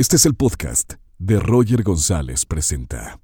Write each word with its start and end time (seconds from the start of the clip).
Este 0.00 0.16
es 0.16 0.24
el 0.24 0.34
podcast 0.34 0.94
de 1.18 1.38
Roger 1.38 1.82
González 1.82 2.46
Presenta. 2.46 3.20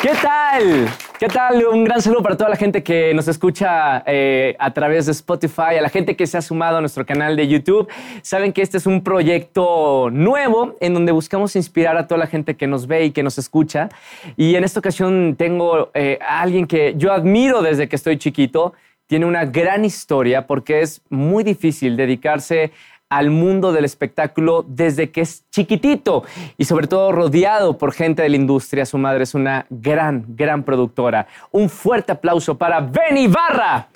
¿Qué 0.00 0.12
tal? 0.22 1.03
¿Qué 1.24 1.30
tal? 1.30 1.64
Un 1.68 1.84
gran 1.84 2.02
saludo 2.02 2.22
para 2.22 2.36
toda 2.36 2.50
la 2.50 2.56
gente 2.56 2.82
que 2.82 3.14
nos 3.14 3.28
escucha 3.28 4.02
eh, 4.06 4.54
a 4.58 4.74
través 4.74 5.06
de 5.06 5.12
Spotify, 5.12 5.78
a 5.78 5.80
la 5.80 5.88
gente 5.88 6.16
que 6.16 6.26
se 6.26 6.36
ha 6.36 6.42
sumado 6.42 6.76
a 6.76 6.80
nuestro 6.80 7.06
canal 7.06 7.34
de 7.34 7.48
YouTube. 7.48 7.88
Saben 8.20 8.52
que 8.52 8.60
este 8.60 8.76
es 8.76 8.84
un 8.84 9.02
proyecto 9.02 10.10
nuevo 10.10 10.76
en 10.80 10.92
donde 10.92 11.12
buscamos 11.12 11.56
inspirar 11.56 11.96
a 11.96 12.06
toda 12.06 12.18
la 12.18 12.26
gente 12.26 12.56
que 12.56 12.66
nos 12.66 12.86
ve 12.86 13.06
y 13.06 13.10
que 13.12 13.22
nos 13.22 13.38
escucha. 13.38 13.88
Y 14.36 14.54
en 14.56 14.64
esta 14.64 14.80
ocasión 14.80 15.34
tengo 15.38 15.90
eh, 15.94 16.18
a 16.20 16.42
alguien 16.42 16.66
que 16.66 16.92
yo 16.98 17.10
admiro 17.10 17.62
desde 17.62 17.88
que 17.88 17.96
estoy 17.96 18.18
chiquito. 18.18 18.74
Tiene 19.06 19.24
una 19.24 19.46
gran 19.46 19.86
historia 19.86 20.46
porque 20.46 20.82
es 20.82 21.00
muy 21.08 21.42
difícil 21.42 21.96
dedicarse 21.96 22.70
al 23.08 23.30
mundo 23.30 23.72
del 23.72 23.84
espectáculo 23.84 24.64
desde 24.66 25.10
que 25.10 25.20
es 25.20 25.44
chiquitito 25.50 26.24
y 26.58 26.64
sobre 26.64 26.86
todo 26.86 27.12
rodeado 27.12 27.78
por 27.78 27.92
gente 27.92 28.22
de 28.22 28.28
la 28.28 28.36
industria. 28.36 28.86
Su 28.86 28.98
madre 28.98 29.24
es 29.24 29.34
una 29.34 29.66
gran, 29.70 30.24
gran 30.28 30.62
productora. 30.64 31.26
Un 31.52 31.68
fuerte 31.68 32.12
aplauso 32.12 32.56
para 32.56 32.80
Benny 32.80 33.28
Barra. 33.28 33.88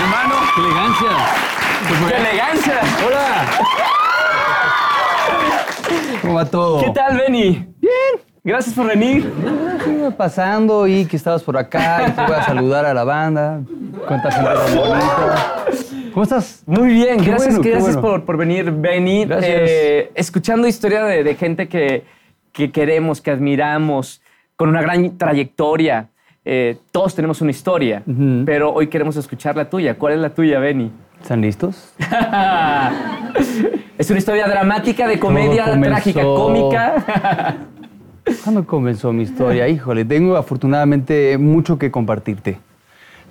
Hermano, 0.00 0.34
qué 0.54 0.60
elegancia. 0.60 1.10
¡Qué 2.08 2.16
elegancia! 2.16 2.80
Hola. 3.06 3.46
¿Cómo 6.22 6.34
va 6.34 6.44
todo? 6.44 6.80
¿Qué 6.80 6.90
tal, 6.90 7.16
Benny? 7.16 7.66
Bien. 7.80 8.21
Gracias 8.44 8.74
por 8.74 8.88
venir. 8.88 9.32
Iba 9.86 10.10
pasando 10.10 10.88
y 10.88 11.04
que 11.06 11.16
estabas 11.16 11.44
por 11.44 11.56
acá 11.56 12.08
y 12.08 12.10
te 12.10 12.20
voy 12.22 12.34
a 12.34 12.42
saludar 12.42 12.84
a 12.84 12.92
la 12.92 13.04
banda. 13.04 13.60
Cuánta 14.08 14.32
gente 14.32 14.50
tan 14.50 14.76
bonita. 14.76 15.64
¿Cómo 16.12 16.24
estás? 16.24 16.64
Muy 16.66 16.88
bien, 16.88 17.20
Qué 17.20 17.30
gracias, 17.30 17.54
bueno, 17.54 17.62
qué 17.62 17.70
gracias 17.70 17.94
bueno. 17.94 18.08
por, 18.08 18.24
por 18.24 18.36
venir, 18.36 18.72
Benny. 18.72 19.28
Eh, 19.30 20.10
escuchando 20.16 20.66
historia 20.66 21.04
de, 21.04 21.22
de 21.22 21.34
gente 21.36 21.68
que, 21.68 22.02
que 22.50 22.72
queremos, 22.72 23.20
que 23.20 23.30
admiramos, 23.30 24.20
con 24.56 24.68
una 24.68 24.82
gran 24.82 25.16
trayectoria. 25.16 26.08
Eh, 26.44 26.78
todos 26.90 27.14
tenemos 27.14 27.40
una 27.40 27.52
historia, 27.52 28.02
pero 28.44 28.72
hoy 28.72 28.88
queremos 28.88 29.16
escuchar 29.16 29.56
la 29.56 29.70
tuya. 29.70 29.94
¿Cuál 29.94 30.14
es 30.14 30.18
la 30.18 30.30
tuya, 30.30 30.58
Benny? 30.58 30.90
¿Están 31.20 31.40
listos? 31.40 31.94
es 33.98 34.10
una 34.10 34.18
historia 34.18 34.48
dramática, 34.48 35.06
de 35.06 35.20
comedia, 35.20 35.80
trágica, 35.80 36.22
cómica. 36.22 37.56
¿Cuándo 38.44 38.66
comenzó 38.66 39.12
mi 39.12 39.24
historia? 39.24 39.68
Híjole, 39.68 40.04
tengo 40.04 40.36
afortunadamente 40.36 41.36
mucho 41.38 41.78
que 41.78 41.90
compartirte. 41.90 42.58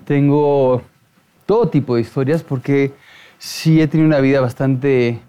Tengo 0.05 0.81
todo 1.45 1.69
tipo 1.69 1.95
de 1.95 2.01
historias 2.01 2.43
porque 2.43 2.93
sí 3.37 3.81
he 3.81 3.87
tenido 3.87 4.07
una 4.07 4.19
vida 4.19 4.41
bastante 4.41 5.19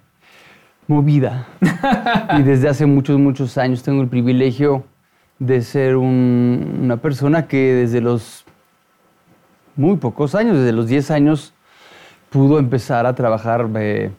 movida. 0.88 1.46
y 2.38 2.42
desde 2.42 2.69
hace 2.69 2.86
muchos, 2.86 3.19
muchos 3.19 3.56
años 3.58 3.82
tengo 3.82 4.02
el 4.02 4.08
privilegio 4.08 4.84
de 5.38 5.62
ser 5.62 5.97
un- 5.97 6.80
una 6.82 6.97
persona 6.97 7.47
que 7.47 7.74
desde 7.74 8.00
los 8.00 8.44
muy 9.76 9.97
pocos 9.97 10.34
años, 10.34 10.58
desde 10.58 10.72
los 10.72 10.86
10 10.86 11.10
años, 11.10 11.54
pudo 12.30 12.58
empezar 12.58 13.06
a 13.06 13.14
trabajar 13.14 13.69
eh, 13.76 14.10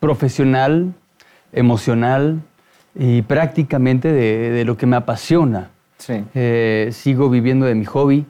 profesional, 0.00 0.92
emocional 1.52 2.40
y 2.94 3.22
prácticamente 3.22 4.12
de, 4.12 4.50
de 4.50 4.64
lo 4.64 4.76
que 4.76 4.86
me 4.86 4.96
apasiona. 4.96 5.70
sí. 5.98 6.24
Eh, 6.34 6.88
sigo 6.92 7.28
viviendo 7.30 7.66
de 7.66 7.74
mi 7.74 7.84
hobby, 7.84 8.24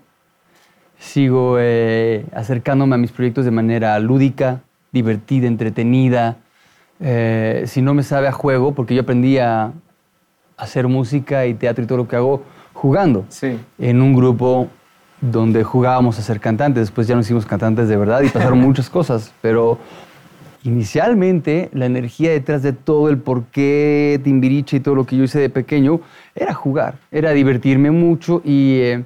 sigo 0.99 1.57
eh, 1.59 2.25
acercándome 2.35 2.95
a 2.95 2.99
mis 2.99 3.13
proyectos 3.13 3.45
de 3.45 3.51
manera 3.51 3.99
lúdica, 3.99 4.61
divertida, 4.93 5.47
entretenida. 5.47 6.37
Eh, 7.01 7.65
si 7.67 7.83
no 7.83 7.95
me 7.95 8.03
sabe 8.03 8.29
a 8.29 8.33
juego, 8.33 8.73
porque 8.75 8.95
yo 8.95 9.03
aprendí 9.03 9.39
a 9.39 9.73
hacer 10.57 10.87
música 10.89 11.47
y 11.47 11.55
teatro 11.55 11.85
y 11.85 11.87
todo 11.87 11.99
lo 11.99 12.09
que 12.09 12.17
hago 12.17 12.43
jugando 12.73 13.25
Sí. 13.29 13.59
en 13.79 14.01
un 14.01 14.15
grupo 14.15 14.69
donde 15.21 15.65
jugábamos 15.65 16.19
a 16.19 16.23
ser 16.23 16.39
cantantes. 16.41 16.83
Después 16.83 17.07
ya 17.07 17.17
nos 17.17 17.27
hicimos 17.27 17.45
cantantes 17.47 17.89
de 17.89 17.97
verdad 17.97 18.23
y 18.23 18.29
pasaron 18.29 18.59
muchas 18.61 18.89
cosas, 18.89 19.33
pero 19.43 19.79
inicialmente 20.65 21.69
la 21.73 21.87
energía 21.87 22.31
detrás 22.33 22.63
de 22.63 22.73
todo 22.73 23.11
el 23.11 23.19
porqué, 23.19 24.21
Timbiriche 24.25 24.79
y 24.79 24.81
todo 24.81 24.95
lo 24.95 25.05
que 25.05 25.17
yo 25.17 25.25
hice 25.25 25.39
de 25.39 25.51
pequeño 25.51 26.01
era 26.35 26.55
jugar, 26.55 26.97
era 27.13 27.33
divertirme 27.33 27.91
mucho 27.91 28.41
y, 28.45 28.79
eh, 28.81 29.05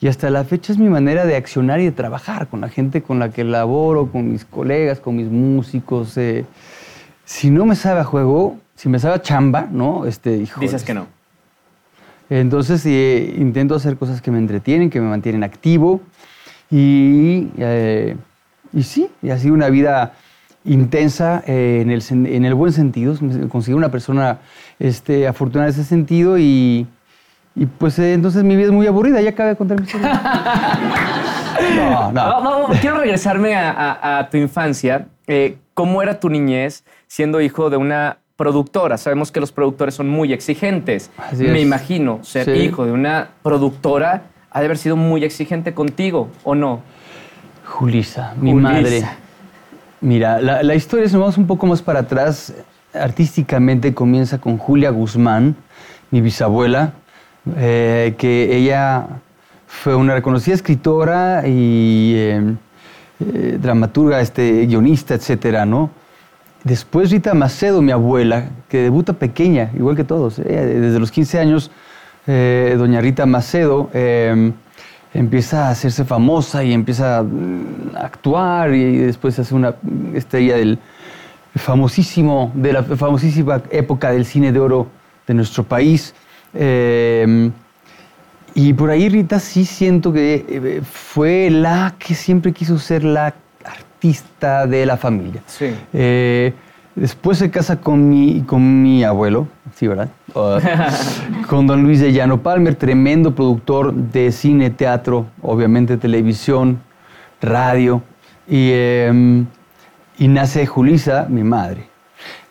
y 0.00 0.08
hasta 0.08 0.30
la 0.30 0.44
fecha 0.44 0.72
es 0.72 0.78
mi 0.78 0.88
manera 0.88 1.24
de 1.24 1.36
accionar 1.36 1.80
y 1.80 1.84
de 1.84 1.92
trabajar 1.92 2.48
con 2.48 2.60
la 2.60 2.68
gente 2.68 3.02
con 3.02 3.20
la 3.20 3.30
que 3.30 3.44
laboro, 3.44 4.10
con 4.10 4.32
mis 4.32 4.44
colegas, 4.44 4.98
con 4.98 5.16
mis 5.16 5.28
músicos. 5.28 6.16
eh. 6.18 6.44
Si 7.24 7.50
no 7.50 7.64
me 7.64 7.76
sabe 7.76 8.00
a 8.00 8.04
juego, 8.04 8.58
si 8.74 8.88
me 8.88 8.98
sabe 8.98 9.14
a 9.14 9.22
chamba, 9.22 9.68
¿no? 9.70 10.06
Este. 10.06 10.44
Dices 10.60 10.82
que 10.82 10.94
no. 10.94 11.06
Entonces 12.28 12.84
eh, 12.86 13.34
intento 13.38 13.76
hacer 13.76 13.96
cosas 13.96 14.20
que 14.20 14.32
me 14.32 14.38
entretienen, 14.38 14.90
que 14.90 15.00
me 15.00 15.08
mantienen 15.08 15.44
activo 15.44 16.00
y, 16.70 17.48
y 18.72 18.82
sí, 18.84 19.08
y 19.20 19.30
ha 19.30 19.38
sido 19.38 19.54
una 19.54 19.68
vida 19.68 20.14
intensa 20.64 21.42
eh, 21.46 21.80
en, 21.82 21.90
el, 21.90 22.02
sen- 22.02 22.26
en 22.28 22.44
el 22.44 22.54
buen 22.54 22.72
sentido. 22.72 23.14
Me 23.20 23.48
considero 23.48 23.78
una 23.78 23.90
persona 23.90 24.38
este, 24.78 25.26
afortunada 25.26 25.68
en 25.68 25.74
ese 25.74 25.84
sentido 25.84 26.38
y, 26.38 26.86
y, 27.54 27.66
pues 27.66 27.98
eh, 27.98 28.12
entonces 28.14 28.44
mi 28.44 28.56
vida 28.56 28.66
es 28.66 28.72
muy 28.72 28.86
aburrida. 28.86 29.20
Ya 29.20 29.30
acabé 29.30 29.50
de 29.50 29.56
contar 29.56 29.78
mi 29.80 29.86
historia. 29.86 30.20
No, 31.76 32.10
no. 32.12 32.20
Va- 32.20 32.40
va- 32.68 32.78
quiero 32.80 32.98
regresarme 32.98 33.54
a, 33.54 33.70
a- 33.70 34.18
a 34.20 34.30
tu 34.30 34.36
infancia. 34.38 35.06
Eh, 35.26 35.58
¿Cómo 35.74 36.00
era 36.02 36.18
tu 36.18 36.28
niñez 36.30 36.84
siendo 37.06 37.40
hijo 37.40 37.68
de 37.70 37.76
una 37.76 38.18
productora? 38.36 38.96
Sabemos 38.96 39.30
que 39.30 39.40
los 39.40 39.52
productores 39.52 39.94
son 39.94 40.08
muy 40.08 40.32
exigentes. 40.32 41.10
Así 41.18 41.44
Me 41.44 41.58
es. 41.58 41.62
imagino 41.66 42.20
ser 42.22 42.46
Sí. 42.46 42.52
hijo 42.52 42.86
de 42.86 42.92
una 42.92 43.28
productora 43.42 44.22
ha 44.50 44.60
de 44.60 44.64
haber 44.66 44.78
sido 44.78 44.96
muy 44.96 45.22
exigente 45.22 45.74
contigo, 45.74 46.28
¿o 46.44 46.54
no? 46.54 46.80
Julisa, 47.66 48.34
mi 48.40 48.52
Julisa. 48.52 48.72
madre. 48.72 49.04
Mira, 50.00 50.40
la, 50.40 50.62
la 50.62 50.74
historia, 50.74 51.06
si 51.06 51.12
nos 51.12 51.20
vamos 51.20 51.36
un 51.38 51.46
poco 51.46 51.66
más 51.66 51.82
para 51.82 52.00
atrás, 52.00 52.54
artísticamente 52.94 53.92
comienza 53.92 54.38
con 54.40 54.56
Julia 54.56 54.90
Guzmán, 54.90 55.56
mi 56.10 56.22
bisabuela, 56.22 56.94
eh, 57.56 58.14
que 58.16 58.56
ella 58.56 59.06
fue 59.66 59.94
una 59.94 60.14
reconocida 60.14 60.54
escritora 60.54 61.46
y 61.46 62.14
eh, 62.16 62.54
eh, 63.20 63.58
dramaturga, 63.60 64.20
este, 64.20 64.66
guionista, 64.66 65.14
etcétera, 65.14 65.66
¿no? 65.66 65.90
Después 66.64 67.10
Rita 67.10 67.34
Macedo, 67.34 67.82
mi 67.82 67.92
abuela, 67.92 68.48
que 68.68 68.78
debuta 68.78 69.12
pequeña, 69.14 69.70
igual 69.76 69.96
que 69.96 70.04
todos. 70.04 70.38
eh, 70.38 70.44
desde 70.44 70.98
los 70.98 71.10
15 71.10 71.38
años, 71.38 71.70
doña 72.26 73.00
Rita 73.00 73.26
Macedo 73.26 73.90
eh, 73.92 74.52
empieza 75.14 75.68
a 75.68 75.70
hacerse 75.70 76.04
famosa 76.04 76.62
y 76.62 76.72
empieza 76.72 77.22
mm, 77.22 77.96
a 77.96 78.00
actuar 78.00 78.74
y 78.74 78.98
después 78.98 79.38
hace 79.38 79.54
una 79.54 79.74
estrella 80.14 80.56
del 80.56 80.78
famosísimo, 81.54 82.52
de 82.54 82.72
la 82.72 82.82
famosísima 82.82 83.62
época 83.70 84.12
del 84.12 84.24
cine 84.24 84.52
de 84.52 84.60
oro 84.60 84.86
de 85.26 85.34
nuestro 85.34 85.64
país. 85.64 86.14
Eh, 86.54 87.50
y 88.54 88.72
por 88.72 88.90
ahí 88.90 89.08
Rita 89.08 89.38
sí 89.38 89.64
siento 89.64 90.12
que 90.12 90.44
eh, 90.48 90.82
fue 90.82 91.50
la 91.50 91.94
que 91.98 92.14
siempre 92.14 92.52
quiso 92.52 92.78
ser 92.78 93.04
la 93.04 93.34
artista 93.64 94.66
de 94.66 94.86
la 94.86 94.96
familia. 94.96 95.42
Sí. 95.46 95.74
Eh, 95.92 96.52
después 97.00 97.38
se 97.38 97.50
casa 97.50 97.80
con 97.80 98.08
mi, 98.08 98.42
con 98.46 98.82
mi 98.82 99.02
abuelo, 99.02 99.48
sí, 99.74 99.88
¿verdad? 99.88 100.08
Uh, 100.34 100.60
con 101.48 101.66
don 101.66 101.82
Luis 101.82 102.00
de 102.00 102.12
Llano 102.12 102.40
Palmer, 102.42 102.74
tremendo 102.76 103.34
productor 103.34 103.92
de 103.92 104.30
cine, 104.30 104.70
teatro, 104.70 105.26
obviamente 105.42 105.96
televisión, 105.96 106.78
radio. 107.40 108.02
Y, 108.48 108.70
eh, 108.72 109.44
y 110.18 110.28
nace 110.28 110.66
Julisa, 110.66 111.26
mi 111.28 111.42
madre. 111.42 111.88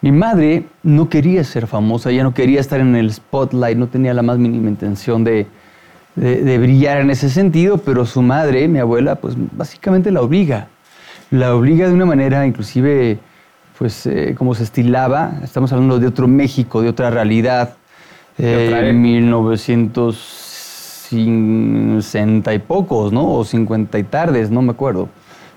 Mi 0.02 0.12
madre 0.12 0.64
no 0.82 1.10
quería 1.10 1.44
ser 1.44 1.68
famosa, 1.68 2.10
ella 2.10 2.24
no 2.24 2.34
quería 2.34 2.60
estar 2.60 2.80
en 2.80 2.96
el 2.96 3.14
spotlight, 3.14 3.78
no 3.78 3.88
tenía 3.88 4.14
la 4.14 4.22
más 4.24 4.38
mínima 4.38 4.70
intención 4.70 5.24
de, 5.24 5.46
de- 6.16 6.42
de 6.42 6.58
brillar 6.58 7.02
en 7.02 7.10
ese 7.12 7.30
sentido, 7.30 7.78
pero 7.78 8.06
su 8.06 8.22
madre, 8.22 8.68
mi 8.68 8.80
abuela, 8.80 9.16
pues 9.16 9.36
básicamente 9.52 10.10
la 10.12 10.22
obliga. 10.22 10.68
La 11.32 11.54
obliga 11.54 11.88
de 11.88 11.94
una 11.94 12.06
manera 12.06 12.48
inclusive, 12.48 13.20
pues 13.80 14.06
eh, 14.06 14.36
como 14.38 14.54
se 14.54 14.64
estilaba, 14.64 15.40
estamos 15.44 15.72
hablando 15.72 15.98
de 15.98 16.06
otro 16.06 16.28
México, 16.28 16.82
de 16.82 16.90
otra 16.90 17.10
realidad, 17.10 17.76
eh. 18.38 18.94
1900 18.94 20.50
sesenta 21.10 22.54
y 22.54 22.60
pocos, 22.60 23.12
¿no? 23.12 23.34
O 23.34 23.44
cincuenta 23.44 23.98
y 23.98 24.04
tardes, 24.04 24.52
no 24.52 24.62
me 24.62 24.72
acuerdo. 24.72 25.10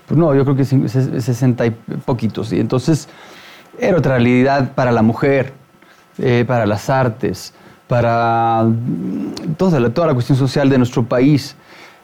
Pues 0.07 0.17
no, 0.17 0.33
yo 0.35 0.43
creo 0.43 0.55
que 0.55 0.65
sesenta 0.65 1.65
y 1.65 1.71
poquitos. 1.71 2.51
Y 2.51 2.59
entonces 2.59 3.07
era 3.77 3.97
otra 3.97 4.13
realidad 4.13 4.71
para 4.73 4.91
la 4.91 5.01
mujer, 5.01 5.53
eh, 6.17 6.43
para 6.47 6.65
las 6.65 6.89
artes, 6.89 7.53
para 7.87 8.63
mm, 8.63 9.53
toda 9.57 9.79
la, 9.79 9.89
toda 9.89 10.07
la 10.07 10.13
cuestión 10.13 10.37
social 10.37 10.69
de 10.69 10.77
nuestro 10.77 11.03
país. 11.03 11.55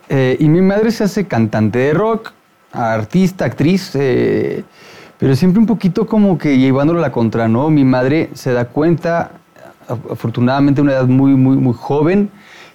Eh, 0.08 0.38
y 0.40 0.48
mi 0.48 0.62
madre 0.62 0.92
se 0.92 1.04
hace 1.04 1.28
cantante 1.28 1.80
de 1.80 1.94
rock, 1.94 2.32
artista, 2.72 3.46
actriz, 3.46 3.92
eh, 3.96 4.64
pero 5.20 5.36
siempre 5.36 5.60
un 5.60 5.66
poquito 5.66 6.08
como 6.08 6.38
que 6.38 6.58
llevándolo 6.58 7.00
a 7.00 7.02
la 7.02 7.12
contra, 7.12 7.48
¿no? 7.50 7.70
Mi 7.70 7.84
madre 7.84 8.30
se 8.34 8.54
da 8.54 8.66
cuenta, 8.66 9.32
afortunadamente 9.88 10.80
a 10.80 10.84
una 10.84 10.94
edad 10.94 11.08
muy, 11.08 11.32
muy, 11.34 11.58
muy 11.58 11.74
joven, 11.78 12.30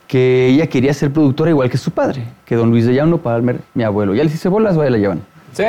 que 0.06 0.48
ella 0.48 0.66
quería 0.66 0.92
ser 0.92 1.10
productora 1.10 1.50
igual 1.50 1.70
que 1.70 1.78
su 1.78 1.90
padre, 1.90 2.22
que 2.44 2.54
don 2.54 2.70
Luis 2.70 2.84
de 2.84 2.92
Llano 2.92 3.18
Palmer, 3.18 3.60
mi 3.72 3.82
abuelo. 3.82 4.14
Ya 4.14 4.24
les 4.24 4.34
hice 4.34 4.50
bolas, 4.50 4.76
vaya 4.76 4.90
la 4.90 4.98
llevan. 4.98 5.22
¿Sí? 5.54 5.64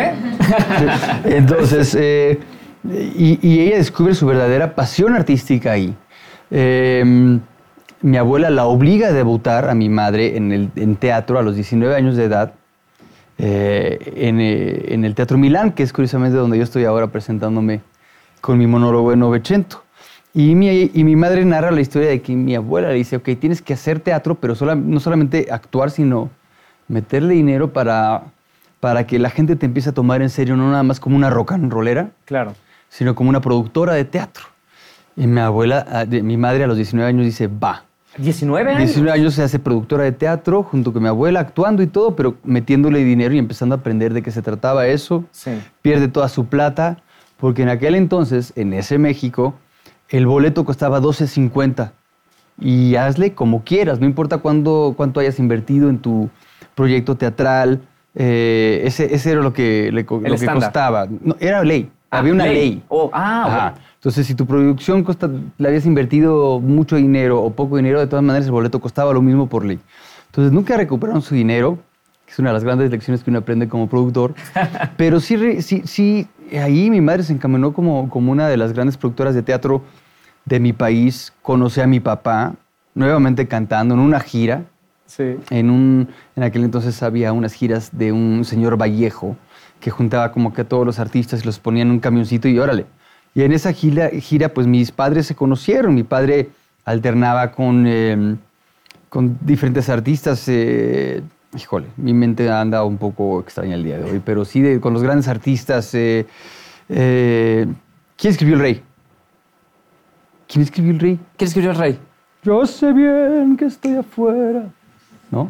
Entonces, 1.23 1.95
eh, 1.97 2.39
y, 2.83 3.59
ella 3.61 3.77
descubre 3.77 4.13
su 4.13 4.25
verdadera 4.25 4.75
pasión 4.75 5.15
artística 5.15 5.71
ahí. 5.71 5.95
Em, 6.51 7.39
mi 8.01 8.17
abuela 8.17 8.49
la 8.49 8.65
obliga 8.65 9.07
a 9.07 9.11
debutar 9.13 9.69
a 9.69 9.75
mi 9.75 9.87
madre 9.87 10.35
en, 10.35 10.51
el, 10.51 10.69
en 10.75 10.97
teatro 10.97 11.39
a 11.39 11.41
los 11.41 11.55
19 11.55 11.95
años 11.95 12.17
de 12.17 12.25
edad, 12.25 12.53
eh, 13.37 13.97
eh, 14.15 14.85
en, 14.89 15.03
el 15.05 15.15
Teatro 15.15 15.37
Milán, 15.37 15.73
que 15.73 15.83
es 15.83 15.91
curiosamente 15.91 16.37
donde 16.37 16.57
yo 16.57 16.63
estoy 16.63 16.85
ahora 16.85 17.07
presentándome 17.07 17.81
con 18.41 18.57
mi 18.57 18.67
monólogo 18.67 19.11
de 19.11 19.17
Novecento. 19.17 19.83
Y 20.33 20.55
mi, 20.55 20.91
y 20.93 21.03
mi 21.03 21.15
madre 21.15 21.45
narra 21.45 21.71
la 21.71 21.81
historia 21.81 22.09
de 22.09 22.21
que 22.21 22.35
mi 22.35 22.55
abuela 22.55 22.89
le 22.89 22.95
dice, 22.95 23.17
ok, 23.17 23.29
tienes 23.39 23.61
que 23.61 23.73
hacer 23.73 23.99
teatro, 23.99 24.35
pero 24.35 24.53
no 24.75 24.99
solamente 24.99 25.47
actuar, 25.49 25.91
sino 25.91 26.29
meterle 26.87 27.33
dinero 27.35 27.71
para, 27.71 28.23
para 28.79 29.07
que 29.07 29.17
la 29.17 29.29
gente 29.29 29.55
te 29.55 29.65
empiece 29.65 29.89
a 29.89 29.93
tomar 29.93 30.21
en 30.21 30.29
serio, 30.29 30.57
no 30.57 30.69
nada 30.69 30.83
más 30.83 30.99
como 30.99 31.15
una 31.15 31.29
rock 31.29 31.53
and 31.53 31.71
rollera, 31.71 32.09
claro. 32.25 32.53
sino 32.89 33.15
como 33.15 33.29
una 33.29 33.39
productora 33.41 33.93
de 33.93 34.03
teatro. 34.03 34.43
Y 35.15 35.27
mi 35.27 35.39
abuela, 35.39 35.85
ah, 35.89 36.05
mi 36.05 36.35
madre 36.35 36.65
a 36.65 36.67
los 36.67 36.75
19 36.75 37.07
años 37.09 37.25
dice, 37.25 37.47
va. 37.47 37.85
¿19 38.17 38.67
años? 38.67 38.77
19 38.77 39.11
años 39.11 39.33
se 39.33 39.43
hace 39.43 39.59
productora 39.59 40.03
de 40.03 40.11
teatro 40.11 40.63
junto 40.63 40.93
con 40.93 41.03
mi 41.03 41.09
abuela, 41.09 41.39
actuando 41.39 41.83
y 41.83 41.87
todo, 41.87 42.15
pero 42.15 42.35
metiéndole 42.43 43.03
dinero 43.03 43.33
y 43.33 43.37
empezando 43.37 43.75
a 43.75 43.79
aprender 43.79 44.13
de 44.13 44.21
qué 44.21 44.31
se 44.31 44.41
trataba 44.41 44.87
eso. 44.87 45.25
Sí. 45.31 45.51
Pierde 45.81 46.07
toda 46.07 46.29
su 46.29 46.45
plata, 46.45 46.97
porque 47.37 47.63
en 47.63 47.69
aquel 47.69 47.95
entonces, 47.95 48.53
en 48.55 48.73
ese 48.73 48.97
México, 48.97 49.55
el 50.09 50.25
boleto 50.25 50.65
costaba 50.65 51.01
12.50. 51.01 51.91
Y 52.59 52.95
hazle 52.95 53.33
como 53.33 53.63
quieras, 53.63 53.99
no 53.99 54.05
importa 54.05 54.37
cuándo, 54.37 54.93
cuánto 54.95 55.19
hayas 55.19 55.39
invertido 55.39 55.89
en 55.89 55.99
tu 55.99 56.29
proyecto 56.73 57.15
teatral. 57.15 57.81
Eh, 58.15 58.81
ese, 58.85 59.13
ese, 59.13 59.31
era 59.31 59.41
lo 59.41 59.51
que, 59.51 59.91
le, 59.91 60.03
lo 60.03 60.37
que 60.37 60.47
costaba. 60.47 61.05
No, 61.05 61.35
era 61.39 61.63
ley, 61.63 61.91
ah, 62.11 62.19
había 62.19 62.31
una 62.31 62.45
ley. 62.45 62.81
Oh, 62.87 63.09
ah, 63.11 63.73
Entonces, 64.05 64.27
si 64.27 64.35
tu 64.35 64.45
producción 64.45 65.03
costa, 65.03 65.27
le 65.57 65.67
habías 65.67 65.83
invertido 65.87 66.59
mucho 66.59 66.95
dinero 66.95 67.41
o 67.41 67.49
poco 67.49 67.77
dinero, 67.77 67.99
de 67.99 68.05
todas 68.05 68.23
maneras 68.23 68.45
el 68.45 68.51
boleto 68.51 68.79
costaba 68.79 69.11
lo 69.11 69.23
mismo 69.23 69.49
por 69.49 69.65
ley. 69.65 69.79
Entonces, 70.27 70.53
nunca 70.53 70.77
recuperaron 70.77 71.23
su 71.23 71.33
dinero, 71.33 71.79
que 72.23 72.31
es 72.31 72.37
una 72.37 72.51
de 72.51 72.53
las 72.53 72.63
grandes 72.63 72.91
lecciones 72.91 73.23
que 73.23 73.31
uno 73.31 73.39
aprende 73.39 73.67
como 73.67 73.89
productor. 73.89 74.35
pero 74.97 75.19
sí, 75.19 75.59
sí, 75.63 75.81
sí 75.85 76.27
ahí 76.51 76.91
mi 76.91 77.01
madre 77.01 77.23
se 77.23 77.33
encaminó 77.33 77.73
como, 77.73 78.07
como 78.11 78.31
una 78.31 78.47
de 78.47 78.57
las 78.57 78.73
grandes 78.73 78.95
productoras 78.95 79.33
de 79.33 79.41
teatro 79.41 79.81
de 80.45 80.59
mi 80.59 80.71
país. 80.71 81.33
Conocí 81.41 81.81
a 81.81 81.87
mi 81.87 81.99
papá 81.99 82.53
nuevamente 82.93 83.47
cantando 83.47 83.95
en 83.95 84.01
una 84.01 84.19
gira. 84.19 84.65
Sí. 85.07 85.35
En, 85.49 85.71
un, 85.71 86.09
en 86.35 86.43
aquel 86.43 86.63
entonces 86.63 87.01
había 87.01 87.33
unas 87.33 87.53
giras 87.53 87.89
de 87.91 88.11
un 88.11 88.45
señor 88.45 88.79
Vallejo 88.79 89.35
que 89.79 89.89
juntaba 89.89 90.31
como 90.31 90.53
que 90.53 90.61
a 90.61 90.67
todos 90.67 90.85
los 90.85 90.99
artistas 90.99 91.41
y 91.41 91.45
los 91.47 91.57
ponía 91.57 91.81
en 91.81 91.89
un 91.89 91.99
camioncito 91.99 92.47
y 92.47 92.59
órale. 92.59 92.85
Y 93.35 93.43
en 93.43 93.51
esa 93.51 93.73
gira, 93.73 94.09
gira 94.09 94.49
pues 94.49 94.65
mis 94.65 94.91
padres 94.91 95.27
se 95.27 95.35
conocieron. 95.35 95.93
Mi 95.93 96.03
padre 96.03 96.49
alternaba 96.85 97.51
con, 97.51 97.85
em, 97.85 98.37
con 99.09 99.37
diferentes 99.41 99.89
artistas. 99.89 100.45
Eh, 100.47 101.21
híjole, 101.55 101.87
mi 101.97 102.13
mente 102.13 102.49
anda 102.49 102.83
un 102.85 102.97
poco 102.97 103.41
extraña 103.41 103.75
el 103.75 103.83
día 103.83 103.97
de 103.97 104.09
hoy, 104.09 104.21
pero 104.23 104.45
sí 104.45 104.79
con 104.79 104.93
los 104.93 105.03
grandes 105.03 105.27
artistas. 105.27 105.93
Eh, 105.93 106.25
eh, 106.87 107.67
¿Quién 108.15 108.31
escribió 108.31 108.55
El 108.55 108.61
Rey? 108.61 108.81
¿Quién 110.47 110.63
escribió 110.63 110.91
El 110.91 110.99
Rey? 110.99 111.19
¿Quién 111.35 111.47
escribió 111.47 111.71
El 111.71 111.77
Rey? 111.77 111.99
Yo 112.41 112.65
sé 112.65 112.93
bien 112.93 113.57
que 113.57 113.65
estoy 113.65 113.95
afuera. 113.95 114.69
¿No? 115.29 115.49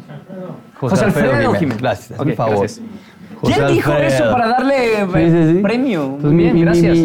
José, 0.80 1.04
Alfredo, 1.04 1.54
Jiménez. 1.54 1.78
Gracias, 1.78 2.18
por 2.18 2.32
favor. 2.34 2.66
¿Quién 3.42 3.66
dijo 3.68 3.92
eso 3.92 4.24
para 4.30 4.48
darle 4.48 5.02
eh, 5.02 5.60
premio? 5.62 6.18
Pues 6.20 6.32
mi, 6.32 6.60
gracias. 6.62 6.96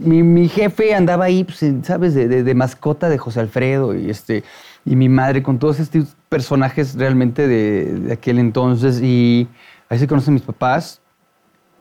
Mi, 0.00 0.48
jefe 0.48 0.94
andaba 0.94 1.24
ahí, 1.24 1.44
pues, 1.44 1.64
¿sabes? 1.82 2.14
De, 2.14 2.54
mascota 2.54 3.08
de 3.08 3.18
José 3.18 3.40
Alfredo 3.40 3.94
y, 3.94 4.10
este, 4.10 4.44
y 4.84 4.96
mi 4.96 5.08
madre 5.08 5.42
con 5.42 5.58
todos 5.58 5.80
estos 5.80 6.16
personajes 6.28 6.94
realmente 6.94 7.46
de, 7.46 8.12
aquel 8.12 8.38
entonces. 8.38 9.00
Y 9.02 9.48
ahí 9.88 9.98
se 9.98 10.06
conocen 10.06 10.34
mis 10.34 10.42
papás 10.42 11.00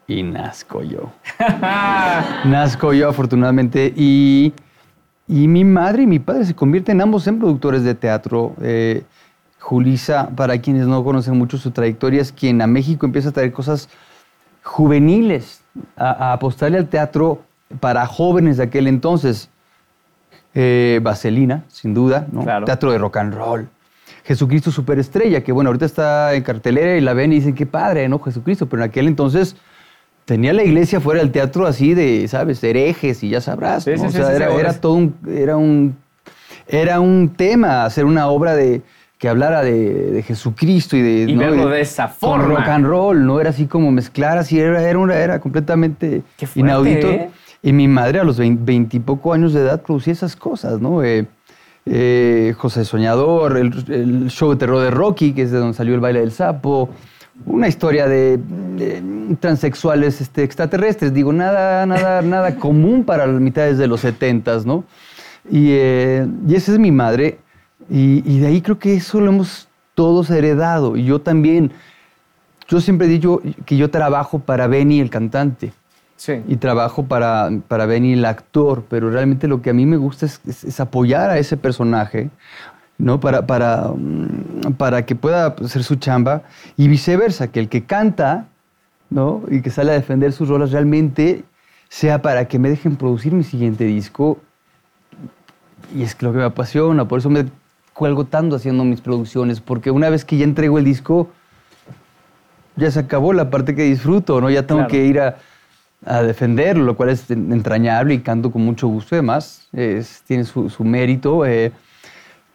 y 0.08 0.24
nazco 0.24 0.84
yo. 0.84 1.12
nazco 2.46 2.94
yo, 2.94 3.10
afortunadamente. 3.10 3.94
Y, 3.96 4.54
y, 5.28 5.48
mi 5.48 5.64
madre 5.64 6.04
y 6.04 6.08
mi 6.08 6.20
padre 6.20 6.46
se 6.46 6.56
convierten 6.56 7.02
ambos 7.02 7.28
en 7.28 7.40
productores 7.40 7.84
de 7.84 7.96
teatro. 7.96 8.56
Eh, 8.62 9.04
Julisa, 9.60 10.30
para 10.36 10.60
quienes 10.60 10.88
no 10.88 11.04
conocen 11.04 11.38
mucho 11.38 11.58
su 11.58 11.72
trayectoria, 11.72 12.22
es 12.22 12.32
quien 12.32 12.62
a 12.62 12.68
México 12.68 13.06
empieza 13.06 13.30
a 13.30 13.32
traer 13.32 13.52
cosas 13.52 13.90
juveniles, 14.64 15.62
a, 15.96 16.34
apostarle 16.34 16.78
al 16.78 16.88
teatro 16.88 17.42
para 17.80 18.06
jóvenes 18.06 18.58
de 18.58 18.64
aquel 18.64 18.88
entonces. 18.88 19.50
Eh, 20.60 21.00
Vaselina, 21.04 21.66
sin 21.68 21.94
duda, 21.94 22.28
¿no? 22.32 22.44
teatro 22.66 22.92
de 22.92 22.98
rock 22.98 23.18
and 23.18 23.34
roll. 23.34 23.68
Jesucristo 24.24 24.72
Superestrella, 24.72 25.44
que 25.44 25.52
bueno, 25.52 25.70
ahorita 25.70 25.86
está 25.86 26.34
en 26.34 26.44
cartelera 26.44 26.98
y 26.98 27.02
la 27.02 27.14
ven 27.14 27.32
y 27.32 27.36
dicen, 27.36 27.54
qué 27.54 27.66
padre, 27.66 28.10
¿no? 28.10 28.20
Jesucristo, 28.20 28.66
pero 28.68 28.84
en 28.84 28.90
aquel 28.90 29.08
entonces 29.08 29.56
tenía 30.26 30.52
la 30.52 30.64
iglesia 30.64 31.00
fuera 31.00 31.22
del 31.22 31.32
teatro 31.32 31.66
así 31.68 31.94
de, 31.94 32.28
¿sabes? 32.28 32.62
Herejes 32.64 33.24
y 33.24 33.30
ya 33.30 33.40
sabrás. 33.40 33.88
o 33.88 34.10
sea, 34.10 34.36
era, 34.36 34.74
todo 34.74 34.94
un, 34.94 35.16
era 35.28 35.56
un, 35.56 35.96
era 36.68 37.00
un 37.00 37.30
tema 37.38 37.86
hacer 37.86 38.04
una 38.04 38.28
obra 38.28 38.56
de, 38.56 38.82
que 39.18 39.28
hablara 39.28 39.64
de, 39.64 40.24
Jesucristo 40.26 40.96
y 40.96 41.02
de... 41.02 41.32
Y 41.32 41.36
verlo 41.36 41.70
de 41.70 41.82
esa 41.82 42.08
forma. 42.08 42.46
rock 42.46 42.68
and 42.68 42.86
roll, 42.86 43.26
no 43.26 43.40
era 43.40 43.50
así 43.50 43.66
como 43.66 43.92
mezclar, 43.92 44.38
así 44.38 44.60
era, 44.60 44.82
era, 44.88 45.00
una, 45.00 45.16
era 45.16 45.40
completamente 45.40 46.22
inaudito. 46.56 47.10
¿eh? 47.10 47.30
Y 47.64 47.74
mi 47.74 47.88
madre 47.88 48.20
a 48.20 48.24
los 48.24 48.38
veintipoco 48.38 49.34
años 49.34 49.54
de 49.54 49.62
edad 49.62 49.82
producía 49.82 50.14
esas 50.14 50.36
cosas, 50.36 50.80
¿no? 50.80 51.04
Eh, 51.04 51.26
eh, 51.88 52.54
José 52.58 52.86
Soñador, 52.86 53.58
el, 53.58 54.30
show 54.30 54.52
de 54.52 54.58
terror 54.58 54.84
de 54.84 54.92
Rocky, 54.92 55.34
que 55.34 55.44
es 55.44 55.52
de 55.52 55.58
donde 55.58 55.76
salió 55.76 55.96
el 55.96 56.00
baile 56.00 56.20
del 56.20 56.32
sapo, 56.32 56.90
una 57.46 57.68
historia 57.68 58.08
de, 58.08 58.40
transexuales 59.40 60.22
este, 60.22 60.44
extraterrestres, 60.44 61.14
digo, 61.14 61.34
nada, 61.34 61.86
nada, 61.88 62.22
nada 62.24 62.56
común 62.56 63.04
para 63.04 63.26
las 63.26 63.42
mitades 63.42 63.80
de 63.80 63.88
los 63.88 64.02
setentas, 64.02 64.66
¿no? 64.66 64.84
Y, 65.50 65.70
y 65.72 66.56
esa 66.56 66.74
es 66.74 66.78
mi 66.80 66.92
madre 66.92 67.40
y, 67.90 68.40
de 68.40 68.48
ahí 68.48 68.62
creo 68.62 68.80
que 68.80 68.96
eso 68.96 69.22
lo 69.22 69.32
hemos 69.32 69.68
todos 69.96 70.30
heredado. 70.30 70.98
Y 70.98 71.06
yo 71.06 71.22
también, 71.22 71.72
yo 72.68 72.82
siempre 72.82 73.08
he 73.08 73.10
dicho 73.10 73.42
que 73.66 73.78
yo 73.78 73.90
trabajo 73.90 74.40
para 74.40 74.68
Benny 74.68 75.00
el 75.00 75.10
cantante. 75.10 75.74
Sí. 76.18 76.42
Y 76.48 76.56
trabajo 76.58 77.04
para, 77.06 77.50
para 77.68 77.86
Benny 77.86 78.14
el 78.14 78.26
actor, 78.26 78.84
pero 78.90 79.10
realmente 79.12 79.48
lo 79.48 79.62
que 79.62 79.70
a 79.70 79.74
mí 79.74 79.86
me 79.86 79.98
gusta 79.98 80.26
es, 80.26 80.80
apoyar 80.80 81.30
a 81.30 81.38
ese 81.38 81.58
personaje, 81.58 82.32
¿no? 82.98 83.20
Para, 83.20 83.46
para, 83.46 83.92
mm, 83.96 84.74
para 84.78 85.06
que 85.06 85.16
pueda 85.16 85.56
hacer 85.64 85.84
su 85.84 85.96
chamba 85.96 86.42
y 86.76 86.88
viceversa, 86.88 87.52
que 87.52 87.60
el 87.60 87.70
que 87.70 87.86
canta, 87.86 88.48
¿no? 89.12 89.44
Y 89.50 89.62
que 89.62 89.70
sale 89.70 89.92
a 89.92 89.94
defender 89.94 90.34
sus 90.34 90.50
rolas 90.50 90.72
realmente 90.72 91.44
sea 91.90 92.22
para 92.22 92.48
que 92.48 92.60
me 92.60 92.70
dejen 92.70 92.96
producir 92.96 93.34
mi 93.34 93.44
siguiente 93.44 93.86
disco. 93.86 94.40
Y 95.96 96.02
es 96.02 96.22
lo 96.22 96.32
que 96.32 96.40
me 96.40 96.44
apasiona, 96.44 97.08
por 97.08 97.20
eso 97.20 97.30
me 97.30 97.46
cuelgo 97.98 98.26
tanto 98.26 98.56
haciendo 98.56 98.86
mis 98.86 99.02
producciones, 99.02 99.60
porque 99.60 99.90
una 99.90 100.10
vez 100.10 100.24
que 100.24 100.38
ya 100.38 100.44
entrego 100.44 100.78
el 100.78 100.86
disco, 100.86 101.30
ya 102.76 102.92
se 102.92 103.00
acabó 103.00 103.34
la 103.34 103.50
parte 103.50 103.74
que 103.74 103.84
disfruto, 103.84 104.40
¿no? 104.40 104.52
Ya 104.52 104.68
tengo 104.68 104.86
que 104.86 105.04
ir 105.04 105.20
a, 105.20 105.36
defenderlo, 106.22 106.84
lo 106.84 106.96
cual 106.96 107.10
es 107.10 107.30
entrañable 107.32 108.14
y 108.14 108.20
canto 108.20 108.52
con 108.52 108.64
mucho 108.64 108.88
gusto, 108.88 109.16
además, 109.16 109.68
es, 109.74 110.22
tiene 110.28 110.44
su, 110.44 110.70
mérito. 110.84 111.44
Eh, 111.44 111.72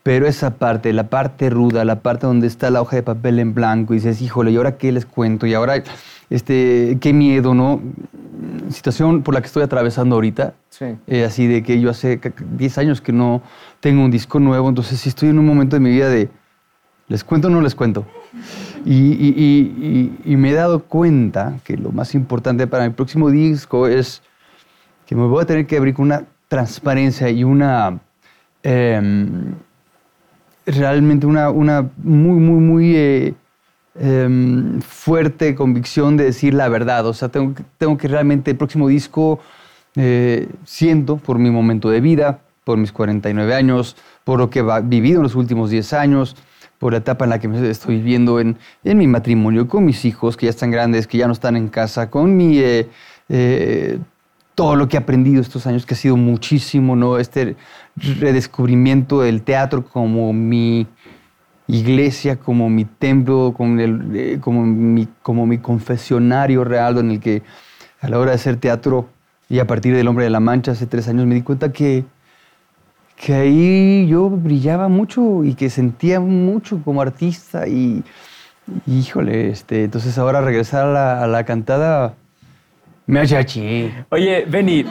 pero 0.04 0.28
esa 0.28 0.54
parte, 0.54 0.92
la 0.92 1.08
parte 1.08 1.50
ruda, 1.50 1.84
la 1.84 2.00
parte 2.00 2.26
donde 2.26 2.46
está 2.46 2.70
la 2.70 2.80
hoja 2.80 2.96
de 2.96 3.02
papel 3.02 3.40
en 3.40 3.52
blanco 3.52 3.94
y 3.94 3.96
dices, 3.96 4.22
híjole, 4.22 4.52
¿y 4.52 4.56
ahora 4.56 4.76
qué 4.78 4.92
les 4.92 5.06
cuento? 5.06 5.46
Y 5.46 5.54
ahora, 5.54 5.82
este, 6.34 6.98
qué 7.00 7.12
miedo, 7.12 7.54
¿no? 7.54 7.80
Situación 8.70 9.22
por 9.22 9.34
la 9.34 9.40
que 9.40 9.46
estoy 9.46 9.62
atravesando 9.62 10.14
ahorita. 10.16 10.54
Sí. 10.70 10.86
Eh, 11.06 11.24
así 11.24 11.46
de 11.46 11.62
que 11.62 11.80
yo 11.80 11.90
hace 11.90 12.20
10 12.56 12.78
años 12.78 13.00
que 13.00 13.12
no 13.12 13.42
tengo 13.80 14.04
un 14.04 14.10
disco 14.10 14.40
nuevo, 14.40 14.68
entonces 14.68 14.98
sí 15.00 15.08
estoy 15.08 15.28
en 15.28 15.38
un 15.38 15.46
momento 15.46 15.76
de 15.76 15.80
mi 15.80 15.90
vida 15.90 16.08
de, 16.08 16.28
¿Les 17.08 17.24
cuento 17.24 17.48
o 17.48 17.50
no 17.50 17.60
les 17.60 17.74
cuento? 17.74 18.06
Y, 18.86 18.94
y- 18.94 19.34
y- 20.24 20.32
y- 20.32 20.36
me 20.36 20.50
he 20.50 20.54
dado 20.54 20.82
cuenta 20.84 21.58
que 21.64 21.76
lo 21.76 21.90
más 21.92 22.14
importante 22.14 22.66
para 22.66 22.84
mi 22.88 22.94
próximo 22.94 23.28
disco 23.30 23.86
es 23.86 24.22
que 25.06 25.14
me 25.14 25.26
voy 25.26 25.42
a 25.42 25.46
tener 25.46 25.66
que 25.66 25.76
abrir 25.76 25.92
con 25.94 26.06
una 26.06 26.24
transparencia 26.48 27.28
y 27.28 27.44
una... 27.44 28.00
em, 28.62 29.54
realmente 30.64 31.26
una, 31.26 31.50
una 31.50 31.90
muy, 32.02 32.38
muy, 32.38 32.60
muy 32.60 32.96
eh, 32.96 33.34
em, 33.94 34.80
fuerte 34.80 35.54
convicción 35.54 36.16
de 36.16 36.24
decir 36.24 36.54
la 36.54 36.68
verdad. 36.68 37.06
O 37.06 37.14
sea, 37.14 37.28
tengo, 37.28 37.54
tengo 37.78 37.96
que 37.96 38.08
realmente 38.08 38.50
el 38.50 38.56
próximo 38.56 38.88
disco 38.88 39.40
eh, 39.96 40.48
siento 40.64 41.16
por 41.16 41.38
mi 41.38 41.50
momento 41.50 41.90
de 41.90 42.00
vida, 42.00 42.40
por 42.64 42.78
mis 42.78 42.92
49 42.92 43.54
años, 43.54 43.96
por 44.24 44.38
lo 44.38 44.50
que 44.50 44.60
he 44.60 44.80
vivido 44.82 45.18
en 45.18 45.24
los 45.24 45.34
últimos 45.34 45.70
10 45.70 45.92
años, 45.92 46.36
por 46.78 46.92
la 46.92 46.98
etapa 46.98 47.24
en 47.24 47.30
la 47.30 47.38
que 47.38 47.48
me 47.48 47.68
estoy 47.68 47.96
viviendo 47.96 48.40
en, 48.40 48.56
en 48.84 48.98
mi 48.98 49.06
matrimonio, 49.06 49.68
con 49.68 49.84
mis 49.84 50.04
hijos 50.04 50.36
que 50.36 50.46
ya 50.46 50.50
están 50.50 50.70
grandes, 50.70 51.06
que 51.06 51.18
ya 51.18 51.26
no 51.26 51.32
están 51.32 51.56
en 51.56 51.68
casa, 51.68 52.10
con 52.10 52.36
mi... 52.36 52.58
eh, 52.58 52.88
eh, 53.28 53.98
todo 54.54 54.76
lo 54.76 54.88
que 54.88 54.96
he 54.96 55.00
aprendido 55.00 55.40
estos 55.40 55.66
años, 55.66 55.86
que 55.86 55.94
ha 55.94 55.96
sido 55.96 56.16
muchísimo, 56.16 56.94
¿no? 56.96 57.18
Este 57.18 57.56
redescubrimiento 57.96 59.22
del 59.22 59.42
teatro 59.42 59.84
como 59.84 60.32
mi 60.32 60.86
iglesia, 61.72 62.36
como 62.36 62.68
mi 62.68 62.84
templo, 62.84 63.54
como, 63.56 63.80
el- 63.80 64.14
eh, 64.14 64.38
como, 64.40 64.64
mi, 64.64 65.08
como 65.22 65.46
mi 65.46 65.58
confesionario 65.58 66.64
real, 66.64 66.98
en 66.98 67.12
el 67.12 67.20
que 67.20 67.42
a 68.00 68.08
la 68.08 68.18
hora 68.18 68.32
de 68.32 68.34
hacer 68.36 68.56
teatro 68.56 69.08
y 69.48 69.58
a 69.58 69.66
partir 69.66 69.94
del 69.94 70.06
Hombre 70.06 70.24
de 70.24 70.30
la 70.30 70.40
Mancha 70.40 70.72
hace 70.72 70.86
tres 70.86 71.08
años 71.08 71.26
me 71.26 71.34
di 71.34 71.42
cuenta 71.42 71.72
que, 71.72 72.04
que 73.16 73.34
ahí 73.34 74.06
yo 74.06 74.28
brillaba 74.28 74.88
mucho 74.88 75.44
y 75.44 75.54
que 75.54 75.70
sentía 75.70 76.20
mucho 76.20 76.82
como 76.84 77.00
artista 77.00 77.66
y, 77.66 78.02
híjole, 78.86 79.50
este, 79.50 79.84
entonces 79.84 80.18
ahora 80.18 80.40
regresar 80.42 80.94
a 80.94 81.26
la, 81.26 81.44
cantada 81.44 82.14
me 83.06 83.20
achaché. 83.20 83.92
Oye, 84.10 84.44
Benny, 84.46 84.84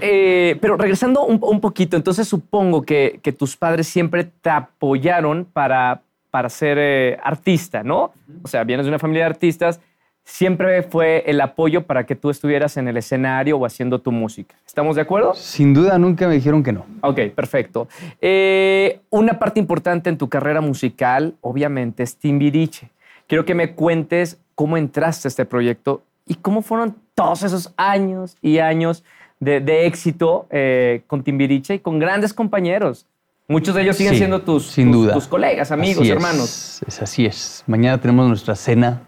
eh, 0.00 0.56
pero 0.60 0.76
regresando 0.76 1.24
un, 1.24 1.60
poquito, 1.60 1.96
entonces 1.96 2.28
supongo 2.28 2.82
que 2.82 3.34
tus 3.36 3.56
padres 3.56 3.88
siempre 3.88 4.24
te 4.24 4.50
apoyaron 4.50 5.44
para, 5.44 6.02
para 6.32 6.48
ser 6.48 6.78
eh, 6.80 7.18
artista, 7.22 7.82
¿no? 7.84 8.14
O 8.42 8.48
sea, 8.48 8.64
vienes 8.64 8.86
de 8.86 8.90
una 8.90 8.98
familia 8.98 9.24
de 9.24 9.30
artistas, 9.30 9.82
siempre 10.24 10.82
fue 10.82 11.24
el 11.26 11.38
apoyo 11.42 11.82
para 11.86 12.06
que 12.06 12.16
tú 12.16 12.30
estuvieras 12.30 12.78
en 12.78 12.88
el 12.88 12.96
escenario 12.96 13.58
o 13.58 13.66
haciendo 13.66 13.98
tu 13.98 14.12
música. 14.12 14.56
¿Estamos 14.66 14.96
de 14.96 15.02
acuerdo? 15.02 15.34
Sin 15.34 15.74
duda 15.74 15.98
nunca 15.98 16.26
me 16.26 16.34
dijeron 16.34 16.62
que 16.62 16.72
no. 16.72 16.86
Ok, 17.02 17.20
perfecto. 17.34 17.86
Eh, 18.22 19.00
una 19.10 19.38
parte 19.38 19.60
importante 19.60 20.08
en 20.08 20.16
tu 20.16 20.30
carrera 20.30 20.62
musical, 20.62 21.34
obviamente, 21.42 22.02
es 22.02 22.16
Timbiriche. 22.16 22.88
Quiero 23.26 23.44
que 23.44 23.54
me 23.54 23.74
cuentes 23.74 24.40
cómo 24.54 24.78
entraste 24.78 25.28
a 25.28 25.28
este 25.28 25.44
proyecto 25.44 26.02
y 26.26 26.36
cómo 26.36 26.62
fueron 26.62 26.96
todos 27.14 27.42
esos 27.42 27.74
años 27.76 28.38
y 28.40 28.56
años 28.58 29.04
de, 29.38 29.60
de 29.60 29.84
éxito 29.84 30.46
eh, 30.48 31.02
con 31.06 31.22
Timbiriche 31.22 31.74
y 31.74 31.78
con 31.80 31.98
grandes 31.98 32.32
compañeros. 32.32 33.06
Muchos 33.52 33.74
de 33.74 33.82
ellos 33.82 33.96
siguen 33.96 34.14
Sí, 34.14 34.18
siendo 34.18 34.40
tus, 34.42 34.66
sin 34.66 34.90
tus- 34.90 35.02
duda. 35.04 35.14
tus 35.14 35.26
colegas, 35.28 35.70
amigos, 35.70 36.02
Así 36.02 36.10
hermanos. 36.10 36.80
Es 36.86 37.02
así 37.02 37.26
es. 37.26 37.62
Mañana 37.66 38.00
tenemos 38.00 38.26
nuestra 38.26 38.56
cena 38.56 39.02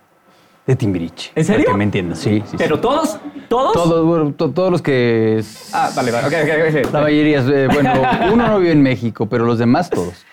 de 0.66 0.76
Timbiriche. 0.76 1.32
¿En 1.34 1.44
serio? 1.44 1.64
Para 1.64 1.74
que 1.74 1.78
me 1.78 1.84
entiendas, 1.84 2.18
sí. 2.18 2.40
sí, 2.40 2.42
sí. 2.52 2.56
Pero 2.58 2.78
todos, 2.80 3.18
todos. 3.48 3.72
Todos, 3.72 4.04
bueno, 4.06 4.32
to- 4.32 4.50
todos 4.50 4.70
los 4.70 4.82
que... 4.82 5.42
Ah, 5.72 5.90
vale, 5.96 6.10
vale. 6.10 6.28
ok, 6.28 6.34
ok, 6.42 6.84
ok. 6.86 6.92
La 6.92 7.00
mayoría, 7.00 7.40
es, 7.40 7.46
eh, 7.48 7.68
bueno, 7.72 7.92
uno 8.32 8.46
no 8.48 8.58
vive 8.58 8.72
en 8.72 8.82
México, 8.82 9.26
pero 9.26 9.44
los 9.46 9.58
demás 9.58 9.90
todos. 9.90 10.24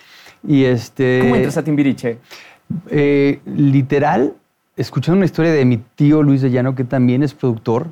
Y 0.47 0.65
este... 0.65 1.19
¿Cómo 1.21 1.35
entras 1.35 1.57
a 1.57 1.63
Timbiriche? 1.63 2.17
Eh, 2.89 3.39
literal, 3.45 4.33
escuchando 4.77 5.17
una 5.17 5.25
historia 5.25 5.51
de 5.51 5.65
mi 5.65 5.77
tío 5.77 6.21
Luis 6.23 6.41
de 6.41 6.51
Llano, 6.51 6.75
que 6.75 6.83
también 6.83 7.23
es 7.23 7.33
productor, 7.33 7.87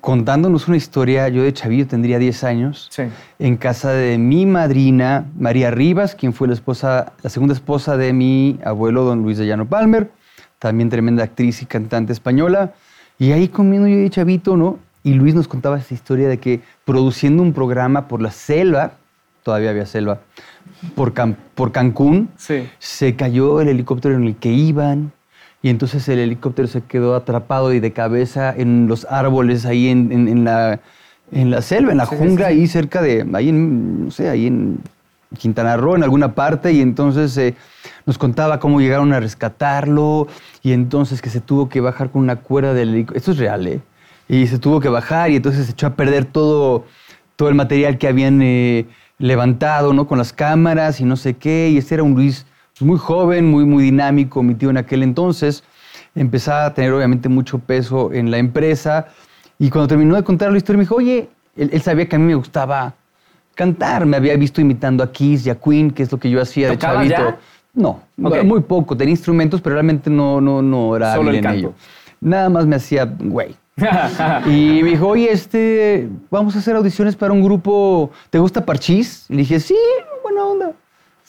contándonos 0.00 0.68
una 0.68 0.76
historia, 0.76 1.28
yo 1.28 1.42
de 1.42 1.52
chavillo 1.52 1.86
tendría 1.86 2.18
10 2.18 2.44
años, 2.44 2.88
Sí. 2.90 3.04
en 3.38 3.56
casa 3.56 3.90
de 3.92 4.18
mi 4.18 4.46
madrina, 4.46 5.26
María 5.38 5.70
Rivas, 5.70 6.14
quien 6.14 6.32
fue 6.32 6.48
la, 6.48 6.54
esposa, 6.54 7.12
la 7.22 7.30
segunda 7.30 7.54
esposa 7.54 7.96
de 7.96 8.12
mi 8.12 8.58
abuelo, 8.64 9.04
don 9.04 9.22
Luis 9.22 9.38
de 9.38 9.46
Llano 9.46 9.66
Palmer, 9.66 10.10
también 10.58 10.88
tremenda 10.88 11.24
actriz 11.24 11.62
y 11.62 11.66
cantante 11.66 12.12
española, 12.12 12.72
y 13.18 13.32
ahí 13.32 13.48
comiendo 13.48 13.88
yo 13.88 13.96
de 13.96 14.10
chavito, 14.10 14.56
¿no? 14.56 14.78
Y 15.02 15.14
Luis 15.14 15.34
nos 15.34 15.48
contaba 15.48 15.78
esta 15.78 15.94
historia 15.94 16.28
de 16.28 16.38
que 16.38 16.60
produciendo 16.84 17.42
un 17.42 17.52
programa 17.52 18.08
por 18.08 18.20
la 18.22 18.30
selva, 18.30 18.92
todavía 19.42 19.70
había 19.70 19.86
selva, 19.86 20.20
por, 20.94 21.12
Can- 21.14 21.36
por 21.54 21.72
Cancún, 21.72 22.28
Sí. 22.36 22.68
se 22.78 23.16
cayó 23.16 23.60
el 23.60 23.68
helicóptero 23.68 24.14
en 24.14 24.24
el 24.24 24.36
que 24.36 24.50
iban 24.52 25.12
y 25.62 25.70
entonces 25.70 26.08
el 26.08 26.18
helicóptero 26.20 26.68
se 26.68 26.82
quedó 26.82 27.14
atrapado 27.16 27.72
y 27.72 27.80
de 27.80 27.92
cabeza 27.92 28.54
en 28.56 28.86
los 28.88 29.06
árboles 29.10 29.66
ahí 29.66 29.88
en, 29.88 30.12
en- 30.12 30.28
en 30.28 30.44
la, 30.44 30.80
en 31.32 31.50
la 31.50 31.62
selva, 31.62 31.92
en 31.92 31.98
la 31.98 32.06
Sí, 32.06 32.16
jungla, 32.16 32.46
sí. 32.48 32.52
ahí 32.52 32.66
cerca 32.66 33.02
de, 33.02 33.26
ahí 33.34 33.48
en, 33.48 34.04
no 34.06 34.10
sé, 34.10 34.28
ahí 34.28 34.46
en 34.46 34.78
Quintana 35.36 35.76
Roo, 35.76 35.94
en 35.96 36.02
alguna 36.04 36.34
parte, 36.34 36.72
y 36.72 36.80
entonces 36.80 37.36
eh, 37.36 37.54
nos 38.06 38.16
contaba 38.18 38.58
cómo 38.60 38.80
llegaron 38.80 39.12
a 39.12 39.20
rescatarlo 39.20 40.26
y 40.62 40.72
entonces 40.72 41.20
que 41.20 41.28
se 41.30 41.40
tuvo 41.40 41.68
que 41.68 41.80
bajar 41.80 42.10
con 42.10 42.22
una 42.22 42.36
cuerda 42.36 42.72
del 42.72 42.90
helicóptero. 42.90 43.18
Esto 43.18 43.32
es 43.32 43.38
real, 43.38 43.66
¿eh? 43.66 43.80
Y 44.28 44.46
se 44.46 44.58
tuvo 44.58 44.80
que 44.80 44.88
bajar 44.88 45.30
y 45.30 45.36
entonces 45.36 45.66
se 45.66 45.72
echó 45.72 45.86
a 45.88 45.94
perder 45.96 46.24
todo, 46.24 46.84
todo 47.36 47.48
el 47.48 47.54
material 47.54 47.98
que 47.98 48.08
habían 48.08 48.40
eh, 48.42 48.86
levantado, 49.18 49.92
¿no? 49.92 50.06
Con 50.06 50.18
las 50.18 50.32
cámaras 50.32 51.00
y 51.00 51.04
no 51.04 51.16
sé 51.16 51.34
qué. 51.34 51.68
Y 51.70 51.78
este 51.78 51.94
era 51.94 52.02
un 52.04 52.14
Luis 52.14 52.46
muy 52.80 52.98
joven, 52.98 53.50
muy, 53.50 53.64
muy 53.64 53.82
dinámico, 53.84 54.42
mi 54.42 54.54
tío 54.54 54.70
en 54.70 54.76
aquel 54.76 55.02
entonces. 55.02 55.64
Empezaba 56.14 56.66
a 56.66 56.74
tener 56.74 56.92
obviamente 56.92 57.28
mucho 57.28 57.58
peso 57.58 58.12
en 58.12 58.30
la 58.30 58.38
empresa. 58.38 59.06
Y 59.58 59.70
cuando 59.70 59.88
terminó 59.88 60.14
de 60.16 60.22
contar 60.24 60.50
la 60.50 60.58
historia 60.58 60.78
me 60.78 60.84
dijo, 60.84 60.96
oye, 60.96 61.28
él, 61.56 61.70
él 61.72 61.82
sabía 61.82 62.08
que 62.08 62.16
a 62.16 62.18
mí 62.18 62.24
me 62.24 62.34
gustaba 62.34 62.94
cantar. 63.54 64.06
Me 64.06 64.16
había 64.16 64.36
visto 64.36 64.60
imitando 64.60 65.02
a 65.02 65.10
Kiss 65.12 65.46
y 65.46 65.50
a 65.50 65.54
Queen, 65.56 65.90
que 65.90 66.02
es 66.02 66.12
lo 66.12 66.18
que 66.18 66.30
yo 66.30 66.40
hacía 66.40 66.68
de 66.68 66.76
¿Tocabas 66.76 67.08
chavito. 67.08 67.30
ya? 67.30 67.38
No, 67.74 68.02
muy 68.16 68.60
poco. 68.60 68.96
Tenía 68.96 69.12
instrumentos, 69.12 69.60
pero 69.60 69.74
realmente 69.74 70.10
no, 70.10 70.40
no, 70.40 70.62
no 70.62 70.96
era 70.96 71.14
Solo 71.14 71.30
el 71.30 71.36
en 71.36 71.42
canto. 71.42 71.58
ello. 71.58 71.72
Nada 72.20 72.48
más 72.48 72.66
me 72.66 72.76
hacía, 72.76 73.04
güey. 73.04 73.54
Y 74.46 74.82
me 74.82 74.90
dijo, 74.90 75.06
oye, 75.06 75.30
este, 75.30 76.08
vamos 76.30 76.56
a 76.56 76.58
hacer 76.58 76.74
audiciones 76.74 77.14
para 77.14 77.32
un 77.32 77.42
grupo, 77.44 78.10
¿te 78.30 78.38
gusta 78.40 78.64
Parchís? 78.64 79.26
Y 79.28 79.34
le 79.34 79.38
dije, 79.40 79.60
sí, 79.60 79.76
buena 80.24 80.44
onda. 80.44 80.72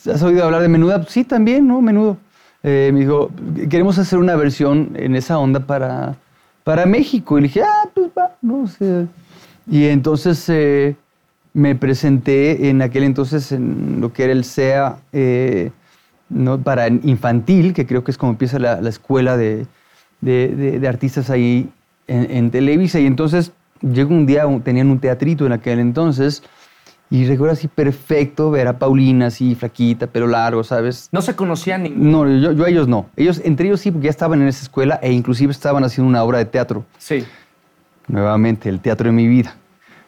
¿Has 0.08 0.22
oído 0.24 0.44
hablar 0.46 0.62
de 0.62 0.68
Menuda? 0.70 0.98
"Pues 1.02 1.10
Sí, 1.12 1.24
también, 1.24 1.68
¿no? 1.68 1.82
Menudo. 1.82 2.18
Eh, 2.64 2.92
me 2.94 3.02
dijo, 3.02 3.32
queremos 3.70 3.98
hacer 3.98 4.20
una 4.20 4.36
versión 4.36 4.92
en 4.96 5.16
esa 5.16 5.38
onda 5.40 5.62
para, 5.62 6.16
para 6.64 6.86
México. 6.86 7.38
Y 7.38 7.42
le 7.42 7.48
dije, 7.48 7.62
ah, 7.64 7.90
pues 7.94 8.10
va, 8.18 8.36
no 8.42 8.68
sé. 8.68 9.08
Y 9.70 9.86
entonces 9.86 10.44
eh, 10.50 10.96
me 11.54 11.76
presenté 11.76 12.70
en 12.70 12.82
aquel 12.82 13.04
entonces 13.04 13.52
en 13.52 14.02
lo 14.02 14.12
que 14.14 14.24
era 14.26 14.34
el 14.34 14.44
SEA 14.44 14.98
eh, 15.14 15.72
¿no? 16.30 16.60
para 16.60 16.88
infantil, 16.88 17.74
que 17.74 17.86
creo 17.86 18.04
que 18.04 18.12
es 18.12 18.18
como 18.18 18.34
empieza 18.34 18.60
la, 18.60 18.82
la 18.82 18.90
escuela 18.90 19.38
de, 19.38 19.66
de- 20.22 20.48
de- 20.56 20.80
de 20.80 20.88
artistas 20.88 21.30
ahí 21.30 21.70
en, 22.08 22.30
en 22.32 22.52
Televisa. 22.52 23.00
Y 23.00 23.06
entonces 23.06 23.52
llegó 23.82 24.14
un 24.14 24.26
día, 24.26 24.44
tenían 24.64 24.90
un 24.90 25.00
teatrito 25.00 25.46
en 25.46 25.54
aquel 25.54 25.80
entonces, 25.80 26.44
y 27.12 27.26
recuerdo 27.26 27.54
así 27.54 27.68
perfecto 27.68 28.52
ver 28.52 28.68
a 28.68 28.78
Paulina 28.78 29.28
así 29.28 29.56
flaquita, 29.56 30.08
pelo 30.08 30.28
largo, 30.28 30.64
¿sabes? 30.64 31.10
No 31.12 31.22
se 31.22 31.36
conocían 31.36 31.84
ningún. 31.84 32.12
No, 32.12 32.28
yo, 32.28 32.52
yo 32.52 32.66
a 32.66 32.70
ellos 32.70 32.88
no. 32.88 33.08
Ellos, 33.16 33.42
entre 33.44 33.68
ellos 33.68 33.82
sí, 33.82 33.90
porque 33.92 34.06
ya 34.06 34.12
estaban 34.12 34.42
en 34.42 34.48
esa 34.48 34.62
escuela 34.62 35.00
e 35.02 35.12
inclusive 35.12 35.52
estaban 35.52 35.84
haciendo 35.84 36.08
una 36.08 36.24
obra 36.24 36.38
de 36.38 36.46
teatro. 36.46 36.86
Sí. 37.00 37.26
Nuevamente, 38.08 38.70
el 38.70 38.80
teatro 38.80 39.08
de 39.08 39.14
mi 39.14 39.28
vida. 39.28 39.56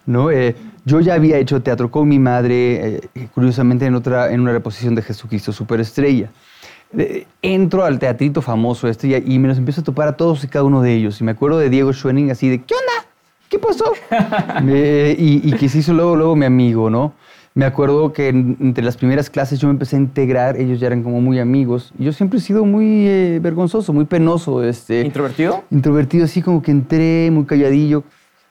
¿no? 0.05 0.31
Eh, 0.31 0.55
yo 0.85 0.99
ya 0.99 1.15
había 1.15 1.37
hecho 1.37 1.61
teatro 1.61 1.89
con 1.89 2.07
mi 2.07 2.19
madre, 2.19 2.97
eh, 3.15 3.27
curiosamente 3.33 3.85
en, 3.85 3.95
otra, 3.95 4.31
en 4.31 4.39
una 4.39 4.51
reposición 4.51 4.95
de 4.95 5.01
Jesucristo 5.01 5.51
Superestrella. 5.51 6.29
Eh, 6.97 7.25
entro 7.41 7.83
al 7.85 7.99
teatrito 7.99 8.41
famoso 8.41 8.87
este 8.87 9.07
y, 9.07 9.15
y 9.15 9.39
me 9.39 9.47
los 9.47 9.57
empiezo 9.57 9.81
a 9.81 9.83
topar 9.83 10.07
a 10.09 10.17
todos 10.17 10.43
y 10.43 10.47
cada 10.47 10.65
uno 10.65 10.81
de 10.81 10.93
ellos. 10.93 11.19
Y 11.21 11.23
me 11.23 11.31
acuerdo 11.31 11.57
de 11.57 11.69
Diego 11.69 11.93
Schwenning 11.93 12.31
así 12.31 12.49
de, 12.49 12.61
¿qué 12.63 12.73
onda? 12.73 13.10
¿Qué 13.51 13.59
pasó? 13.59 13.85
Eh, 14.67 15.15
y, 15.19 15.47
y 15.49 15.53
que 15.53 15.67
se 15.69 15.79
hizo 15.79 15.93
luego, 15.93 16.15
luego 16.15 16.35
mi 16.35 16.45
amigo, 16.45 16.89
¿no? 16.89 17.13
Me 17.53 17.65
acuerdo 17.65 18.13
que 18.13 18.29
en- 18.29 18.55
entre 18.61 18.81
las 18.83 18.95
primeras 18.95 19.29
clases 19.29 19.59
yo 19.59 19.67
me 19.67 19.73
empecé 19.73 19.97
a 19.97 19.99
integrar, 19.99 20.55
ellos 20.57 20.79
ya 20.79 20.87
eran 20.87 21.03
como 21.03 21.19
muy 21.19 21.37
amigos. 21.39 21.91
Y 21.99 22.05
yo 22.05 22.13
siempre 22.13 22.39
he 22.39 22.41
sido 22.41 22.63
muy 22.63 23.05
eh, 23.07 23.39
vergonzoso, 23.41 23.91
muy 23.91 24.05
penoso. 24.05 24.63
Este, 24.63 25.01
¿Introvertido? 25.01 25.63
introvertido, 25.69 26.23
así 26.25 26.41
como 26.41 26.61
que 26.61 26.71
entré 26.71 27.29
muy 27.31 27.43
calladillo. 27.45 28.03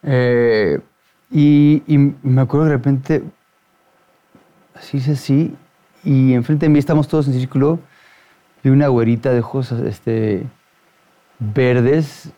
Eh, 0.02 0.78
y, 1.30 1.82
y 1.86 1.96
me 2.22 2.42
acuerdo 2.42 2.66
de 2.66 2.72
repente, 2.72 3.22
así 4.74 4.98
es 4.98 5.08
así, 5.08 5.54
y 6.04 6.34
enfrente 6.34 6.66
de 6.66 6.70
mí 6.70 6.78
estamos 6.78 7.08
todos 7.08 7.26
en 7.28 7.34
círculo, 7.34 7.78
vi 8.62 8.70
una 8.70 8.88
güerita 8.88 9.30
de 9.32 9.40
ojos 9.40 9.72
este, 9.72 10.42
verdes, 11.38 12.30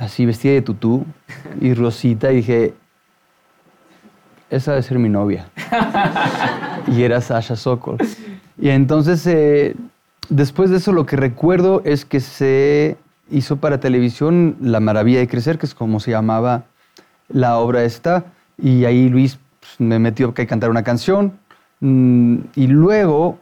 así 0.00 0.26
vestida 0.26 0.54
de 0.54 0.62
tutú 0.62 1.04
y 1.60 1.74
rosita, 1.74 2.32
y 2.32 2.36
dije, 2.36 2.74
esa 4.48 4.72
debe 4.72 4.82
ser 4.82 4.98
mi 4.98 5.08
novia. 5.08 5.48
y 6.88 7.02
era 7.02 7.20
Sasha 7.20 7.54
Sokol. 7.54 7.98
Y 8.58 8.70
entonces 8.70 9.24
eh, 9.26 9.76
después 10.28 10.70
de 10.70 10.78
eso 10.78 10.92
lo 10.92 11.06
que 11.06 11.16
recuerdo 11.16 11.82
es 11.84 12.04
que 12.04 12.20
se 12.20 12.96
hizo 13.30 13.58
para 13.58 13.78
televisión 13.78 14.56
La 14.60 14.80
Maravilla 14.80 15.20
de 15.20 15.28
Crecer, 15.28 15.58
que 15.58 15.66
es 15.66 15.74
como 15.74 16.00
se 16.00 16.10
llamaba 16.10 16.64
la 17.28 17.58
obra 17.58 17.84
esta, 17.84 18.24
y 18.58 18.86
ahí 18.86 19.08
Luis 19.08 19.38
pues, 19.60 19.78
me 19.78 19.98
metió 19.98 20.34
que 20.34 20.46
cantar 20.46 20.70
una 20.70 20.82
canción, 20.82 21.34
mm, 21.80 22.38
y 22.56 22.66
luego 22.66 23.38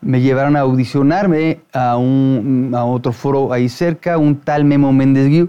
me 0.00 0.20
llevaron 0.20 0.56
a 0.56 0.60
audicionarme 0.60 1.60
a, 1.72 1.96
un, 1.96 2.72
a 2.74 2.84
otro 2.84 3.12
foro 3.12 3.52
ahí 3.52 3.68
cerca, 3.68 4.18
un 4.18 4.36
tal 4.36 4.64
Memo 4.64 4.92
Méndez. 4.92 5.48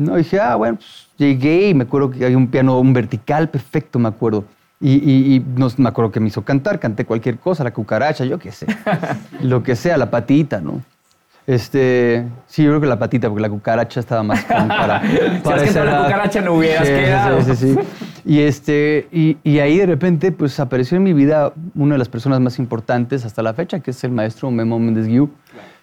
No, 0.00 0.16
dije, 0.16 0.40
ah, 0.40 0.56
bueno, 0.56 0.76
pues, 0.76 1.08
llegué 1.18 1.68
y 1.68 1.74
me 1.74 1.84
acuerdo 1.84 2.10
que 2.10 2.24
había 2.24 2.36
un 2.38 2.48
piano, 2.48 2.78
un 2.80 2.92
vertical 2.94 3.48
perfecto, 3.50 3.98
me 3.98 4.08
acuerdo. 4.08 4.44
Y, 4.80 4.92
y- 4.94 5.34
y 5.36 5.44
no, 5.56 5.68
me 5.76 5.88
acuerdo 5.90 6.10
que 6.10 6.20
me 6.20 6.28
hizo 6.28 6.42
cantar, 6.42 6.80
canté 6.80 7.04
cualquier 7.04 7.36
cosa, 7.38 7.62
la 7.64 7.70
cucaracha, 7.72 8.24
yo 8.24 8.38
qué 8.38 8.50
sé. 8.50 8.66
Lo 9.42 9.62
que 9.62 9.76
sea, 9.76 9.98
la 9.98 10.10
patita, 10.10 10.60
¿no? 10.62 10.80
Este, 11.46 12.24
sí, 12.46 12.62
yo 12.62 12.70
creo 12.70 12.80
que 12.80 12.86
la 12.86 12.98
patita, 12.98 13.28
porque 13.28 13.42
la 13.42 13.50
cucaracha 13.50 14.00
estaba 14.00 14.22
más 14.22 14.44
como 14.44 14.68
para, 14.68 15.02
para 15.42 15.56
has 15.56 15.62
esa 15.64 15.80
cantado 15.80 15.84
la 15.98 16.04
cucaracha, 16.04 16.40
no 16.40 16.52
hubieras 16.54 16.86
Sí, 16.86 16.94
quedado. 16.94 17.42
Sí, 17.42 17.56
sí, 17.56 17.74
sí. 17.74 17.78
Y, 18.24 18.38
este, 18.40 19.08
y, 19.12 19.36
y 19.42 19.58
ahí 19.58 19.78
de 19.78 19.86
repente, 19.86 20.32
pues 20.32 20.58
apareció 20.60 20.96
en 20.96 21.02
mi 21.02 21.12
vida 21.12 21.52
una 21.74 21.94
de 21.94 21.98
las 21.98 22.08
personas 22.08 22.40
más 22.40 22.58
importantes 22.58 23.24
hasta 23.24 23.42
la 23.42 23.52
fecha, 23.52 23.80
que 23.80 23.90
es 23.90 24.02
el 24.04 24.12
maestro 24.12 24.50
Memo 24.50 24.78
Méndez 24.78 25.06
Guiú, 25.06 25.30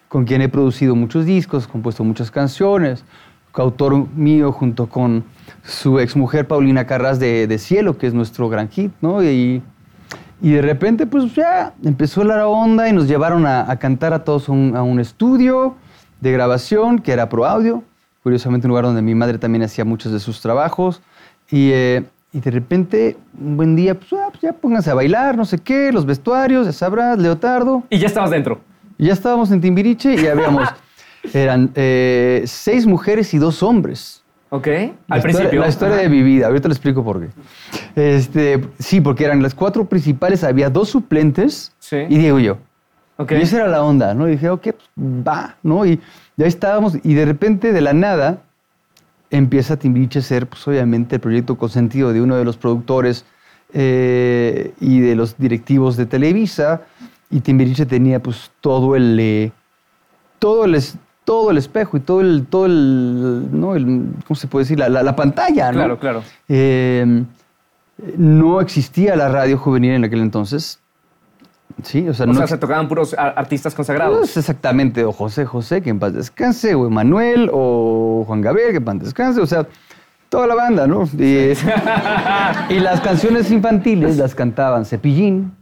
con 0.08 0.24
quien 0.24 0.40
he 0.42 0.48
producido 0.48 0.94
muchos 0.96 1.26
discos, 1.26 1.66
compuesto 1.68 2.02
muchas 2.02 2.30
canciones, 2.30 3.04
coautor 3.58 4.06
mío 4.14 4.52
junto 4.52 4.86
con 4.86 5.24
su 5.64 5.98
exmujer 5.98 6.46
Paulina 6.46 6.86
Carras 6.86 7.18
de, 7.18 7.48
de 7.48 7.58
Cielo, 7.58 7.98
que 7.98 8.06
es 8.06 8.14
nuestro 8.14 8.48
gran 8.48 8.68
hit, 8.68 8.92
¿no? 9.00 9.20
Y, 9.20 9.60
y 10.40 10.50
de 10.52 10.62
repente, 10.62 11.06
pues 11.08 11.34
ya 11.34 11.74
empezó 11.82 12.22
la 12.22 12.46
onda 12.46 12.88
y 12.88 12.92
nos 12.92 13.08
llevaron 13.08 13.46
a, 13.46 13.68
a 13.68 13.76
cantar 13.80 14.14
a 14.14 14.22
todos 14.22 14.48
a 14.48 14.52
un, 14.52 14.76
a 14.76 14.84
un 14.84 15.00
estudio 15.00 15.74
de 16.20 16.30
grabación 16.30 17.00
que 17.00 17.10
era 17.10 17.28
Pro 17.28 17.46
Audio, 17.46 17.82
curiosamente 18.22 18.68
un 18.68 18.68
lugar 18.68 18.84
donde 18.84 19.02
mi 19.02 19.16
madre 19.16 19.38
también 19.38 19.64
hacía 19.64 19.84
muchos 19.84 20.12
de 20.12 20.20
sus 20.20 20.40
trabajos. 20.40 21.02
Y, 21.50 21.72
eh, 21.72 22.04
y 22.32 22.38
de 22.38 22.52
repente, 22.52 23.16
un 23.40 23.56
buen 23.56 23.74
día, 23.74 23.98
pues, 23.98 24.12
ah, 24.12 24.28
pues 24.30 24.40
ya 24.40 24.52
pónganse 24.52 24.92
a 24.92 24.94
bailar, 24.94 25.36
no 25.36 25.44
sé 25.44 25.58
qué, 25.58 25.90
los 25.90 26.06
vestuarios, 26.06 26.64
ya 26.64 26.72
sabrás, 26.72 27.18
leotardo. 27.18 27.82
Y 27.90 27.98
ya 27.98 28.06
estabas 28.06 28.30
dentro. 28.30 28.60
Y 28.98 29.06
ya 29.06 29.14
estábamos 29.14 29.50
en 29.50 29.60
Timbiriche 29.60 30.14
y 30.14 30.28
habíamos, 30.28 30.68
eran 31.32 31.70
eh, 31.74 32.42
seis 32.46 32.86
mujeres 32.86 33.32
y 33.34 33.38
dos 33.38 33.62
hombres. 33.62 34.22
¿Ok? 34.50 34.66
La 34.66 34.72
Al 34.72 35.18
historia- 35.18 35.20
principio. 35.20 35.60
La 35.60 35.68
historia 35.68 35.96
de 35.96 36.08
mi 36.08 36.22
vida, 36.22 36.46
ahorita 36.46 36.68
le 36.68 36.72
explico 36.74 37.04
por 37.04 37.20
qué. 37.20 37.28
Este, 37.96 38.64
sí, 38.78 39.00
porque 39.00 39.24
eran 39.24 39.42
las 39.42 39.54
cuatro 39.54 39.84
principales, 39.84 40.42
había 40.42 40.70
dos 40.70 40.88
suplentes 40.88 41.72
Sí. 41.80 41.98
y 42.08 42.18
Diego 42.18 42.38
y 42.38 42.44
yo. 42.44 42.58
Ok. 43.18 43.32
Y 43.32 43.42
esa 43.42 43.56
era 43.56 43.66
la 43.68 43.82
onda, 43.82 44.14
¿no? 44.14 44.26
Y 44.28 44.32
dije, 44.32 44.48
ok, 44.48 44.62
pues 44.62 44.88
va, 45.26 45.56
¿no? 45.62 45.84
Y 45.84 46.00
ya 46.36 46.46
estábamos, 46.46 46.94
y 47.02 47.14
de 47.14 47.24
repente, 47.26 47.72
de 47.72 47.80
la 47.82 47.92
nada, 47.92 48.42
empieza 49.30 49.76
Timbiriche 49.76 50.20
a 50.20 50.22
ser, 50.22 50.46
pues 50.46 50.66
obviamente, 50.66 51.16
el 51.16 51.20
proyecto 51.20 51.58
consentido 51.58 52.12
de 52.14 52.22
uno 52.22 52.36
de 52.36 52.44
los 52.44 52.56
productores 52.56 53.26
eh, 53.74 54.72
y 54.80 55.00
de 55.00 55.14
los 55.14 55.36
directivos 55.36 55.96
de 55.98 56.06
Televisa, 56.06 56.82
y 57.30 57.40
Timbiriche 57.40 57.84
tenía, 57.84 58.22
pues, 58.22 58.50
todo 58.62 58.96
el, 58.96 59.18
eh, 59.20 59.52
todo 60.38 60.64
el, 60.64 60.80
todo 61.28 61.50
el 61.50 61.58
espejo 61.58 61.98
y 61.98 62.00
todo 62.00 62.22
el, 62.22 62.46
todo 62.48 62.64
el, 62.64 63.48
¿no? 63.52 63.74
El, 63.76 64.06
¿cómo 64.26 64.34
se 64.34 64.46
puede 64.46 64.64
decir? 64.64 64.78
La, 64.78 64.88
la- 64.88 65.02
la 65.02 65.14
pantalla, 65.14 65.70
¿no? 65.72 65.78
Claro, 65.78 65.98
claro. 65.98 66.22
Eh, 66.48 67.22
no 68.16 68.62
existía 68.62 69.14
la 69.14 69.28
radio 69.28 69.58
juvenil 69.58 69.92
en 69.92 70.04
aquel 70.04 70.20
entonces. 70.20 70.78
Sí, 71.82 72.08
o 72.08 72.14
sea, 72.14 72.24
O 72.24 72.28
no 72.28 72.34
sea, 72.34 72.46
se 72.46 72.56
tocaban 72.56 72.88
puros 72.88 73.14
artistas 73.18 73.74
consagrados. 73.74 74.18
pues 74.20 74.36
exactamente, 74.38 75.04
o 75.04 75.12
José 75.12 75.44
José, 75.44 75.82
que 75.82 75.90
en 75.90 75.98
paz 75.98 76.14
descanse, 76.14 76.74
o 76.74 76.86
Emanuel, 76.86 77.50
o 77.52 78.24
Juan 78.26 78.40
Gabriel, 78.40 78.70
que 78.70 78.78
en 78.78 78.84
paz 78.86 78.98
descanse, 79.00 79.40
o 79.42 79.46
sea, 79.46 79.66
toda 80.30 80.46
la 80.46 80.54
banda, 80.54 80.86
¿no? 80.86 81.04
Y, 81.18 81.52
y 82.74 82.80
las 82.80 83.02
canciones 83.02 83.50
infantiles 83.50 84.16
las 84.16 84.34
cantaban 84.34 84.86
Cepillín, 84.86 85.52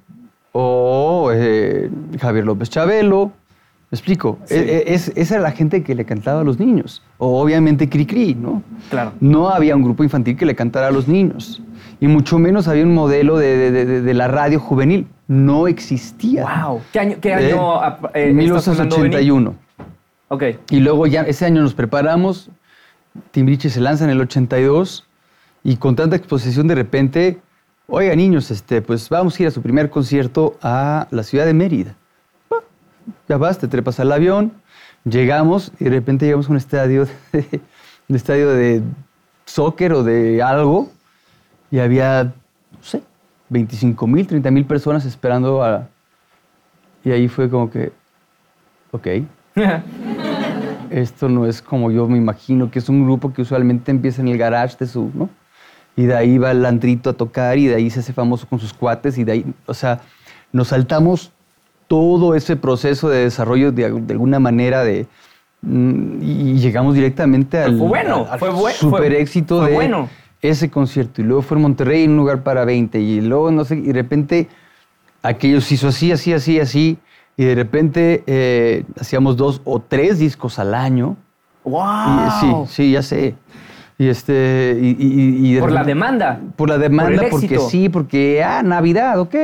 o 0.53 1.31
eh, 1.35 1.91
Javier 2.21 2.45
López 2.47 2.71
Chabelo, 2.71 3.33
¿me 3.91 3.97
explico? 3.97 4.39
Sí. 4.47 4.55
E- 4.55 4.85
e- 4.89 4.95
es- 4.95 5.13
esa 5.15 5.35
era 5.37 5.43
la 5.45 5.53
gente 5.53 5.83
que 5.83 5.95
le 5.95 6.05
cantaba 6.05 6.41
a 6.41 6.45
los 6.45 6.59
niños, 6.59 7.03
o 7.19 7.41
obviamente 7.41 7.89
Cricri, 7.89 8.35
¿no? 8.35 8.63
Claro. 8.91 9.13
No 9.21 9.49
había 9.51 9.77
un 9.77 9.83
grupo 9.83 10.03
infantil 10.05 10.37
que 10.37 10.47
le 10.47 10.55
cantara 10.55 10.89
a 10.89 10.91
los 10.91 11.07
niños, 11.09 11.63
y 12.01 12.07
mucho 12.09 12.39
menos 12.39 12.69
había 12.69 12.85
un 12.85 12.95
modelo 12.95 13.39
de, 13.39 13.71
de- 13.71 13.85
de- 13.85 14.03
de 14.03 14.15
la 14.15 14.29
radio 14.29 14.59
juvenil, 14.61 15.07
no 15.29 15.67
existía. 15.69 16.45
Wow. 16.67 16.81
¿Qué 16.93 17.01
año, 17.01 17.17
qué 17.21 17.29
¿Eh? 17.31 17.35
año 17.35 17.81
ap- 17.83 18.15
eh, 18.15 18.31
está 18.39 18.61
sonando 18.61 18.97
Benny? 18.97 19.09
1981. 19.17 19.55
Ok. 20.29 20.43
Y 20.71 20.81
luego 20.81 21.07
ya 21.07 21.23
ese 21.23 21.45
año 21.47 21.63
nos 21.63 21.75
preparamos, 21.75 22.51
Timbiriche 23.31 23.71
se 23.71 23.81
lanza 23.81 24.05
en 24.05 24.11
el 24.11 24.21
82 24.21 25.07
y 25.65 25.77
con 25.77 25.97
tanta 25.97 26.17
exposición 26.17 26.67
de 26.69 26.75
repente, 26.75 27.39
oiga 27.87 28.15
niños, 28.15 28.51
este, 28.51 28.83
pues 28.83 29.09
vamos 29.09 29.39
a 29.39 29.43
ir 29.43 29.49
a 29.49 29.51
su 29.53 29.63
primer 29.63 29.89
concierto 29.89 30.57
a 30.63 31.07
la 31.11 31.23
ciudad 31.23 31.47
de 31.47 31.55
Mérida. 31.55 31.95
Ya 33.29 33.37
vas, 33.37 33.59
te 33.59 33.69
trepas 33.69 34.01
al 34.01 34.13
avión, 34.13 34.53
llegamos 35.05 35.73
y 35.79 35.85
de 35.85 35.91
repente 35.91 36.27
llegamos 36.27 36.49
a 36.49 36.51
un 36.51 36.57
estadio 36.57 37.07
de, 37.33 37.61
un 38.09 38.17
estadio 38.17 38.51
de 38.51 38.83
soccer 39.45 39.93
o 39.93 40.03
de 40.03 40.43
algo 40.43 40.91
y 41.71 41.79
había, 41.79 42.25
no 42.25 42.83
sé, 42.83 43.03
25 43.49 44.07
mil, 44.07 44.27
30 44.27 44.51
mil 44.51 44.65
personas 44.65 45.05
esperando 45.05 45.63
a... 45.63 45.89
Y 47.05 47.13
ahí 47.13 47.29
fue 47.29 47.49
como 47.49 47.71
que, 47.71 47.93
ok 48.91 49.07
esto 50.91 51.29
no 51.29 51.47
es 51.47 51.63
como 51.63 51.91
yo 51.91 52.09
me 52.09 52.19
imagino, 52.19 52.71
que 52.71 52.79
es 52.79 52.89
un 52.89 53.05
grupo 53.05 53.33
que 53.33 53.43
usualmente 53.43 53.91
empieza 53.91 54.23
en 54.23 54.29
el 54.29 54.39
garage 54.39 54.77
de 54.79 54.87
su, 54.87 55.11
¿no? 55.15 55.29
Y 55.97 56.05
de 56.05 56.15
ahí 56.15 56.39
va 56.39 56.51
el 56.51 56.63
Landrito 56.63 57.11
a 57.11 57.13
tocar 57.15 57.59
y 57.59 57.67
de 57.67 57.75
ahí 57.75 57.91
se 57.91 58.01
hace 58.01 58.13
famoso 58.13 58.47
con 58.47 58.59
sus 58.59 58.75
cuates 58.75 59.17
y 59.19 59.25
de 59.25 59.33
ahí, 59.33 59.55
o 59.67 59.75
sea, 59.75 60.01
nos 60.53 60.69
saltamos 60.69 61.33
todo 61.89 62.35
ese 62.35 62.57
proceso 62.57 63.09
de 63.09 63.21
desarrollo 63.25 63.73
de, 63.73 63.91
de 63.91 64.13
alguna 64.13 64.39
manera 64.41 64.83
de 64.85 65.07
mm, 65.63 66.23
y 66.23 66.59
llegamos 66.59 66.95
directamente 66.95 67.59
al, 67.59 67.79
fue 67.79 67.89
bueno, 67.89 68.27
al 68.31 68.39
fue 68.39 68.51
bue- 68.51 68.73
super 68.73 68.99
fue- 69.13 69.21
éxito 69.21 69.59
fue 69.61 69.69
de 69.71 69.75
bueno. 69.75 70.09
ese 70.43 70.71
concierto 70.71 71.21
y 71.21 71.25
luego 71.25 71.43
fue 71.43 71.57
en 71.57 71.63
Monterrey 71.63 72.05
en 72.05 72.13
un 72.13 72.17
lugar 72.19 72.43
para 72.43 72.65
20 72.65 72.99
y 73.01 73.21
luego 73.21 73.51
no 73.51 73.65
sé 73.65 73.77
y 73.77 73.83
de 73.83 73.93
repente 73.93 74.49
aquello 75.23 75.61
se 75.61 75.75
hizo 75.75 75.89
así, 75.89 76.13
así, 76.13 76.33
así, 76.33 76.61
así 76.61 76.99
y 77.37 77.45
de 77.45 77.55
repente 77.55 78.23
eh, 78.27 78.85
hacíamos 78.99 79.37
dos 79.37 79.61
o 79.65 79.81
tres 79.81 80.19
discos 80.19 80.59
al 80.59 80.73
año. 80.75 81.17
¡Wow! 81.65 81.85
Y, 82.27 82.31
sí, 82.31 82.53
sí, 82.69 82.93
ya 82.93 83.03
sé. 83.03 83.35
Y 83.99 84.09
este, 84.09 84.79
y, 84.81 84.89
y- 84.99 85.49
y 85.51 85.55
de 85.55 85.61
Por 85.61 85.73
la 85.73 85.85
demanda. 85.85 86.41
Por 86.57 86.69
la 86.69 86.79
demanda, 86.79 87.23
Por 87.23 87.31
porque 87.41 87.59
sí, 87.59 87.89
porque, 87.89 88.43
ah, 88.43 88.63
Navidad, 88.63 89.19
ok. 89.21 89.35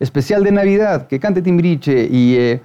Especial 0.00 0.44
de 0.44 0.52
Navidad, 0.52 1.06
que 1.06 1.18
cante 1.18 1.42
Timbiriche. 1.42 2.08
Y, 2.10 2.36
eh, 2.36 2.60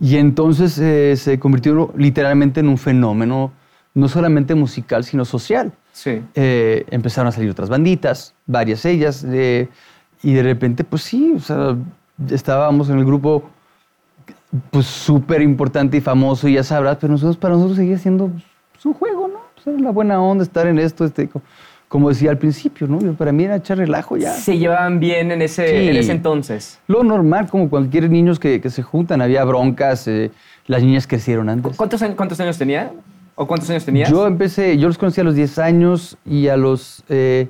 y 0.00 0.16
entonces 0.16 0.78
eh, 0.78 1.14
se 1.16 1.38
convirtió 1.38 1.92
literalmente 1.96 2.60
en 2.60 2.68
un 2.68 2.78
fenómeno, 2.78 3.52
no 3.94 4.08
solamente 4.08 4.54
musical, 4.54 5.04
sino 5.04 5.24
social. 5.24 5.72
Sí. 5.92 6.22
Eh, 6.34 6.86
empezaron 6.90 7.28
a 7.28 7.32
salir 7.32 7.50
otras 7.50 7.68
banditas, 7.68 8.34
varias 8.46 8.84
ellas, 8.84 9.24
y 10.22 10.32
de 10.34 10.42
repente, 10.42 10.84
pues 10.84 11.02
sí, 11.02 11.34
o 11.36 11.40
sea, 11.40 11.76
estábamos 12.30 12.90
en 12.90 12.98
el 12.98 13.04
grupo 13.04 13.44
pues 14.70 14.86
súper 14.86 15.42
importante 15.42 15.96
y 15.96 16.00
famoso, 16.00 16.48
y 16.48 16.54
ya 16.54 16.64
sabrás, 16.64 16.98
pero 17.00 17.12
nosotros, 17.12 17.36
para 17.36 17.54
nosotros 17.54 17.76
seguía 17.76 17.98
siendo 17.98 18.30
un 18.84 18.94
juego, 18.94 19.28
¿no? 19.28 19.40
Pues, 19.62 19.80
la 19.80 19.90
buena 19.90 20.20
onda 20.20 20.42
estar 20.42 20.66
en 20.66 20.78
esto, 20.78 21.04
este, 21.04 21.28
como 21.90 22.08
decía 22.08 22.30
al 22.30 22.38
principio, 22.38 22.86
¿no? 22.86 23.00
Yo, 23.00 23.14
Para 23.14 23.32
mí 23.32 23.42
era 23.42 23.56
echar 23.56 23.76
relajo 23.78 24.16
ya. 24.16 24.30
Se 24.32 24.56
llevaban 24.56 25.00
bien 25.00 25.32
en 25.32 25.42
ese, 25.42 25.66
Sí. 25.66 25.88
en 25.88 25.96
ese 25.96 26.12
entonces. 26.12 26.78
Lo 26.86 27.02
normal, 27.02 27.48
como 27.50 27.68
cualquier 27.68 28.08
niños 28.08 28.38
que, 28.38 28.60
que 28.60 28.70
se 28.70 28.84
juntan, 28.84 29.20
había 29.20 29.42
broncas, 29.42 30.06
eh, 30.06 30.30
las 30.68 30.84
niñas 30.84 31.08
crecieron 31.08 31.48
antes. 31.48 31.76
¿Cuántos, 31.76 32.00
años- 32.02 32.14
cuántos 32.16 32.38
años 32.38 32.56
tenía? 32.56 32.92
¿O 33.34 33.44
cuántos 33.44 33.68
años 33.70 33.84
tenías? 33.84 34.08
Yo 34.08 34.24
empecé, 34.28 34.78
yo 34.78 34.86
los 34.86 34.98
conocí 34.98 35.20
a 35.20 35.24
los 35.24 35.34
10 35.34 35.58
años 35.58 36.16
y 36.24 36.46
a 36.46 36.56
los 36.56 37.02
eh, 37.08 37.48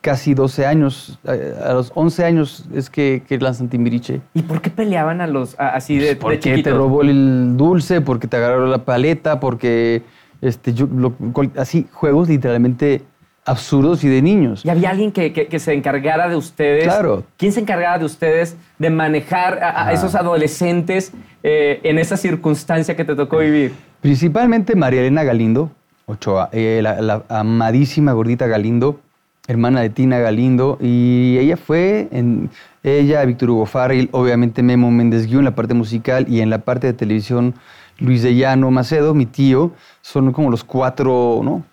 casi 0.00 0.32
12 0.32 0.64
años, 0.64 1.18
a, 1.26 1.68
a 1.70 1.74
los 1.74 1.92
11 1.94 2.24
años 2.24 2.64
es 2.74 2.88
que, 2.88 3.22
que 3.28 3.36
lanzan 3.38 3.68
Timbiriche. 3.68 4.22
¿Y 4.32 4.40
por 4.40 4.62
qué 4.62 4.70
peleaban 4.70 5.20
a 5.20 5.26
los 5.26 5.60
a- 5.60 5.74
así 5.74 5.98
de, 5.98 6.06
de 6.06 6.16
Porque 6.16 6.62
te 6.62 6.70
robó 6.72 7.02
el 7.02 7.54
dulce, 7.58 8.00
porque 8.00 8.28
te 8.28 8.38
agarró 8.38 8.66
la 8.66 8.78
paleta, 8.86 9.40
porque 9.40 10.04
este, 10.40 10.72
yo, 10.72 10.86
lo- 10.90 11.12
cual- 11.34 11.50
así, 11.58 11.86
juegos 11.92 12.30
literalmente 12.30 13.02
absurdos 13.48 14.04
y 14.04 14.08
de 14.08 14.22
niños. 14.22 14.64
¿Y 14.64 14.70
había 14.70 14.90
alguien 14.90 15.10
que, 15.12 15.32
que- 15.32 15.46
que 15.46 15.58
se 15.58 15.72
encargara 15.72 16.28
de 16.28 16.36
ustedes? 16.36 16.84
Claro. 16.84 17.24
¿Quién 17.36 17.52
se 17.52 17.60
encargaba 17.60 17.98
de 17.98 18.04
ustedes 18.04 18.56
de 18.78 18.90
manejar 18.90 19.58
a, 19.62 19.92
esos 19.92 20.14
adolescentes 20.14 21.12
eh, 21.42 21.80
en 21.82 21.98
esa 21.98 22.16
circunstancia 22.16 22.94
que 22.96 23.04
te 23.04 23.14
tocó 23.14 23.38
vivir? 23.38 23.72
Principalmente 24.00 24.76
María 24.76 25.00
Elena 25.00 25.24
Galindo, 25.24 25.70
Ochoa, 26.06 26.48
eh, 26.52 26.80
la, 26.82 27.00
la 27.00 27.22
amadísima 27.28 28.12
gordita 28.12 28.46
Galindo, 28.46 29.00
hermana 29.46 29.80
de 29.80 29.90
Tina 29.90 30.18
Galindo, 30.18 30.78
y 30.80 31.36
ella 31.38 31.56
fue, 31.56 32.08
en, 32.12 32.50
ella, 32.82 33.24
Víctor 33.24 33.50
Hugo 33.50 33.66
Farrell, 33.66 34.08
obviamente 34.12 34.62
Memo 34.62 34.90
Méndez 34.90 35.26
Guiú 35.26 35.38
en 35.40 35.44
la 35.46 35.54
parte 35.54 35.74
musical 35.74 36.26
y 36.28 36.40
en 36.40 36.50
la 36.50 36.58
parte 36.58 36.86
de 36.86 36.92
televisión 36.92 37.54
Luis 37.98 38.22
de 38.22 38.34
Llano 38.36 38.70
Macedo, 38.70 39.14
mi 39.14 39.26
tío, 39.26 39.72
son 40.02 40.32
como 40.32 40.50
los 40.50 40.62
cuatro, 40.64 41.40
¿no? 41.42 41.64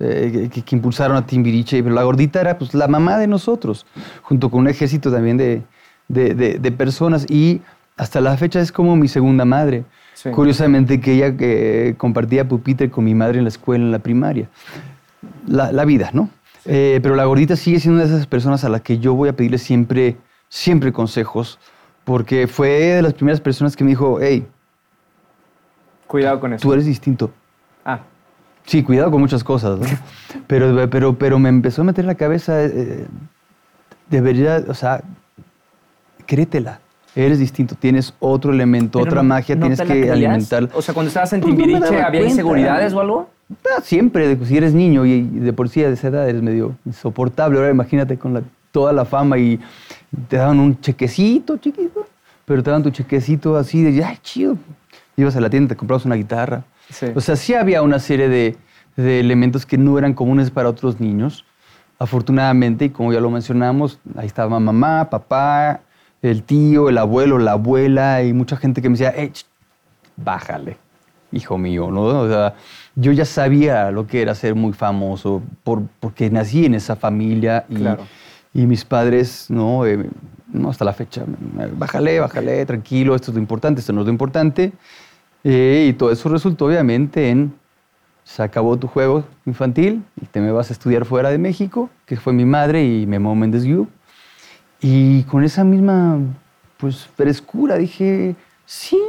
Eh, 0.00 0.48
que, 0.52 0.62
que 0.62 0.76
impulsaron 0.76 1.16
a 1.16 1.26
Timbiriche, 1.26 1.82
pero 1.82 1.92
la 1.94 2.04
gordita 2.04 2.40
era 2.40 2.56
pues 2.56 2.72
la 2.72 2.86
mamá 2.86 3.18
de 3.18 3.26
nosotros, 3.26 3.84
junto 4.22 4.48
con 4.48 4.60
un 4.60 4.68
ejército 4.68 5.10
también 5.10 5.36
de, 5.36 5.62
de- 6.06 6.34
de- 6.34 6.58
de 6.60 6.72
personas 6.72 7.26
y 7.28 7.62
hasta 7.96 8.20
la 8.20 8.36
fecha 8.36 8.60
es 8.60 8.70
como 8.70 8.94
mi 8.94 9.08
segunda 9.08 9.44
madre. 9.44 9.84
Sí. 10.14 10.30
Curiosamente 10.30 11.00
que 11.00 11.14
ella 11.14 11.34
eh, 11.40 11.94
compartía 11.98 12.46
pupitre 12.46 12.90
con 12.90 13.04
mi 13.04 13.14
madre 13.16 13.38
en 13.38 13.44
la 13.44 13.48
escuela, 13.48 13.84
en 13.84 13.90
la 13.90 13.98
primaria. 13.98 14.48
La, 15.48 15.72
la 15.72 15.84
vida, 15.84 16.10
¿no? 16.12 16.30
Eh, 16.64 17.00
pero 17.02 17.16
la 17.16 17.24
gordita 17.24 17.56
sigue 17.56 17.80
siendo 17.80 18.00
una 18.00 18.08
de 18.08 18.14
esas 18.14 18.26
personas 18.28 18.62
a 18.64 18.68
las 18.68 18.82
que 18.82 18.98
yo 18.98 19.14
voy 19.14 19.28
a 19.30 19.32
pedirle 19.34 19.58
siempre, 19.58 20.16
siempre 20.48 20.92
consejos, 20.92 21.58
porque 22.04 22.46
fue 22.46 22.68
de 22.70 23.02
las 23.02 23.14
primeras 23.14 23.40
personas 23.40 23.74
que 23.74 23.82
me 23.82 23.90
dijo, 23.90 24.18
hey, 24.20 24.46
Cuidado 26.06 26.40
con 26.40 26.52
eso. 26.52 26.62
tú 26.62 26.72
eres 26.72 26.86
distinto. 26.86 27.32
Sí, 28.68 28.82
cuidado 28.82 29.10
con 29.10 29.20
muchas 29.20 29.42
cosas, 29.42 29.78
¿no? 29.78 29.86
Pero, 30.46 30.88
pero, 30.90 31.14
pero 31.18 31.38
me 31.38 31.48
empezó 31.48 31.80
a 31.80 31.84
meter 31.86 32.04
en 32.04 32.08
la 32.08 32.14
cabeza, 32.16 32.62
eh, 32.64 33.06
debería, 34.10 34.62
o 34.68 34.74
sea, 34.74 35.02
créetela. 36.26 36.80
Eres 37.16 37.38
distinto, 37.38 37.74
tienes 37.74 38.12
otro 38.20 38.52
elemento, 38.52 38.98
pero 38.98 39.10
otra 39.10 39.22
no- 39.22 39.28
magia, 39.30 39.56
¿no 39.56 39.62
tienes 39.62 39.80
que 39.80 40.10
alimentar. 40.10 40.68
O 40.74 40.82
sea, 40.82 40.92
cuando 40.94 41.08
estabas 41.08 41.32
en 41.32 41.40
Pues 41.40 41.56
Timbiriche, 41.56 41.86
¿había 41.86 42.10
cuenta. 42.10 42.28
inseguridades 42.28 42.92
o 42.92 43.00
algo? 43.00 43.30
Ah, 43.64 43.80
siempre, 43.82 44.36
de- 44.36 44.46
si 44.46 44.56
eres 44.56 44.74
niño 44.74 45.06
y, 45.06 45.22
de 45.22 45.52
por 45.54 45.68
sí 45.70 45.82
a 45.82 45.88
esa 45.88 46.08
edad 46.08 46.28
eres 46.28 46.42
medio 46.42 46.76
insoportable. 46.84 47.58
Ahora 47.58 47.70
imagínate 47.70 48.18
con 48.18 48.34
la- 48.34 48.42
toda 48.70 48.92
la 48.92 49.06
fama 49.06 49.38
y 49.38 49.58
te 50.28 50.36
daban 50.36 50.60
un 50.60 50.78
chequecito 50.80 51.56
chiquito, 51.56 52.06
pero 52.44 52.62
te 52.62 52.68
daban 52.70 52.82
tu 52.82 52.90
chequecito 52.90 53.56
así 53.56 53.82
de, 53.82 54.04
ay, 54.04 54.18
chido. 54.22 54.56
Ibas 55.16 55.34
a 55.34 55.40
la 55.40 55.48
tienda, 55.50 55.70
te 55.70 55.76
comprabas 55.76 56.04
una 56.04 56.14
guitarra. 56.14 56.62
Sí. 56.90 57.06
O 57.14 57.20
sea, 57.20 57.36
sí 57.36 57.54
había 57.54 57.82
una 57.82 57.98
serie 57.98 58.28
de, 58.28 58.56
de 58.96 59.20
elementos 59.20 59.66
que 59.66 59.76
no 59.78 59.98
eran 59.98 60.14
comunes 60.14 60.50
para 60.50 60.68
otros 60.68 61.00
niños. 61.00 61.44
Afortunadamente, 61.98 62.86
y 62.86 62.90
como 62.90 63.12
ya 63.12 63.20
lo 63.20 63.30
mencionamos, 63.30 63.98
ahí 64.16 64.26
estaba 64.26 64.58
mamá, 64.60 65.10
papá, 65.10 65.80
el 66.22 66.42
tío, 66.44 66.88
el 66.88 66.98
abuelo, 66.98 67.38
la 67.38 67.52
abuela 67.52 68.22
y 68.22 68.32
mucha 68.32 68.56
gente 68.56 68.80
que 68.80 68.88
me 68.88 68.94
decía, 68.96 69.12
"Eh, 69.16 69.30
ch, 69.32 69.44
bájale, 70.16 70.76
hijo 71.32 71.58
mío, 71.58 71.90
¿no? 71.90 72.02
O 72.04 72.28
sea, 72.28 72.54
yo 72.94 73.12
ya 73.12 73.24
sabía 73.24 73.90
lo 73.90 74.06
que 74.06 74.22
era 74.22 74.34
ser 74.34 74.54
muy 74.54 74.72
famoso 74.72 75.42
por, 75.64 75.82
porque 76.00 76.30
nací 76.30 76.64
en 76.66 76.74
esa 76.74 76.94
familia 76.96 77.64
y, 77.68 77.76
Claro. 77.76 78.04
y 78.54 78.66
mis 78.66 78.84
padres, 78.84 79.46
¿no? 79.48 79.84
Eh, 79.86 80.08
no 80.52 80.70
hasta 80.70 80.84
la 80.84 80.92
fecha, 80.92 81.24
bájale, 81.76 82.20
bájale, 82.20 82.64
tranquilo, 82.64 83.14
esto 83.14 83.30
es 83.32 83.34
lo 83.34 83.40
importante, 83.40 83.80
esto 83.80 83.92
no 83.92 84.00
es 84.00 84.06
lo 84.06 84.12
importante. 84.12 84.72
Eh, 85.44 85.86
y 85.88 85.92
todo 85.92 86.10
eso 86.10 86.28
resultó 86.28 86.66
obviamente 86.66 87.30
en, 87.30 87.54
se 88.24 88.42
acabó 88.42 88.76
tu 88.76 88.86
juego 88.88 89.24
infantil 89.46 90.02
y 90.20 90.26
te 90.26 90.40
me 90.40 90.52
vas 90.52 90.70
a 90.70 90.72
estudiar 90.72 91.04
fuera 91.04 91.30
de 91.30 91.38
México, 91.38 91.88
que 92.04 92.16
fue 92.16 92.32
mi 92.32 92.44
madre 92.44 92.84
y 92.84 93.06
Memo 93.06 93.34
Méndez 93.34 93.64
Guiú. 93.64 93.88
Y 94.80 95.22
con 95.24 95.42
esa 95.44 95.64
misma, 95.64 96.18
pues, 96.76 97.06
frescura 97.16 97.76
dije, 97.76 98.36
sí. 98.66 99.00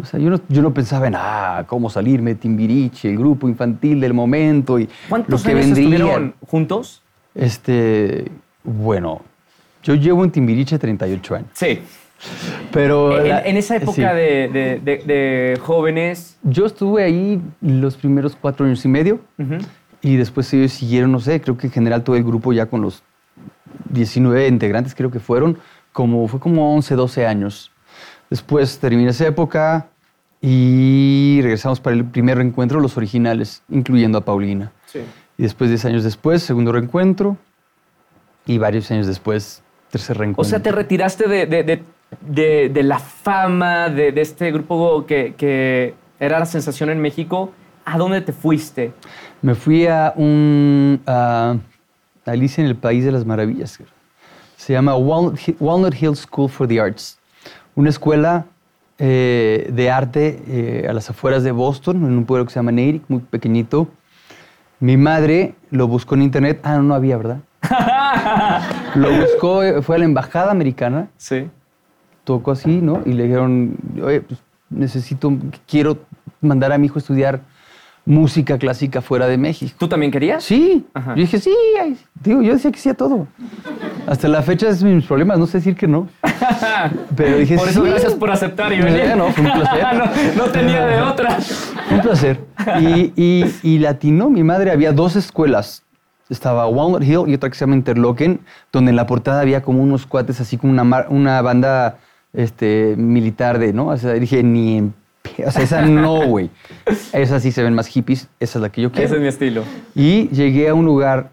O 0.00 0.04
sea, 0.04 0.18
yo 0.18 0.30
no, 0.30 0.40
yo 0.48 0.62
no 0.62 0.72
pensaba 0.72 1.06
en, 1.06 1.14
ah, 1.16 1.64
cómo 1.66 1.90
salirme 1.90 2.34
Timbiriche, 2.34 3.10
el 3.10 3.18
grupo 3.18 3.48
infantil 3.48 4.00
del 4.00 4.14
momento 4.14 4.78
y 4.78 4.88
¿Cuántos 5.08 5.40
lo 5.40 5.44
que 5.44 5.52
años 5.52 5.66
vendría. 5.66 5.96
estuvieron 5.98 6.34
juntos? 6.46 7.02
Este, 7.34 8.30
bueno, 8.64 9.20
yo 9.82 9.94
llevo 9.94 10.24
en 10.24 10.30
Timbiriche 10.30 10.78
38 10.78 11.34
años. 11.34 11.48
Sí. 11.54 11.80
Pero 12.72 13.18
En, 13.20 13.28
la- 13.28 13.40
en 13.42 13.56
esa 13.56 13.76
época 13.76 13.92
sí. 14.10 14.16
de, 14.16 14.48
de- 14.48 14.80
de- 14.82 14.98
de 15.04 15.58
jóvenes. 15.60 16.38
Yo 16.42 16.66
estuve 16.66 17.02
ahí 17.04 17.40
los 17.60 17.96
primeros 17.96 18.36
cuatro 18.40 18.66
años 18.66 18.84
y 18.84 18.88
medio 18.88 19.20
ujú, 19.38 19.58
y 20.00 20.16
después 20.16 20.52
ellos 20.54 20.72
siguieron, 20.72 21.12
no 21.12 21.20
sé, 21.20 21.40
creo 21.40 21.56
que 21.56 21.66
en 21.68 21.72
general 21.72 22.02
todo 22.02 22.16
el 22.16 22.24
grupo 22.24 22.52
ya 22.52 22.66
con 22.66 22.80
los 22.80 23.02
19 23.90 24.46
integrantes 24.48 24.94
creo 24.94 25.10
que 25.10 25.20
fueron, 25.20 25.58
como, 25.92 26.26
fue 26.28 26.40
como 26.40 26.74
11, 26.74 26.94
12 26.94 27.26
años. 27.26 27.70
Después 28.30 28.78
terminé 28.78 29.10
esa 29.10 29.26
época 29.26 29.88
y 30.40 31.40
regresamos 31.42 31.80
para 31.80 31.94
el 31.96 32.04
primer 32.04 32.38
reencuentro, 32.38 32.80
los 32.80 32.96
originales, 32.96 33.62
incluyendo 33.68 34.18
a 34.18 34.24
Paulina. 34.24 34.72
Sí. 34.86 35.00
Y 35.38 35.42
después, 35.42 35.70
10 35.70 35.84
años 35.86 36.04
después, 36.04 36.42
segundo 36.42 36.72
reencuentro 36.72 37.36
y 38.46 38.58
varios 38.58 38.90
años 38.90 39.06
después, 39.06 39.62
tercer 39.90 40.18
reencuentro. 40.18 40.42
O 40.48 40.50
sea, 40.50 40.62
te 40.62 40.72
retiraste 40.72 41.28
de, 41.28 41.46
de- 41.46 41.62
de- 41.62 41.82
de- 42.20 42.68
de 42.68 42.82
la 42.82 42.98
fama 42.98 43.88
de, 43.88 44.12
de 44.12 44.20
este 44.20 44.50
grupo 44.52 45.06
que, 45.06 45.34
que 45.36 45.94
era 46.20 46.38
la 46.38 46.46
sensación 46.46 46.90
en 46.90 47.00
México. 47.00 47.52
¿A 47.84 47.98
dónde 47.98 48.20
te 48.20 48.32
fuiste? 48.32 48.92
Me 49.40 49.54
fui 49.54 49.86
a 49.86 50.12
un. 50.16 51.00
a 51.06 51.56
Alicia 52.26 52.62
en 52.62 52.68
el 52.68 52.76
País 52.76 53.04
de 53.04 53.10
las 53.12 53.24
Maravillas. 53.26 53.78
Se 54.56 54.72
llama 54.72 54.94
Walnut 54.96 55.36
Hi- 55.40 55.56
Walnut 55.58 55.94
Hill 56.00 56.14
School 56.14 56.48
for 56.48 56.68
the 56.68 56.80
Arts. 56.80 57.18
Una 57.74 57.88
escuela 57.90 58.44
eh, 58.98 59.68
de 59.72 59.90
arte 59.90 60.40
eh, 60.46 60.86
a 60.88 60.92
las 60.92 61.10
afueras 61.10 61.42
de 61.42 61.50
Boston, 61.50 61.96
en 62.04 62.16
un 62.16 62.24
pueblo 62.24 62.44
que 62.46 62.52
se 62.52 62.60
llama 62.60 62.70
Natick, 62.70 63.02
muy 63.08 63.18
pequeñito. 63.20 63.88
Mi 64.78 64.96
madre 64.96 65.54
lo 65.70 65.88
buscó 65.88 66.14
en 66.14 66.22
internet. 66.22 66.60
Ah, 66.62 66.76
no, 66.76 66.82
no 66.84 66.94
había, 66.94 67.16
¿verdad? 67.16 67.38
lo 68.94 69.10
buscó, 69.12 69.62
eh, 69.64 69.82
fue 69.82 69.96
a 69.96 69.98
la 69.98 70.04
embajada 70.04 70.50
americana 70.52 71.08
Sí. 71.16 71.48
Tocó 72.24 72.52
así, 72.52 72.80
¿no? 72.80 73.02
Y 73.04 73.12
le 73.12 73.24
dijeron, 73.24 73.76
oye, 74.02 74.20
pues 74.20 74.40
necesito, 74.70 75.32
quiero 75.68 75.98
mandar 76.40 76.72
a 76.72 76.78
mi 76.78 76.86
hijo 76.86 76.96
a 76.96 76.98
estudiar 77.00 77.40
música 78.04 78.58
clásica 78.58 79.00
fuera 79.00 79.26
de 79.28 79.38
México. 79.38 79.72
¿Tú 79.78 79.86
también 79.86 80.10
querías? 80.10 80.42
Sí. 80.42 80.84
Ajá. 80.92 81.14
Yo 81.14 81.20
dije, 81.20 81.38
sí, 81.38 81.54
digo, 82.22 82.42
yo 82.42 82.52
decía 82.54 82.72
que 82.72 82.78
sí 82.78 82.88
a 82.88 82.94
todo. 82.94 83.28
Hasta 84.08 84.26
la 84.26 84.42
fecha 84.42 84.68
es 84.68 84.82
mis 84.82 85.04
problemas, 85.06 85.38
no 85.38 85.46
sé 85.46 85.58
decir 85.58 85.76
que 85.76 85.86
no. 85.86 86.08
Pero 87.16 87.38
dije, 87.38 87.56
Por 87.56 87.68
eso, 87.68 87.84
sí. 87.84 87.90
gracias 87.90 88.14
por 88.14 88.30
aceptar 88.30 88.72
y 88.72 88.76
Eh, 88.80 89.14
no, 89.16 89.30
fue 89.30 89.44
un 89.44 89.52
placer. 89.52 89.84
no, 90.36 90.44
no 90.44 90.50
tenía 90.50 90.84
de 90.84 91.00
otra. 91.00 91.38
Un 91.92 92.00
placer. 92.00 92.40
Y, 92.80 93.12
y, 93.14 93.44
y 93.62 93.78
latino, 93.78 94.30
mi 94.30 94.42
madre, 94.42 94.72
había 94.72 94.92
dos 94.92 95.14
escuelas. 95.14 95.84
Estaba 96.28 96.66
Walnut 96.66 97.04
Hill 97.04 97.24
y 97.28 97.34
otra 97.34 97.50
que 97.50 97.54
se 97.56 97.60
llama 97.64 97.76
Interlochen, 97.76 98.40
donde 98.72 98.90
en 98.90 98.96
la 98.96 99.06
portada 99.06 99.40
había 99.42 99.62
como 99.62 99.82
unos 99.82 100.06
cuates, 100.06 100.40
así 100.40 100.56
como 100.56 100.72
una, 100.72 101.06
una 101.08 101.42
banda 101.42 101.98
este, 102.32 102.94
militar 102.96 103.58
de, 103.58 103.72
¿no? 103.72 103.88
O 103.88 103.96
sea, 103.96 104.14
dije, 104.14 104.42
ni 104.42 104.78
en... 104.78 104.94
O 105.46 105.50
sea, 105.50 105.62
esa 105.62 105.82
no, 105.82 106.26
güey. 106.26 106.50
Esas 107.12 107.42
sí 107.42 107.52
se 107.52 107.62
ven 107.62 107.74
más 107.74 107.86
hippies, 107.86 108.28
esa 108.40 108.58
es 108.58 108.62
la 108.62 108.70
que 108.70 108.82
yo 108.82 108.90
quiero. 108.90 109.06
Ese 109.06 109.16
es 109.16 109.20
mi 109.20 109.28
estilo. 109.28 109.62
Y 109.94 110.28
llegué 110.28 110.68
a 110.68 110.74
un 110.74 110.84
lugar 110.84 111.30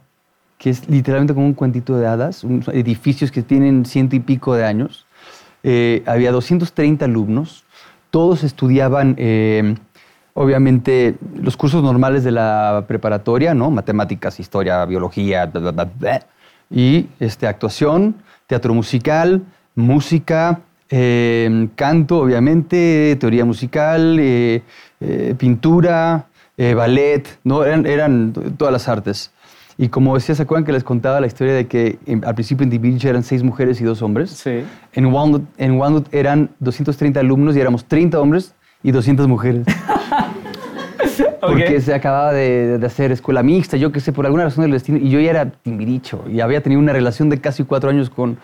que 0.59 0.69
es 0.69 0.87
literalmente 0.89 1.33
como 1.33 1.45
un 1.45 1.53
cuentito 1.53 1.97
de 1.97 2.05
hadas, 2.05 2.43
unos 2.43 2.67
edificios 2.67 3.31
que 3.31 3.41
tienen 3.41 3.85
ciento 3.85 4.15
y 4.15 4.19
pico 4.19 4.53
de 4.55 4.65
años. 4.65 5.05
Eh, 5.63 6.03
había 6.05 6.31
230 6.31 7.05
alumnos, 7.05 7.63
todos 8.11 8.43
estudiaban, 8.43 9.15
eh, 9.17 9.75
obviamente, 10.33 11.15
los 11.33 11.55
cursos 11.55 11.81
normales 11.81 12.25
de 12.25 12.31
la 12.31 12.83
preparatoria, 12.87 13.53
¿no? 13.53 13.71
Matemáticas, 13.71 14.39
historia, 14.39 14.83
biología, 14.85 15.45
bla, 15.45 15.61
bla, 15.61 15.71
bla, 15.71 15.89
bla. 15.97 16.25
y 16.69 17.07
este, 17.21 17.47
actuación, 17.47 18.15
teatro 18.47 18.73
musical, 18.73 19.41
música, 19.75 20.59
eh, 20.89 21.67
canto, 21.75 22.19
obviamente, 22.19 23.15
teoría 23.19 23.45
musical, 23.45 24.17
eh, 24.19 24.61
eh, 24.99 25.35
pintura, 25.37 26.25
eh, 26.57 26.73
ballet, 26.73 27.23
¿no? 27.43 27.63
Eran, 27.63 27.85
eran 27.85 28.33
todas 28.57 28.71
las 28.71 28.87
artes. 28.87 29.31
Y 29.77 29.87
como 29.87 30.15
decía, 30.15 30.35
¿se 30.35 30.43
acuerdan 30.43 30.65
que 30.65 30.73
les 30.73 30.83
contaba 30.83 31.21
la 31.21 31.27
historia 31.27 31.53
de 31.53 31.67
que 31.67 31.99
en- 32.05 32.25
al 32.25 32.35
principio 32.35 32.65
en 32.65 32.69
Timbiriche 32.69 33.07
eran 33.09 33.23
seis 33.23 33.43
mujeres 33.43 33.79
y 33.79 33.85
dos 33.85 34.01
hombres? 34.01 34.31
Sí. 34.31 34.63
En 34.93 35.05
Walnut, 35.05 35.43
en 35.57 35.73
Walnut 35.79 36.13
eran 36.13 36.49
230 36.59 37.21
alumnos 37.21 37.55
y 37.55 37.61
éramos 37.61 37.85
30 37.85 38.19
hombres 38.19 38.53
y 38.83 38.91
200 38.91 39.27
mujeres. 39.29 39.65
Porque 41.41 41.77
Ok. 41.77 41.81
se 41.81 41.93
acababa 41.93 42.33
de, 42.33 42.77
de 42.77 42.85
hacer 42.85 43.13
escuela 43.13 43.41
mixta, 43.41 43.77
yo 43.77 43.91
qué 43.93 44.01
sé, 44.01 44.11
por 44.11 44.25
alguna 44.25 44.43
razón 44.43 44.63
del 44.63 44.71
destino. 44.71 44.97
Y 44.97 45.09
yo 45.09 45.19
ya 45.21 45.29
era 45.29 45.49
timbiricho 45.49 46.25
y 46.29 46.41
había 46.41 46.61
tenido 46.61 46.81
una 46.81 46.91
relación 46.91 47.29
de 47.29 47.39
casi 47.39 47.63
cuatro 47.63 47.89
años 47.89 48.09
con, 48.09 48.37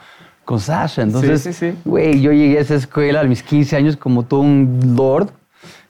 con 0.46 0.60
Sasha. 0.60 1.02
Entonces, 1.02 1.42
sí, 1.42 1.54
sí. 1.54 1.74
güey, 1.84 2.22
yo 2.22 2.32
llegué 2.32 2.58
a 2.58 2.62
esa 2.62 2.76
escuela 2.76 3.22
a 3.22 3.24
mis 3.26 3.44
15 3.44 3.76
años 3.76 3.98
como 3.98 4.24
todo 4.24 4.42
un 4.42 4.80
lord. 4.96 5.30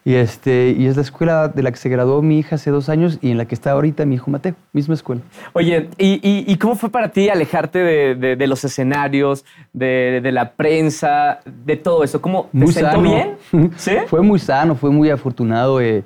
Y, 0.07 0.13
este, 0.13 0.75
y 0.77 0.85
es 0.85 0.95
la 0.95 1.01
escuela 1.01 1.47
de 1.47 1.63
la 1.63 1.71
que 1.71 1.77
se 1.77 1.89
graduó 1.89 2.21
mi 2.21 2.37
hija 2.37 2.57
hace 2.57 2.69
dos 2.69 2.89
años 2.89 3.17
y 3.23 3.31
en 3.31 3.39
la 3.39 3.45
que 3.45 3.55
está 3.55 3.71
ahorita 3.71 4.05
mi 4.05 4.13
hijo 4.15 4.29
Mateo, 4.29 4.53
misma 4.71 4.93
escuela. 4.93 5.21
Oye, 5.53 5.89
¿y, 5.97 6.13
y, 6.21 6.45
y 6.47 6.57
cómo 6.57 6.75
fue 6.75 6.91
para 6.91 7.09
ti 7.09 7.27
alejarte 7.29 7.79
de, 7.79 8.13
de- 8.13 8.35
de 8.35 8.47
los 8.47 8.63
escenarios, 8.63 9.43
de, 9.73 10.19
de 10.21 10.31
la 10.31 10.51
prensa, 10.51 11.39
de 11.65 11.75
todo 11.77 12.03
eso? 12.03 12.21
¿Cómo 12.21 12.49
te 12.51 12.57
Muy 12.59 12.71
sentó 12.71 12.91
sano. 12.91 13.01
bien? 13.01 13.37
¿Sí? 13.77 13.93
Fue 14.05 14.21
muy 14.21 14.37
sano, 14.37 14.75
fue 14.75 14.91
muy 14.91 15.09
afortunado. 15.09 15.81
eh, 15.81 16.03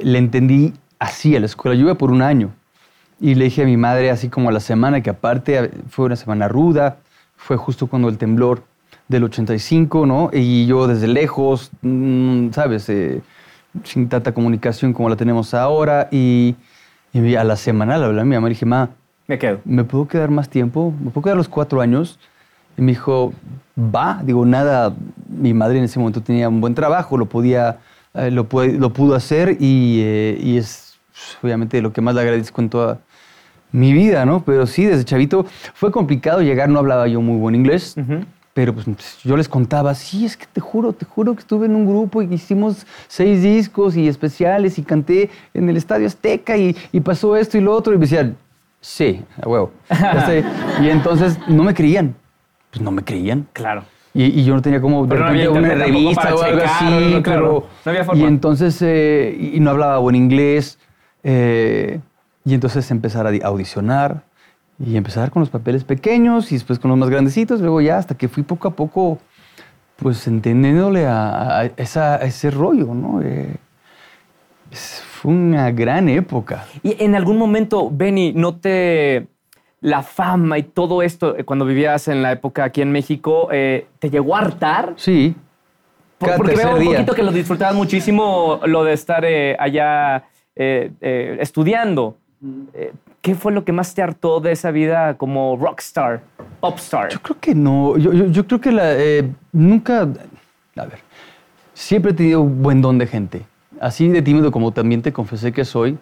le 0.00 0.16
entendí 0.18 0.72
así 0.98 1.36
a 1.36 1.40
la 1.40 1.44
escuela. 1.46 1.74
Yo 1.76 1.82
iba 1.82 1.94
por 1.94 2.10
un 2.10 2.22
año. 2.22 2.50
Y 3.20 3.34
le 3.34 3.44
dije 3.44 3.62
a 3.62 3.66
mi 3.66 3.76
madre, 3.76 4.10
así 4.10 4.30
como 4.30 4.48
a 4.48 4.52
la 4.52 4.60
semana, 4.60 5.02
que 5.02 5.10
aparte 5.10 5.72
fue 5.90 6.06
una 6.06 6.16
semana 6.16 6.48
ruda, 6.48 6.96
fue 7.36 7.56
justo 7.56 7.86
cuando 7.86 8.08
el 8.08 8.18
temblor 8.18 8.62
del 9.08 9.24
85, 9.24 10.06
¿no? 10.06 10.30
Y 10.32 10.66
yo 10.66 10.86
desde 10.86 11.08
lejos, 11.08 11.70
mm, 11.82 12.50
¿sabes? 12.50 12.88
Eh, 12.88 13.22
sin 13.84 14.08
tanta 14.08 14.32
comunicación 14.32 14.92
como 14.92 15.08
la 15.08 15.16
tenemos 15.16 15.54
ahora. 15.54 16.08
Y, 16.10 16.56
y 17.12 17.34
a 17.34 17.44
la 17.44 17.56
semana 17.56 17.98
le 17.98 18.04
hablé 18.06 18.20
a 18.20 18.24
mi 18.24 18.34
mamá 18.34 18.48
y 18.48 18.50
dije, 18.50 18.66
ma, 18.66 18.90
Me 19.26 19.38
quedo. 19.38 19.60
¿me 19.64 19.84
puedo 19.84 20.08
quedar 20.08 20.30
más 20.30 20.48
tiempo? 20.48 20.92
¿Me 21.00 21.10
puedo 21.10 21.24
quedar 21.24 21.36
los 21.36 21.48
cuatro 21.48 21.80
años? 21.80 22.18
Y 22.76 22.82
me 22.82 22.92
dijo, 22.92 23.32
va. 23.78 24.20
Digo, 24.24 24.44
nada, 24.44 24.94
mi 25.28 25.54
madre 25.54 25.78
en 25.78 25.84
ese 25.84 25.98
momento 25.98 26.20
tenía 26.22 26.48
un 26.48 26.60
buen 26.60 26.74
trabajo, 26.74 27.16
lo 27.16 27.26
podía, 27.26 27.78
eh, 28.14 28.30
lo, 28.30 28.46
lo 28.50 28.92
pudo 28.92 29.14
hacer 29.14 29.56
y, 29.60 30.00
eh, 30.02 30.38
y 30.40 30.56
es 30.56 30.98
pues, 31.12 31.38
obviamente 31.42 31.80
lo 31.80 31.92
que 31.92 32.00
más 32.00 32.14
le 32.14 32.20
agradezco 32.20 32.60
en 32.60 32.68
toda 32.68 32.98
mi 33.76 33.92
vida, 33.92 34.24
¿no? 34.24 34.42
Pero 34.44 34.66
sí, 34.66 34.84
desde 34.84 35.04
chavito 35.04 35.46
fue 35.74 35.90
complicado 35.90 36.40
llegar, 36.42 36.68
no 36.68 36.78
hablaba 36.78 37.06
yo 37.08 37.20
muy 37.20 37.36
buen 37.38 37.54
inglés. 37.54 37.94
Pero 38.54 38.72
pues 38.72 38.86
yo 39.22 39.36
les 39.36 39.50
contaba, 39.50 39.94
sí, 39.94 40.24
es 40.24 40.34
que 40.34 40.46
te 40.50 40.62
juro, 40.62 40.94
te 40.94 41.04
juro 41.04 41.34
que 41.34 41.40
estuve 41.40 41.66
en 41.66 41.76
un 41.76 41.84
grupo 41.86 42.22
y 42.22 42.32
hicimos 42.32 42.86
seis 43.06 43.42
discos 43.42 43.96
y 43.98 44.08
especiales 44.08 44.78
y 44.78 44.82
canté 44.82 45.28
en 45.52 45.68
el 45.68 45.76
Estadio 45.76 46.06
Azteca 46.06 46.56
y, 46.56 46.74
y 46.90 47.00
pasó 47.00 47.36
esto 47.36 47.58
y 47.58 47.60
lo 47.60 47.74
otro. 47.74 47.92
Y 47.92 47.96
me 47.98 48.02
decían, 48.06 48.34
sí, 48.80 49.20
a 49.42 49.46
huevo. 49.46 49.72
Y 50.82 50.88
entonces 50.88 51.38
no 51.48 51.64
me 51.64 51.74
creían. 51.74 52.14
Pues 52.70 52.80
no 52.82 52.90
me 52.90 53.02
creían. 53.02 53.46
Claro. 53.52 53.84
Y, 54.14 54.24
y 54.40 54.44
yo 54.44 54.54
no 54.54 54.62
tenía 54.62 54.80
como 54.80 55.02
de 55.02 55.08
Pero 55.10 55.20
no 55.24 55.26
había 55.28 55.50
una 55.50 55.74
revista 55.74 56.34
o 56.34 56.42
algo 56.42 56.60
checar, 56.60 56.76
así. 56.76 56.84
no, 57.12 57.22
claro. 57.22 57.42
pero- 57.42 57.66
No 57.84 57.90
había 57.90 58.04
forma. 58.04 58.22
Y 58.22 58.24
entonces, 58.26 58.78
eh, 58.80 59.36
y 59.54 59.60
no 59.60 59.70
hablaba 59.72 59.98
buen 59.98 60.16
inglés. 60.16 60.78
eh, 61.22 62.00
y 62.46 62.54
entonces 62.54 62.90
empezar 62.90 63.26
a 63.26 63.30
di- 63.30 63.42
audicionar 63.42 64.22
y 64.78 64.96
empezar 64.96 65.30
con 65.30 65.40
los 65.40 65.50
papeles 65.50 65.84
pequeños 65.84 66.50
y 66.52 66.54
después 66.54 66.78
con 66.78 66.88
los 66.90 66.98
más 66.98 67.10
grandecitos. 67.10 67.60
Luego 67.60 67.80
ya 67.82 67.98
hasta 67.98 68.14
que 68.14 68.28
fui 68.28 68.42
poco 68.42 68.68
a 68.68 68.70
poco, 68.70 69.18
pues 69.96 70.26
entendiéndole 70.26 71.06
a, 71.06 71.58
a 71.60 71.64
esa- 71.76 72.14
a 72.16 72.22
ese 72.24 72.50
rollo, 72.50 72.94
¿no? 72.94 73.20
Eh, 73.22 73.56
fue 74.70 75.32
una 75.32 75.70
gran 75.70 76.08
época. 76.08 76.64
Y 76.82 77.02
en 77.02 77.14
algún 77.14 77.36
momento, 77.38 77.90
Benny, 77.92 78.32
¿no 78.32 78.56
te... 78.56 79.26
La 79.80 80.02
fama 80.02 80.58
y 80.58 80.62
todo 80.62 81.02
esto, 81.02 81.36
eh, 81.36 81.44
cuando 81.44 81.64
vivías 81.64 82.08
en 82.08 82.22
la 82.22 82.32
época 82.32 82.64
aquí 82.64 82.80
en 82.82 82.90
México, 82.92 83.48
eh, 83.52 83.86
¿te 83.98 84.08
llegó 84.10 84.34
a 84.34 84.40
hartar? 84.40 84.94
Sí. 84.96 85.34
Por- 86.18 86.34
porque 86.36 86.56
veo 86.56 86.74
un 86.74 86.80
día. 86.80 86.92
poquito 86.92 87.14
que 87.14 87.22
lo 87.22 87.30
disfrutabas 87.30 87.74
muchísimo, 87.74 88.60
lo 88.66 88.84
de 88.84 88.92
estar 88.94 89.24
eh, 89.24 89.54
allá 89.58 90.24
estudiando. 91.38 92.16
Eh, 92.74 92.92
¿Qué 93.22 93.34
fue 93.34 93.52
lo 93.52 93.64
que 93.64 93.72
más 93.72 93.94
te 93.94 94.02
hartó 94.02 94.40
de 94.40 94.52
esa 94.52 94.70
vida 94.70 95.16
como 95.16 95.56
rockstar, 95.56 96.22
popstar? 96.60 97.08
Yo 97.08 97.20
creo 97.20 97.36
que 97.40 97.54
no. 97.54 97.96
Yo, 97.96 98.12
yo- 98.12 98.26
yo 98.26 98.46
creo 98.46 98.60
que 98.60 98.72
la, 98.72 98.92
eh, 98.94 99.28
nunca. 99.52 100.02
A 100.02 100.84
ver. 100.84 100.98
Siempre 101.74 102.12
he 102.12 102.14
tenido 102.14 102.42
buen 102.44 102.80
don 102.82 102.98
de 102.98 103.06
gente. 103.06 103.42
Así 103.80 104.08
de 104.08 104.22
tímido 104.22 104.50
como 104.52 104.72
también 104.72 105.02
te 105.02 105.12
confesé 105.12 105.52
que 105.52 105.64
soy. 105.64 105.98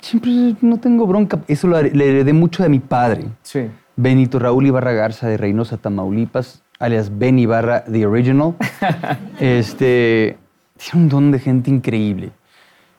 Siempre 0.00 0.56
no 0.60 0.78
tengo 0.78 1.06
bronca. 1.06 1.40
Eso 1.48 1.66
lo 1.68 1.80
le 1.80 2.08
heredé 2.08 2.32
mucho 2.32 2.62
de 2.62 2.68
mi 2.68 2.78
padre. 2.80 3.24
Sí. 3.42 3.68
Benito 3.96 4.38
Raúl 4.38 4.66
Ibarra 4.66 4.92
Garza 4.92 5.28
de 5.28 5.36
Reynosa, 5.36 5.76
Tamaulipas, 5.76 6.62
alias 6.78 7.10
Ben 7.18 7.38
Ibarra, 7.38 7.84
The 7.84 8.06
Original. 8.06 8.54
este, 9.40 10.38
tiene 10.76 11.04
un 11.04 11.08
don 11.08 11.30
de 11.30 11.38
gente 11.38 11.70
increíble. 11.70 12.30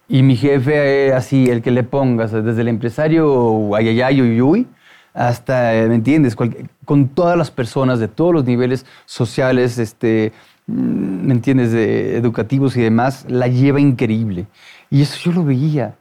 Y 0.09 0.21
mi 0.21 0.35
jefe, 0.35 1.07
eh, 1.07 1.13
así, 1.13 1.49
el 1.49 1.61
que 1.61 1.71
le 1.71 1.83
pongas, 1.83 2.31
desde 2.31 2.61
el 2.61 2.67
empresario 2.67 3.75
ayayay, 3.75 4.21
uyuy, 4.21 4.67
hasta, 5.13 5.75
eh, 5.75 5.87
¿me 5.87 5.95
entiendes? 5.95 6.35
Con 6.35 7.07
todas 7.09 7.37
las 7.37 7.51
personas 7.51 7.99
de 7.99 8.07
todos 8.07 8.33
los 8.33 8.45
niveles 8.45 8.85
sociales, 9.05 9.77
este, 9.77 10.33
mm, 10.67 11.27
¿me 11.27 11.33
entiendes? 11.33 11.71
De 11.71 12.17
educativos 12.17 12.75
y 12.75 12.81
demás, 12.81 13.25
la 13.29 13.47
lleva 13.47 13.79
increíble. 13.79 14.47
Y 14.89 15.01
eso 15.01 15.17
yo 15.23 15.31
lo 15.31 15.45
veía. 15.45 15.95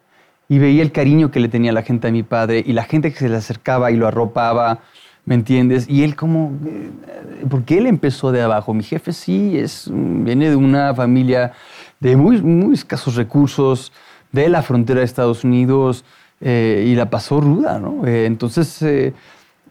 Y 0.49 0.59
veía 0.59 0.83
el 0.83 0.93
cariño 0.93 1.31
que 1.31 1.41
le 1.41 1.49
tenía 1.49 1.73
la 1.73 1.83
gente 1.83 2.09
a 2.09 2.11
mi 2.11 2.23
padre 2.23 2.63
y 2.67 2.73
la 2.73 2.85
gente 2.85 3.11
que 3.13 3.19
se 3.19 3.29
le 3.29 3.37
acercaba 3.37 3.91
y 3.91 3.97
lo 3.97 4.07
arropaba, 4.07 4.81
¿me 5.25 5.35
entiendes? 5.35 5.89
Y 5.89 6.03
él 6.03 6.17
como, 6.17 6.53
eh, 6.67 6.91
porque 7.49 7.79
él 7.79 7.87
empezó 7.87 8.33
de 8.33 8.43
abajo. 8.43 8.75
Mi 8.75 8.83
jefe 8.83 9.13
sí, 9.13 9.57
es, 9.57 9.89
mm, 9.91 10.25
viene 10.25 10.51
de 10.51 10.57
una 10.57 10.95
familia 10.95 11.53
de 12.03 12.17
muy, 12.17 12.43
muy 12.43 12.75
escasos 12.75 13.15
recursos, 13.15 13.93
de 14.33 14.49
la 14.49 14.63
frontera 14.63 14.99
de 14.99 15.05
Estados 15.05 15.45
Unidos, 15.45 16.05
eh, 16.41 16.85
y 16.89 16.97
la 16.97 17.09
pasó 17.11 17.41
ruda, 17.41 17.79
¿no? 17.79 18.05
Eh, 18.05 18.27
entonces, 18.27 18.83
eh, 18.83 19.13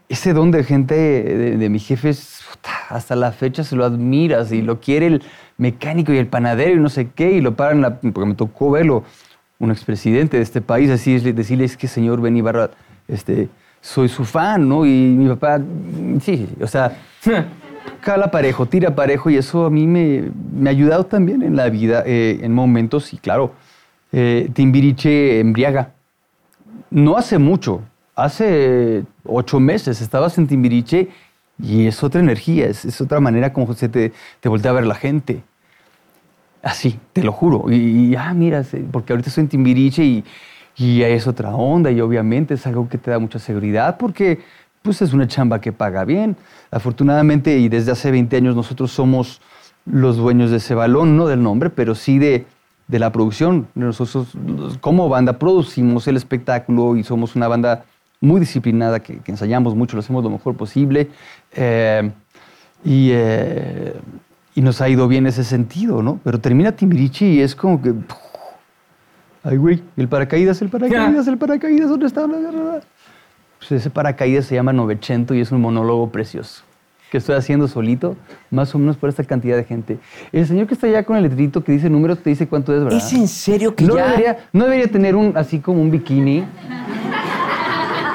ese 0.07 0.31
don 0.31 0.49
de 0.49 0.63
gente 0.63 0.95
de, 0.95 1.57
de 1.57 1.69
mi 1.69 1.79
jefe 1.79 2.09
es, 2.09 2.41
puta, 2.49 2.69
hasta 2.87 3.17
la 3.17 3.33
fecha 3.33 3.65
se 3.65 3.75
lo 3.75 3.83
admiras 3.83 4.53
y 4.53 4.61
lo 4.61 4.79
quiere 4.79 5.07
el 5.07 5.23
mecánico 5.57 6.13
y 6.13 6.19
el 6.19 6.27
panadero 6.27 6.77
y 6.77 6.79
no 6.79 6.87
sé 6.87 7.09
qué, 7.13 7.31
y 7.33 7.41
lo 7.41 7.55
paran, 7.55 7.99
porque 8.13 8.29
me 8.29 8.35
tocó 8.35 8.71
verlo, 8.71 9.03
un 9.59 9.69
expresidente 9.69 10.37
de 10.37 10.43
este 10.43 10.61
país, 10.61 10.89
así 10.89 11.15
es, 11.15 11.23
decirle, 11.35 11.65
es 11.65 11.75
que 11.75 11.89
señor 11.89 12.21
Ben 12.21 12.37
Ibarra, 12.37 12.71
este, 13.09 13.49
soy 13.81 14.07
su 14.07 14.23
fan, 14.23 14.69
¿no? 14.69 14.85
Y 14.85 14.89
mi 14.89 15.27
papá, 15.27 15.59
sí, 16.21 16.47
o 16.61 16.67
sea, 16.67 16.97
cala 18.01 18.31
parejo, 18.31 18.65
tira 18.65 18.95
parejo, 18.95 19.29
y 19.29 19.37
eso 19.37 19.65
a 19.65 19.69
mí 19.69 19.87
me, 19.87 20.29
me 20.53 20.69
ha 20.69 20.71
ayudado 20.71 21.05
también 21.05 21.41
en 21.43 21.55
la 21.55 21.69
vida, 21.69 22.03
eh, 22.05 22.39
en 22.41 22.53
momentos, 22.53 23.13
y 23.13 23.17
claro, 23.17 23.53
eh, 24.11 24.49
Timbiriche 24.53 25.39
embriaga. 25.39 25.93
No 26.89 27.17
hace 27.17 27.37
mucho, 27.37 27.81
hace 28.15 29.03
ocho 29.23 29.59
meses 29.59 30.01
estabas 30.01 30.37
en 30.37 30.47
Timbiriche 30.47 31.09
y 31.57 31.87
es 31.87 32.03
otra 32.03 32.19
energía, 32.19 32.67
es, 32.67 32.83
es 32.85 32.99
otra 32.99 33.19
manera 33.19 33.53
como 33.53 33.73
se 33.73 33.87
te, 33.87 34.11
te 34.39 34.49
voltea 34.49 34.71
a 34.71 34.75
ver 34.75 34.85
la 34.85 34.95
gente. 34.95 35.43
Así, 36.61 36.99
te 37.13 37.23
lo 37.23 37.31
juro. 37.31 37.71
Y, 37.71 38.11
y, 38.11 38.15
ah, 38.15 38.33
mira, 38.33 38.63
porque 38.91 39.13
ahorita 39.13 39.29
estoy 39.29 39.43
en 39.43 39.49
Timbiriche 39.49 40.03
y, 40.03 40.23
y 40.75 41.01
es 41.01 41.27
otra 41.27 41.55
onda 41.55 41.91
y 41.91 42.01
obviamente 42.01 42.53
es 42.55 42.65
algo 42.67 42.87
que 42.89 42.97
te 42.97 43.11
da 43.11 43.19
mucha 43.19 43.39
seguridad 43.39 43.97
porque 43.97 44.39
pues 44.81 45.01
es 45.01 45.13
una 45.13 45.27
chamba 45.27 45.61
que 45.61 45.71
paga 45.71 46.05
bien. 46.05 46.35
Afortunadamente 46.71 47.57
y 47.57 47.69
desde 47.69 47.91
hace 47.91 48.11
20 48.11 48.35
años 48.37 48.55
nosotros 48.55 48.91
somos 48.91 49.41
los 49.85 50.17
dueños 50.17 50.51
de 50.51 50.57
ese 50.57 50.75
balón, 50.75 51.17
no 51.17 51.27
del 51.27 51.41
nombre, 51.41 51.69
pero 51.69 51.95
sí 51.95 52.19
de, 52.19 52.45
de 52.87 52.99
la 52.99 53.11
producción. 53.11 53.67
Nosotros 53.75 54.35
como 54.79 55.09
banda 55.09 55.39
producimos 55.39 56.07
el 56.07 56.17
espectáculo 56.17 56.95
y 56.95 57.03
somos 57.03 57.35
una 57.35 57.47
banda 57.47 57.85
muy 58.19 58.39
disciplinada 58.39 58.99
que, 58.99 59.17
que 59.17 59.31
ensayamos 59.31 59.75
mucho, 59.75 59.95
lo 59.95 60.01
hacemos 60.01 60.23
lo 60.23 60.29
mejor 60.29 60.55
posible. 60.55 61.09
Eh, 61.53 62.11
y, 62.83 63.09
eh, 63.11 63.93
y 64.55 64.61
nos 64.61 64.81
ha 64.81 64.89
ido 64.89 65.07
bien 65.07 65.27
ese 65.27 65.43
sentido, 65.43 66.01
¿no? 66.01 66.19
Pero 66.23 66.39
termina 66.39 66.71
Timbiriche 66.71 67.25
y 67.25 67.41
es 67.41 67.55
como 67.55 67.81
que... 67.81 67.93
Ay, 69.43 69.57
güey, 69.57 69.81
el 69.97 70.07
paracaídas, 70.07 70.61
el 70.61 70.69
paracaídas, 70.69 71.27
el 71.27 71.37
paracaídas, 71.37 71.89
¿dónde 71.89 72.05
está? 72.05 72.27
Pues 73.61 73.71
ese 73.71 73.89
paracaídas 73.89 74.45
se 74.45 74.55
llama 74.55 74.73
Novecento 74.73 75.33
y 75.35 75.39
es 75.41 75.51
un 75.51 75.61
monólogo 75.61 76.09
precioso 76.09 76.63
que 77.11 77.17
estoy 77.17 77.35
haciendo 77.35 77.67
solito, 77.67 78.15
más 78.51 78.73
o 78.73 78.79
menos 78.79 78.95
por 78.95 79.09
esta 79.09 79.23
cantidad 79.25 79.57
de 79.57 79.65
gente. 79.65 79.99
El 80.31 80.47
señor 80.47 80.65
que 80.67 80.75
está 80.75 80.87
allá 80.87 81.03
con 81.03 81.17
el 81.17 81.23
letrito 81.23 81.61
que 81.61 81.73
dice 81.73 81.89
número 81.89 82.15
te 82.15 82.29
dice 82.29 82.47
cuánto 82.47 82.73
es, 82.73 82.81
¿verdad? 82.85 82.97
¿Es 82.97 83.11
en 83.11 83.27
serio 83.27 83.75
que 83.75 83.83
no 83.83 83.95
ya...? 83.97 84.05
debería, 84.07 84.37
no 84.53 84.63
debería 84.63 84.87
tener 84.87 85.17
un 85.17 85.33
así 85.35 85.59
como 85.59 85.81
un 85.81 85.91
bikini. 85.91 86.45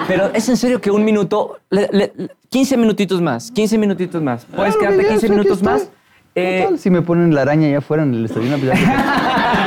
Pero 0.09 0.31
es 0.33 0.49
en 0.49 0.57
serio 0.57 0.81
que 0.81 0.91
un 0.91 1.05
minuto, 1.05 1.59
le- 1.69 1.91
le- 1.93 2.13
le- 2.17 2.31
15 2.49 2.77
minutitos 2.79 3.21
más, 3.21 3.51
15 3.51 3.77
minutitos 3.77 4.23
más. 4.23 4.47
¿Puedes 4.47 4.75
Claro, 4.77 4.97
quedarte 4.97 5.03
ya 5.03 5.09
15 5.11 5.21
sé, 5.21 5.27
aquí 5.27 5.31
minutos 5.41 5.63
más? 5.63 5.91
Eh, 6.35 6.69
si 6.79 6.89
me 6.89 7.03
ponen 7.03 7.35
la 7.35 7.43
araña 7.43 7.67
allá 7.69 7.79
afuera 7.79 8.03
en 8.03 8.15
el 8.15 8.25
estadio, 8.25 8.49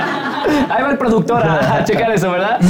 Ahí 0.70 0.84
va 0.84 0.92
el 0.92 0.98
productor 0.98 1.44
a, 1.44 1.78
a 1.78 1.84
checar 1.84 2.12
eso, 2.12 2.32
¿verdad? 2.32 2.60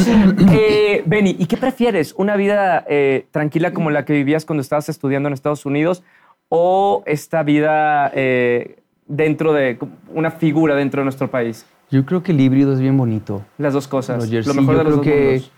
Eh, 0.52 1.04
Benny, 1.06 1.36
¿y 1.38 1.46
qué 1.46 1.58
prefieres? 1.58 2.14
¿Una 2.18 2.36
vida 2.36 2.84
eh, 2.88 3.28
tranquila 3.32 3.72
como 3.72 3.92
la 3.92 4.06
que 4.06 4.14
vivías 4.14 4.46
cuando 4.46 4.62
estabas 4.62 4.90
estudiando 4.90 5.28
en 5.28 5.34
Estados 5.34 5.66
Unidos 5.66 6.04
o 6.50 7.04
esta 7.06 7.44
vida 7.44 8.12
eh, 8.14 8.78
dentro 9.08 9.54
de 9.54 9.78
una 10.14 10.32
figura 10.32 10.76
dentro 10.76 11.02
de 11.02 11.06
nuestro 11.06 11.30
país? 11.30 11.66
Yo 11.92 12.06
creo 12.06 12.22
que 12.24 12.32
el 12.32 12.42
híbrido 12.42 12.74
es 12.74 12.80
bien 12.80 12.98
bonito. 12.98 13.44
Las 13.58 13.74
dos 13.74 13.88
cosas. 13.88 14.24
Roger, 14.24 14.46
lo 14.46 14.54
mejor 14.54 14.74
yo 14.74 14.78
de 14.80 14.84
los 14.84 15.00
creo 15.00 15.34
dos 15.34 15.52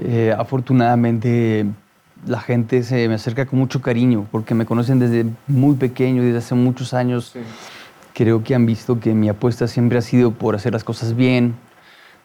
que 0.00 0.26
eh, 0.28 0.34
afortunadamente 0.36 1.66
la 2.26 2.40
gente 2.40 2.82
se 2.82 3.08
me 3.08 3.14
acerca 3.14 3.46
con 3.46 3.58
mucho 3.58 3.80
cariño 3.80 4.26
porque 4.30 4.54
me 4.54 4.66
conocen 4.66 4.98
desde 4.98 5.26
muy 5.46 5.76
pequeño, 5.76 6.22
desde 6.22 6.38
hace 6.38 6.54
muchos 6.54 6.92
años. 6.94 7.30
Sí. 7.32 7.40
Creo 8.12 8.42
que 8.42 8.54
han 8.54 8.66
visto 8.66 8.98
que 8.98 9.14
mi 9.14 9.28
apuesta 9.28 9.68
siempre 9.68 9.98
ha 9.98 10.02
sido 10.02 10.32
por 10.32 10.56
hacer 10.56 10.72
las 10.72 10.82
cosas 10.82 11.14
bien, 11.14 11.54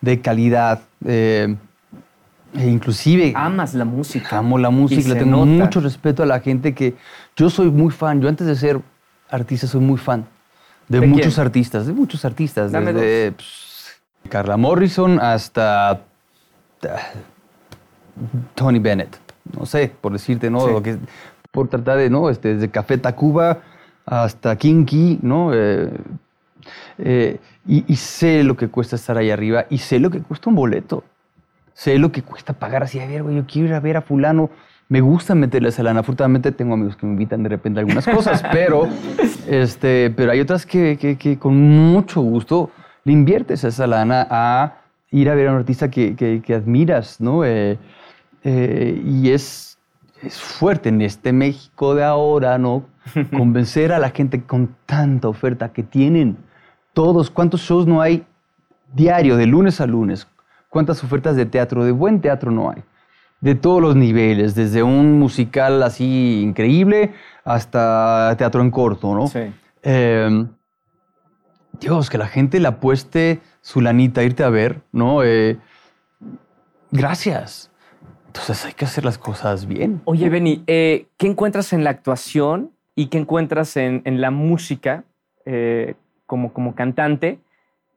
de 0.04 0.20
calidad, 0.20 0.82
eh, 1.06 1.56
e 2.54 2.68
inclusive 2.68 3.32
Amas 3.36 3.74
la 3.74 3.86
música. 3.86 4.38
amo 4.38 4.58
la 4.58 4.70
música, 4.70 5.08
le 5.08 5.16
tengo 5.16 5.46
nota. 5.46 5.64
mucho 5.64 5.80
respeto 5.80 6.24
a 6.24 6.26
la 6.26 6.42
gente 6.42 6.76
que 6.76 6.94
yo 7.38 7.50
soy 7.50 7.72
muy 7.72 7.90
fan. 7.90 8.22
Yo 8.22 8.28
antes 8.28 8.46
de 8.46 8.56
ser 8.58 8.82
artista 9.30 9.66
soy 9.66 9.80
muy 9.80 9.98
fan 9.98 10.26
de, 10.90 11.00
¿De 11.00 11.08
muchos 11.08 11.36
quién? 11.36 11.46
artistas, 11.48 11.88
de 11.88 11.94
muchos 11.94 12.26
artistas, 12.26 12.74
Dame 12.74 12.92
desde 12.92 13.32
pues, 13.32 14.02
Carla 14.28 14.58
Morrison 14.58 15.20
hasta 15.22 16.02
Tony 18.56 18.80
Bennett, 18.80 19.18
no 19.58 19.66
sé, 19.66 19.90
por 20.02 20.12
decirte, 20.12 20.50
¿no? 20.50 20.68
Lo 20.68 20.84
que, 20.84 20.98
por 21.50 21.70
tratar 21.70 21.98
de, 21.98 22.10
¿no? 22.10 22.30
Este, 22.30 22.56
desde 22.56 22.70
Café 22.70 22.98
Tacuba 22.98 23.60
hasta 24.06 24.58
Kinky, 24.58 25.20
¿no? 25.22 25.52
Eh, 25.54 25.90
eh, 26.98 27.40
y, 27.68 27.86
y, 27.92 27.96
sé 27.96 28.44
lo 28.44 28.56
que 28.56 28.68
cuesta 28.68 28.96
estar 28.96 29.18
ahí 29.18 29.32
arriba 29.32 29.66
y 29.70 29.78
sé 29.78 30.00
lo 30.00 30.10
que 30.10 30.22
cuesta 30.22 30.50
un 30.50 30.56
boleto. 30.56 31.04
Sé 31.74 31.98
lo 31.98 32.12
que 32.12 32.22
cuesta 32.22 32.54
pagar 32.54 32.84
así, 32.84 33.00
a 33.00 33.08
ver, 33.08 33.24
güey, 33.24 33.36
yo 33.36 33.46
quiero 33.48 33.70
ir 33.70 33.74
a 33.74 33.80
ver 33.80 33.98
a 33.98 34.02
fulano. 34.02 34.50
Me 34.90 35.02
gusta 35.02 35.34
meterle 35.34 35.70
esa 35.70 35.82
lana. 35.82 36.02
Afortunadamente 36.02 36.52
tengo 36.52 36.76
amigos 36.76 36.96
que 36.96 37.06
me 37.06 37.14
invitan 37.14 37.42
de 37.42 37.50
repente 37.50 37.80
a 37.80 37.82
algunas 37.82 38.06
cosas, 38.06 38.44
pero, 38.52 38.88
este, 39.48 40.12
pero 40.16 40.32
hay 40.32 40.40
otras 40.40 40.66
que, 40.66 40.98
que, 40.98 41.18
que, 41.18 41.40
con 41.40 41.56
mucho 41.58 42.22
gusto 42.22 42.70
le 43.06 43.14
inviertes 43.14 43.64
esa 43.64 43.88
lana 43.88 44.28
a 44.30 44.82
ir 45.10 45.30
a 45.30 45.36
ver 45.36 45.48
a 45.48 45.52
un 45.52 45.58
artista 45.58 45.90
que, 45.90 46.16
que 46.16 46.54
admiras, 46.54 47.20
¿no? 47.20 47.44
Eh, 47.44 47.78
eh, 48.44 49.02
y 49.06 49.32
es, 49.32 49.78
es 50.22 50.40
fuerte 50.40 50.90
en 50.90 51.02
este 51.02 51.32
México 51.32 51.96
de 51.96 52.04
ahora, 52.04 52.58
¿no? 52.58 52.86
Convencer 53.36 53.94
a 53.94 54.00
la 54.00 54.10
gente 54.10 54.44
con 54.44 54.76
tanta 54.86 55.28
oferta 55.28 55.72
que 55.72 55.84
tienen 55.84 56.38
todos. 56.94 57.30
¿Cuántos 57.30 57.62
shows 57.62 57.86
no 57.86 58.02
hay 58.02 58.26
diario, 58.94 59.38
de 59.38 59.46
lunes 59.48 59.82
a 59.82 59.88
lunes? 59.88 60.28
¿Cuántas 60.70 61.04
ofertas 61.04 61.36
de 61.36 61.46
teatro, 61.46 61.84
de 61.84 61.92
buen 61.92 62.22
teatro 62.22 62.52
no 62.52 62.70
hay? 62.70 62.84
De 63.42 63.56
todos 63.56 63.82
los 63.82 63.96
niveles, 63.96 64.56
desde 64.56 64.84
un 64.84 65.20
musical 65.20 65.84
así 65.84 66.42
increíble 66.42 67.14
hasta 67.44 68.34
teatro 68.38 68.62
en 68.62 68.72
corto, 68.72 69.14
¿no? 69.14 69.28
Sí. 69.28 69.52
Em, 69.82 70.48
Dios, 71.80 72.10
que 72.10 72.18
la 72.18 72.28
gente 72.28 72.60
le 72.60 72.68
apueste 72.70 73.42
su 73.62 73.82
lanita 73.82 74.22
a 74.22 74.24
irte 74.24 74.44
a 74.44 74.50
ver, 74.50 74.82
¿no? 74.92 75.24
Eh, 75.24 75.58
gracias. 76.92 77.72
Entonces 78.28 78.66
hay 78.66 78.74
que 78.74 78.86
hacer 78.86 79.06
las 79.06 79.18
cosas 79.18 79.68
bien. 79.68 80.02
Oye, 80.06 80.30
Benny, 80.30 80.64
eh, 80.66 81.08
¿qué 81.18 81.28
encuentras 81.28 81.74
en 81.74 81.84
la 81.84 81.92
actuación 81.92 82.72
y 82.96 83.08
qué 83.08 83.18
encuentras 83.18 83.78
en, 83.78 84.02
la 84.06 84.32
música 84.32 85.04
eh, 85.46 85.96
como, 86.34 86.52
como 86.52 86.74
cantante 86.74 87.38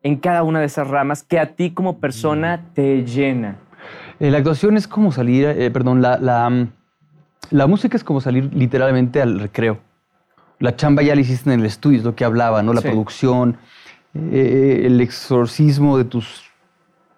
en 0.03 0.17
cada 0.17 0.43
una 0.43 0.61
de 0.61 0.67
esas 0.67 0.89
ramas 0.89 1.23
que 1.23 1.41
a 1.41 1.55
ti 1.55 1.71
como 1.71 1.97
persona 1.97 2.59
mm. 2.59 2.75
te 2.75 3.05
llena? 3.07 3.57
Eh, 4.21 4.31
la 4.31 4.37
actuación 4.37 4.77
es 4.77 4.87
como 4.87 5.11
salir, 5.11 5.73
perdón, 5.73 6.03
la, 6.03 6.19
la, 6.19 6.69
la, 7.49 7.67
música 7.67 7.97
es 7.97 8.05
como 8.05 8.21
salir 8.21 8.53
literalmente 8.53 9.23
al 9.23 9.41
recreo. 9.41 9.79
La 10.59 10.77
chamba 10.77 11.03
ya 11.03 11.15
la 11.15 11.23
hiciste 11.23 11.51
en 11.51 11.61
el 11.61 11.67
estudio, 11.67 11.99
es 12.01 12.05
lo 12.05 12.15
que 12.15 12.27
hablaba, 12.27 12.63
¿no? 12.63 12.75
La 12.75 12.83
producción, 12.83 13.57
el 14.15 15.01
exorcismo 15.01 15.97
de 15.97 16.05
tus 16.05 16.45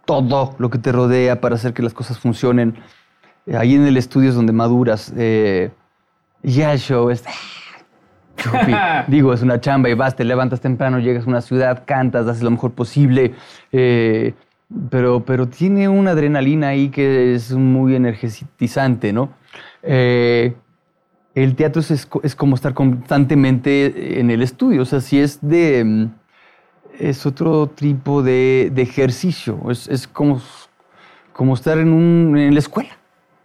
todo 0.04 0.54
lo 0.58 0.70
que 0.70 0.78
te 0.78 0.92
rodea 0.92 1.40
para 1.40 1.56
hacer 1.56 1.74
que 1.74 1.82
las 1.82 1.94
cosas 1.94 2.18
funcionen 2.18 2.76
ahí 3.56 3.74
en 3.74 3.86
el 3.86 3.96
estudio 3.96 4.30
es 4.30 4.34
donde 4.34 4.52
maduras. 4.52 5.12
Eh, 5.16 5.70
ya 6.42 6.72
el 6.72 6.78
show 6.78 7.10
es... 7.10 7.24
Digo, 9.08 9.32
es 9.32 9.42
una 9.42 9.60
chamba 9.60 9.88
y 9.88 9.94
vas, 9.94 10.16
te 10.16 10.24
levantas 10.24 10.60
temprano, 10.60 10.98
llegas 10.98 11.26
a 11.26 11.28
una 11.28 11.40
ciudad, 11.40 11.84
cantas, 11.86 12.26
haces 12.26 12.42
lo 12.42 12.50
mejor 12.50 12.72
posible. 12.72 13.34
Eh, 13.72 14.34
pero, 14.90 15.24
pero 15.24 15.48
tiene 15.48 15.88
una 15.88 16.10
adrenalina 16.10 16.68
ahí 16.68 16.90
que 16.90 17.34
es 17.34 17.52
muy 17.52 17.94
energizante, 17.94 19.12
¿no? 19.12 19.30
Eh, 19.82 20.54
el 21.34 21.54
teatro 21.54 21.80
es, 21.80 22.08
es, 22.22 22.34
como 22.34 22.54
estar 22.54 22.74
constantemente 22.74 24.20
en 24.20 24.30
el 24.30 24.42
estudio. 24.42 24.82
O 24.82 24.84
sea, 24.84 25.00
si 25.00 25.18
es 25.18 25.38
de. 25.40 25.84
Mm, 25.84 26.06
es 26.98 27.26
otro 27.26 27.68
tipo 27.68 28.22
de, 28.22 28.70
de 28.74 28.82
ejercicio. 28.82 29.70
Es, 29.70 29.88
es, 29.88 30.08
como, 30.08 30.42
como 31.32 31.54
estar 31.54 31.78
en, 31.78 31.92
un, 31.92 32.36
en 32.36 32.52
la 32.54 32.58
escuela 32.58 32.98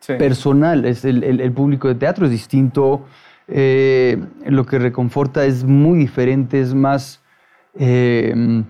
personal. 0.08 0.86
Es 0.86 1.06
el, 1.06 1.52
público 1.52 1.88
de 1.88 1.96
teatro 1.96 2.26
es 2.26 2.32
distinto. 2.32 3.06
Eh, 3.47 4.23
lo 4.45 4.65
que 4.65 4.79
reconforta 4.79 5.45
es 5.45 5.63
muy 5.63 5.97
diferente, 5.97 6.62
es 6.62 6.73
más, 6.73 7.21
eh, 7.75 8.63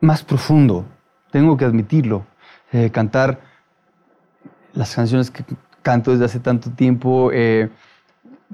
más 0.00 0.22
profundo. 0.22 0.84
Tengo 1.30 1.56
que 1.56 1.64
admitirlo. 1.64 2.26
Eh, 2.72 2.90
cantar 2.90 3.40
las 4.74 4.94
canciones 4.94 5.30
que 5.30 5.44
canto 5.82 6.12
desde 6.12 6.26
hace 6.26 6.40
tanto 6.40 6.70
tiempo, 6.70 7.30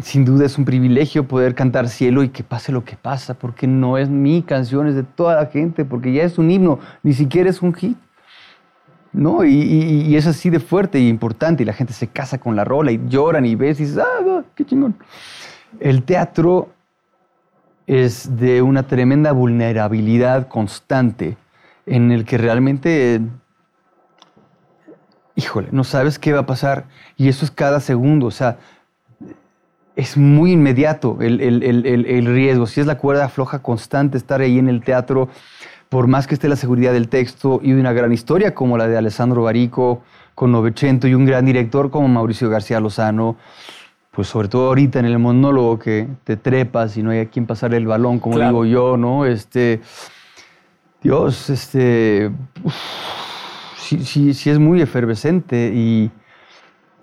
sin 0.01 0.25
duda 0.25 0.47
es 0.47 0.57
un 0.57 0.65
privilegio 0.65 1.27
poder 1.27 1.55
cantar 1.55 1.89
cielo 1.89 2.23
y 2.23 2.29
que 2.29 2.45
pase 2.45 2.71
lo 2.73 2.85
que 2.85 2.97
pasa, 2.97 3.35
porque 3.35 3.67
no 3.67 3.99
es 3.99 4.09
mi 4.09 4.43
canción, 4.43 4.87
es 4.87 4.95
de 4.95 5.03
toda 5.03 5.35
la 5.35 5.47
gente, 5.47 5.85
porque 5.85 6.13
ya 6.13 6.23
es 6.23 6.39
un 6.39 6.51
himno, 6.51 6.79
ni 7.03 7.13
siquiera 7.13 7.51
es 7.51 7.61
un 7.63 7.75
hit. 7.75 7.99
¿No? 9.17 9.45
Y, 9.45 10.15
es 10.15 10.27
así 10.27 10.51
de 10.51 10.61
fuerte 10.61 11.01
y 11.01 11.09
importante, 11.09 11.63
y 11.63 11.67
la 11.67 11.73
gente 11.73 11.93
se 11.93 12.07
casa 12.07 12.39
con 12.39 12.55
la 12.55 12.65
rola 12.65 12.93
y 12.93 13.01
lloran 13.09 13.47
y 13.47 13.55
ves 13.55 13.81
y 13.81 13.85
dices, 13.85 13.99
ah, 13.99 14.45
qué 14.55 14.65
chingón. 14.65 14.95
El 15.81 16.05
teatro 16.05 16.69
es 17.87 18.37
de 18.37 18.63
una 18.63 18.87
tremenda 18.87 19.33
vulnerabilidad 19.33 20.49
constante 20.49 21.37
en 21.87 22.13
el 22.13 22.25
que 22.25 22.37
realmente, 22.37 23.23
híjole, 25.35 25.69
no 25.73 25.85
sabes 25.85 26.19
qué 26.19 26.33
va 26.33 26.41
a 26.41 26.47
pasar 26.47 26.85
y 27.17 27.29
eso 27.29 27.45
es 27.45 27.51
cada 27.51 27.81
segundo, 27.81 28.27
o 28.27 28.31
sea, 28.31 28.59
es 29.95 30.19
muy 30.19 30.53
inmediato 30.53 31.17
el, 31.23 31.41
el 31.41 32.27
riesgo. 32.27 32.67
Si 32.67 32.83
es 32.83 32.87
la 32.87 32.99
cuerda 32.99 33.31
floja 33.31 33.61
constante 33.61 34.19
estar 34.19 34.43
ahí 34.43 34.59
en 34.59 34.69
el 34.69 34.83
teatro, 34.83 35.31
por 35.89 36.07
más 36.07 36.27
que 36.27 36.35
esté 36.35 36.49
la 36.49 36.57
seguridad 36.57 36.93
del 36.93 37.09
texto 37.09 37.61
y 37.63 37.73
una 37.73 37.93
gran 37.93 38.13
historia 38.13 38.55
como 38.55 38.77
la 38.77 38.89
de 38.89 38.97
Alessandro 38.97 39.43
Barico 39.43 40.03
con 40.35 40.53
Novecento 40.53 41.09
y 41.09 41.15
un 41.15 41.25
gran 41.25 41.47
director 41.47 41.91
como 41.91 42.09
Mauricio 42.09 42.51
García 42.51 42.81
Lozano, 42.81 43.37
pues 44.11 44.29
sobre 44.29 44.49
todo 44.49 44.69
ahorita 44.69 44.99
en 44.99 45.07
el 45.07 45.19
monólogo 45.19 45.79
que 45.79 46.09
te 46.25 46.37
trepas 46.37 46.97
y 46.97 47.03
no 47.03 47.11
hay 47.11 47.21
a 47.21 47.31
quien 47.31 47.47
pasar 47.47 47.75
el 47.75 47.87
balón, 47.87 48.19
como 48.19 48.39
digo 48.39 48.65
yo, 48.65 48.97
¿no? 48.97 49.25
Este, 49.25 49.81
Dios, 51.03 51.51
este, 51.51 52.31
sí, 53.77 54.35
sí, 54.35 54.51
es 54.51 54.59
muy 54.59 54.81
efervescente 54.81 55.73
y, 55.75 56.11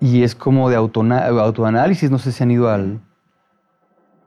y 0.00 0.22
es 0.22 0.34
como 0.34 0.68
de 0.68 0.76
autoanálisis, 0.76 2.10
no 2.10 2.18
sé 2.18 2.32
si 2.32 2.42
han 2.42 2.50
ido 2.50 2.68
al, 2.68 3.00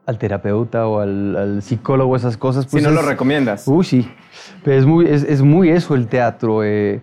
al 0.08 0.16
terapeuta 0.16 0.88
o 0.88 1.00
al, 1.00 1.60
psicólogo, 1.60 2.16
esas 2.16 2.38
cosas. 2.38 2.66
Pues 2.66 2.82
si 2.82 2.88
no 2.88 2.94
lo 2.94 3.02
recomiendas. 3.02 3.68
Uy, 3.68 3.84
sí. 3.84 4.10
Pero 4.64 4.78
es 4.78 4.86
muy, 4.86 5.06
es, 5.06 5.42
muy 5.42 5.68
eso 5.68 5.94
el 5.94 6.06
teatro. 6.06 6.64
Eh, 6.64 7.02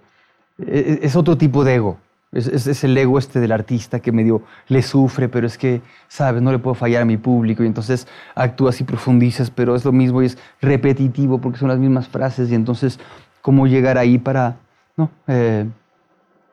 e, 0.57 0.99
es, 1.03 1.15
otro 1.15 1.37
tipo 1.37 1.63
de 1.63 1.75
ego. 1.75 1.99
Es, 2.31 2.47
es, 2.47 2.83
el 2.83 2.97
ego 2.97 3.19
este 3.19 3.39
del 3.39 3.51
artista 3.51 3.99
que 3.99 4.11
medio 4.11 4.41
le 4.69 4.81
sufre, 4.81 5.29
pero 5.29 5.45
es 5.45 5.55
que, 5.55 5.83
sabes, 6.07 6.41
no 6.41 6.51
le 6.51 6.57
puedo 6.57 6.73
fallar 6.73 7.03
a 7.03 7.05
mi 7.05 7.17
público 7.17 7.63
y 7.63 7.67
entonces 7.67 8.07
actúas 8.33 8.81
y 8.81 8.83
profundizas, 8.83 9.51
pero 9.51 9.75
es 9.75 9.85
lo 9.85 9.91
mismo 9.91 10.23
y 10.23 10.25
es 10.25 10.39
repetitivo 10.59 11.39
porque 11.39 11.59
son 11.59 11.67
las 11.67 11.77
mismas 11.77 12.07
frases 12.07 12.49
y 12.49 12.55
entonces, 12.55 12.99
¿cómo 13.43 13.67
llegar 13.67 13.99
ahí 13.99 14.17
para, 14.17 14.57
no, 14.97 15.11
eh, 15.27 15.65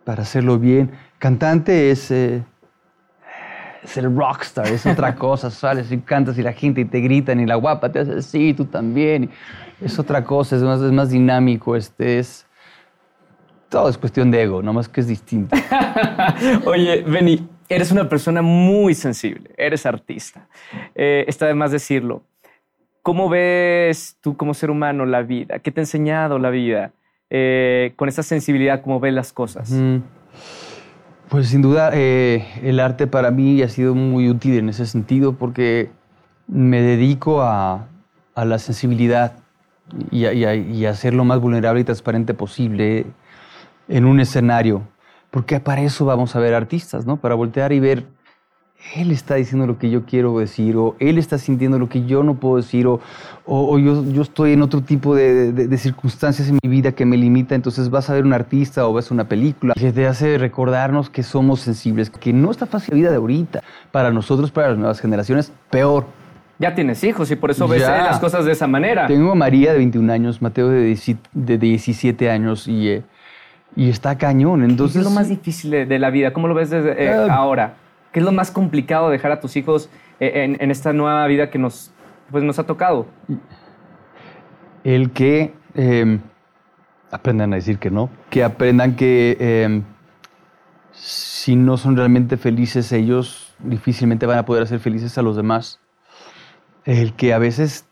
para 0.05 0.23
hacerlo 0.23 0.59
bien? 0.59 0.91
Cantante 1.19 1.91
es... 1.91 2.11
Eh, 2.11 2.43
es 3.83 3.97
el 3.97 4.15
rockstar, 4.15 4.67
es 4.69 4.87
otra 4.87 5.15
cosa, 5.17 5.51
sales 5.51 5.91
y 5.91 5.99
cantas 5.99 6.39
y 6.39 6.43
la 6.43 6.53
gente 6.53 6.85
te 6.85 7.01
gritan 7.01 7.41
y 7.41 7.47
la 7.47 7.57
guapa 7.57 7.91
te 7.91 8.01
hace 8.01 8.15
así, 8.15 8.55
tú 8.55 8.65
también. 8.67 9.31
Es 9.81 9.99
otra 9.99 10.23
cosa, 10.23 10.57
es 10.57 10.63
más, 10.63 10.81
es 10.81 10.93
más 10.93 11.11
dinámico, 11.11 11.75
este 11.77 12.19
es... 12.19 12.47
Todo 13.69 13.89
es 13.89 13.97
cuestión 13.97 14.31
de 14.31 14.43
ego, 14.43 14.63
nomás 14.63 14.89
que 14.89 15.01
es 15.01 15.09
distinto. 15.09 15.57
Oye, 16.67 17.03
Benny, 17.03 17.49
eres 17.71 17.91
una 17.91 18.07
persona 18.07 18.43
muy 18.43 18.95
sensible, 18.95 19.51
eres 19.57 19.87
artista. 19.87 20.47
Eh, 20.95 21.25
está 21.27 21.47
de 21.47 21.55
más 21.55 21.73
decirlo. 21.73 22.23
¿Cómo 23.01 23.31
ves 23.31 24.19
tú 24.21 24.37
como 24.37 24.53
ser 24.53 24.71
humano 24.71 25.07
la 25.07 25.23
vida? 25.23 25.59
¿Qué 25.59 25.73
te 25.73 25.81
ha 25.81 25.83
enseñado 25.83 26.39
la 26.39 26.51
vida? 26.51 26.93
Eh, 27.31 27.95
con 27.97 28.11
esa 28.11 28.23
sensibilidad, 28.23 28.83
¿cómo 28.83 29.01
ves 29.01 29.15
las 29.15 29.33
cosas? 29.33 29.73
Pues 31.33 31.49
sin 31.49 31.63
duda 31.63 31.89
el 31.95 32.79
arte 32.79 33.07
para 33.07 33.31
mí 33.31 33.63
ha 33.63 33.69
sido 33.71 33.95
muy 33.95 34.29
útil 34.29 34.59
en 34.59 34.69
ese 34.69 34.85
sentido 34.85 35.33
porque 35.33 35.91
me 36.47 36.83
dedico 36.83 37.41
a, 37.41 37.87
la 38.37 38.59
sensibilidad 38.59 39.33
y 40.11 40.85
a, 40.85 40.95
ser 40.95 41.15
lo 41.15 41.25
más 41.25 41.41
vulnerable 41.41 41.81
y 41.81 41.85
transparente 41.85 42.35
posible 42.35 43.07
en 43.89 44.05
un 44.05 44.21
escenario. 44.21 44.83
Porque 45.31 45.59
para 45.59 45.81
eso 45.81 46.05
vamos 46.05 46.37
a 46.37 46.39
ver 46.39 46.53
artistas, 46.53 47.07
¿no? 47.07 47.17
Para 47.17 47.35
voltear 47.35 47.73
y 47.73 47.81
ver 47.81 48.05
él 48.95 49.11
está 49.11 49.37
diciendo 49.37 49.67
lo 49.67 49.79
que 49.79 49.91
yo 49.91 50.05
quiero 50.05 50.39
decir, 50.39 50.77
o 50.77 50.97
él 50.99 51.19
está 51.19 51.39
sintiendo 51.39 51.79
lo 51.79 51.89
que 51.89 52.05
yo 52.05 52.23
no 52.23 52.35
puedo 52.35 52.57
decir, 52.57 52.87
o, 52.87 53.01
o, 53.47 53.79
yo, 53.79 54.05
yo, 54.13 54.23
estoy 54.23 54.53
en 54.53 54.63
otro 54.63 54.83
tipo 54.83 55.15
de, 55.15 55.53
de, 55.53 55.79
circunstancias 55.79 56.49
en 56.49 56.59
mi 56.63 56.69
vida 56.69 56.93
que 56.93 57.07
me 57.07 57.17
limita, 57.17 57.55
entonces 57.55 57.91
vas 57.91 58.11
a 58.11 58.15
ver 58.15 58.25
un 58.25 58.33
artista 58.33 58.87
o 58.87 58.93
ves 58.93 59.11
una 59.11 59.25
película 59.25 59.75
que 59.75 59.93
te 59.93 60.07
hace 60.07 60.37
recordarnos 60.37 61.11
que 61.11 61.23
somos 61.23 61.61
sensibles, 61.61 62.11
que 62.11 62.33
no 62.33 62.51
está 62.51 62.67
fácil 62.67 62.91
la 62.93 62.97
vida 62.97 63.11
de 63.11 63.17
ahorita. 63.17 63.63
Para 63.91 64.11
nosotros, 64.11 64.51
para 64.51 64.71
las 64.71 64.79
nuevas 64.79 65.01
generaciones, 65.01 65.53
peor. 65.71 66.07
Ya 66.59 66.75
tienes 66.75 67.03
hijos 67.05 67.31
y 67.31 67.37
por 67.37 67.51
eso 67.51 67.67
ves 67.67 67.83
las 67.83 68.21
cosas 68.21 68.45
de 68.45 68.53
esa 68.53 68.67
manera. 68.67 69.07
Tengo 69.07 69.33
a 69.33 69.35
María 69.35 69.73
de 69.73 69.79
21 69.79 70.13
años, 70.13 70.43
Mateo 70.43 70.69
de 70.69 71.59
17 71.59 72.31
años 72.31 72.69
y... 72.69 72.89
Eh, 72.89 73.03
y 73.75 73.89
está 73.89 74.19
cañón. 74.19 74.63
Entonces, 74.65 74.97
¿Qué 74.97 74.99
es 74.99 75.05
lo 75.05 75.11
más 75.11 75.31
difícil 75.31 75.71
de, 75.71 75.87
de 75.87 75.99
la 75.99 76.11
vida? 76.11 76.35
¿Cómo 76.35 76.47
lo 76.47 76.55
ves 76.55 76.69
desde 76.69 76.93
eh, 77.03 77.11
Ah. 77.11 77.35
ahora? 77.37 77.75
¿Qué 78.13 78.21
es 78.21 78.25
lo 78.25 78.33
más 78.33 78.51
complicado 78.51 79.07
de 79.09 79.13
dejar 79.13 79.33
a 79.33 79.41
tus 79.41 79.57
hijos 79.57 79.89
eh, 80.21 80.57
en, 80.59 80.71
esta 80.71 80.93
nueva 80.93 81.27
vida 81.27 81.51
que 81.51 81.59
nos, 81.59 81.93
pues, 82.31 82.45
nos 82.45 82.59
ha 82.59 82.65
tocado? 82.65 83.07
el 84.85 85.13
que 85.13 85.55
eh, 85.75 86.19
aprendan 87.11 87.53
a 87.53 87.57
decir 87.57 87.79
que 87.79 87.91
no, 87.91 88.11
que 88.31 88.43
aprendan 88.43 88.97
que 88.97 89.37
eh, 89.39 89.83
si 90.93 91.57
no 91.57 91.77
son 91.77 91.97
realmente 91.97 92.37
felices 92.37 92.93
ellos, 92.93 93.55
difícilmente 93.61 94.27
van 94.27 94.39
a 94.39 94.45
poder 94.45 94.63
hacer 94.63 94.81
felices 94.81 95.17
a 95.19 95.23
los 95.23 95.37
demás. 95.37 95.81
El 96.85 97.15
que 97.15 97.33
a 97.33 97.39
veces 97.39 97.87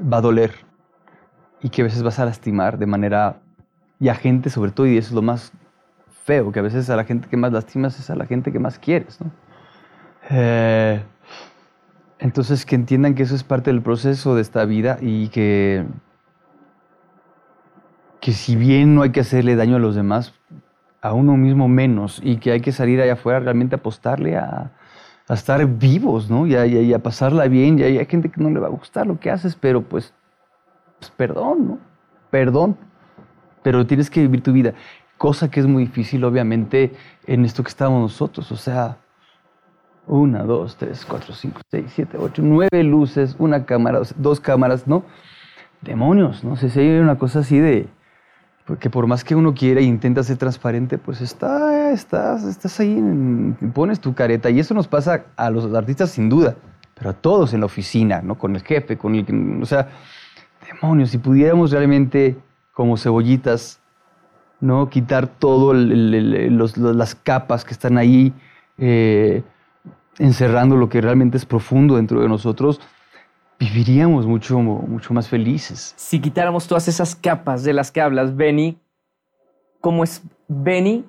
va 0.00 0.18
a 0.18 0.20
doler 0.20 0.52
y 1.62 1.70
que 1.70 1.82
a 1.82 1.84
veces 1.84 2.02
vas 2.02 2.18
a 2.18 2.24
lastimar 2.24 2.78
de 2.78 2.86
manera, 2.86 3.40
y 4.00 4.08
a 4.08 4.14
gente 4.14 4.50
sobre 4.50 4.70
todo, 4.70 4.86
y 4.86 4.96
eso 4.96 5.08
es 5.08 5.14
lo 5.14 5.22
más 5.22 5.52
feo, 6.28 6.52
que 6.52 6.60
a 6.60 6.62
veces 6.68 6.90
a 6.90 6.96
la 6.96 7.04
gente 7.04 7.28
que 7.28 7.36
más 7.36 7.52
lastimas 7.52 7.98
es 7.98 8.10
a 8.10 8.16
la 8.16 8.26
gente 8.26 8.52
que 8.52 8.58
más 8.66 8.78
quieres, 8.78 9.20
¿no? 9.20 9.30
Eh, 10.30 11.02
entonces, 12.18 12.66
que 12.66 12.74
entiendan 12.74 13.14
que 13.14 13.22
eso 13.22 13.34
es 13.34 13.44
parte 13.44 13.70
del 13.70 13.80
proceso 13.82 14.34
de 14.34 14.42
esta 14.42 14.64
vida 14.64 14.98
y 15.00 15.28
que, 15.28 15.84
que 18.20 18.32
si 18.32 18.56
bien 18.56 18.94
no 18.94 19.02
hay 19.02 19.10
que 19.10 19.20
hacerle 19.20 19.56
daño 19.56 19.76
a 19.76 19.78
los 19.78 19.94
demás, 19.94 20.34
a 21.02 21.12
uno 21.14 21.36
mismo 21.36 21.68
menos, 21.68 22.20
y 22.24 22.38
que 22.38 22.52
hay 22.52 22.60
que 22.60 22.72
salir 22.72 23.00
allá 23.00 23.14
afuera 23.14 23.40
realmente 23.40 23.76
apostarle 23.76 24.36
a, 24.36 24.72
a 25.28 25.34
estar 25.34 25.64
vivos, 25.66 26.30
¿no? 26.30 26.46
Y 26.46 26.56
a, 26.56 26.66
y 26.66 26.92
a- 26.92 26.98
pasarla 27.00 27.48
bien. 27.48 27.78
Y 27.78 27.82
hay 27.84 28.06
gente 28.06 28.30
que 28.30 28.40
no 28.42 28.50
le 28.50 28.60
va 28.60 28.66
a 28.68 28.70
gustar 28.70 29.06
lo 29.06 29.20
que 29.20 29.30
haces, 29.30 29.56
pero 29.56 29.82
pues, 29.82 30.12
pues 31.00 31.10
perdón, 31.12 31.68
¿no? 31.68 31.78
Perdón. 32.30 32.76
Pero 33.62 33.86
tienes 33.86 34.10
que 34.10 34.20
vivir 34.22 34.42
tu 34.42 34.52
vida. 34.52 34.74
Cosa 35.18 35.50
que 35.50 35.60
es 35.60 35.66
muy 35.66 35.84
difícil, 35.84 36.24
obviamente, 36.24 36.92
en 37.26 37.44
esto 37.44 37.62
que 37.62 37.68
estamos 37.68 38.00
nosotros. 38.00 38.50
O 38.50 38.56
sea, 38.56 38.96
una, 40.06 40.44
dos, 40.44 40.76
tres, 40.76 41.04
cuatro, 41.04 41.34
cinco, 41.34 41.60
seis, 41.70 41.92
siete, 41.94 42.16
ocho, 42.18 42.40
nueve 42.42 42.82
luces, 42.82 43.36
una 43.38 43.66
cámara, 43.66 44.00
dos 44.16 44.40
cámaras, 44.40 44.86
¿no? 44.86 45.04
Demonios, 45.82 46.42
no 46.42 46.56
sé 46.56 46.70
si 46.70 46.80
hay 46.80 46.98
una 46.98 47.18
cosa 47.18 47.40
así 47.40 47.58
de 47.58 47.88
porque 48.68 48.90
por 48.90 49.06
más 49.06 49.24
que 49.24 49.34
uno 49.34 49.54
quiera 49.54 49.80
e 49.80 49.84
intenta 49.84 50.22
ser 50.22 50.36
transparente, 50.36 50.98
pues 50.98 51.22
está, 51.22 51.90
estás, 51.90 52.44
estás 52.44 52.78
ahí, 52.78 53.02
pones 53.72 53.98
tu 53.98 54.14
careta 54.14 54.50
y 54.50 54.60
eso 54.60 54.74
nos 54.74 54.86
pasa 54.86 55.24
a 55.36 55.48
los 55.48 55.72
artistas 55.72 56.10
sin 56.10 56.28
duda, 56.28 56.54
pero 56.94 57.08
a 57.08 57.12
todos 57.14 57.54
en 57.54 57.60
la 57.60 57.66
oficina, 57.66 58.20
¿no? 58.20 58.34
Con 58.34 58.54
el 58.56 58.62
jefe, 58.62 58.98
con 58.98 59.14
el 59.14 59.62
o 59.62 59.64
sea, 59.64 59.88
demonios, 60.70 61.08
si 61.08 61.16
pudiéramos 61.16 61.70
realmente 61.70 62.36
como 62.74 62.98
cebollitas, 62.98 63.80
¿no? 64.60 64.88
Quitar 64.90 65.26
todo 65.26 65.72
el- 65.72 65.92
el- 66.14 66.34
el- 66.34 66.56
los- 66.56 66.76
las 66.76 67.14
capas 67.14 67.64
que 67.64 67.72
están 67.72 67.96
ahí 67.98 68.32
eh, 68.78 69.42
encerrando 70.18 70.76
lo 70.76 70.88
que 70.88 71.00
realmente 71.00 71.36
es 71.36 71.44
profundo 71.46 71.96
dentro 71.96 72.20
de 72.20 72.28
nosotros, 72.28 72.80
viviríamos 73.58 74.26
mucho, 74.26 74.58
mucho 74.60 75.12
más 75.14 75.28
felices. 75.28 75.94
Si 75.96 76.20
quitáramos 76.20 76.66
todas 76.68 76.86
esas 76.88 77.16
capas 77.16 77.64
de 77.64 77.72
las 77.72 77.90
que 77.90 78.00
hablas, 78.00 78.36
Benny, 78.36 78.78
¿cómo 79.80 80.04
es 80.04 80.22
Benny? 80.48 81.04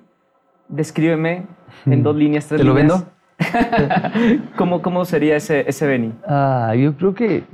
Descríbeme 0.68 1.46
en 1.86 2.02
dos 2.02 2.14
líneas, 2.16 2.46
tres 2.46 2.60
¿Te 2.60 2.64
lo 2.66 2.74
líneas. 2.74 3.04
vendo? 3.04 3.20
¿Cómo, 4.56 4.82
¿Cómo 4.82 5.04
sería 5.04 5.36
ese, 5.36 5.68
ese 5.68 5.86
Benny? 5.86 6.12
Ah, 6.26 6.74
yo 6.76 6.96
creo 6.96 7.14
que 7.14 7.44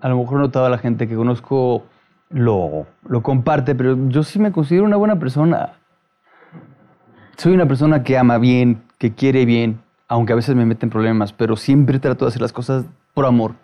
a 0.00 0.08
lo 0.08 0.18
mejor 0.18 0.38
no 0.40 0.50
toda 0.50 0.68
la 0.68 0.78
gente 0.78 1.08
que 1.08 1.14
conozco 1.16 1.84
lo, 2.34 2.86
lo 3.08 3.22
comparte, 3.22 3.74
pero 3.76 3.96
yo 4.08 4.24
sí 4.24 4.40
me 4.40 4.50
considero 4.50 4.84
una 4.84 4.96
buena 4.96 5.18
persona. 5.18 5.74
Soy 7.36 7.52
una 7.54 7.66
persona 7.66 8.02
que 8.02 8.18
ama 8.18 8.38
bien, 8.38 8.82
que 8.98 9.14
quiere 9.14 9.44
bien, 9.44 9.80
aunque 10.08 10.32
a 10.32 10.36
veces 10.36 10.56
me 10.56 10.66
meten 10.66 10.90
problemas, 10.90 11.32
pero 11.32 11.56
siempre 11.56 12.00
trato 12.00 12.24
de 12.24 12.30
hacer 12.30 12.42
las 12.42 12.52
cosas 12.52 12.84
por 13.14 13.24
amor. 13.24 13.54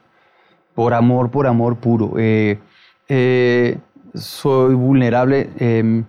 Por 0.75 0.95
amor, 0.95 1.31
por 1.31 1.49
amor 1.49 1.77
puro. 1.77 2.14
Eh, 2.16 2.59
eh, 3.09 3.79
soy 4.14 4.75
vulnerable. 4.75 5.51
eh, 5.59 6.05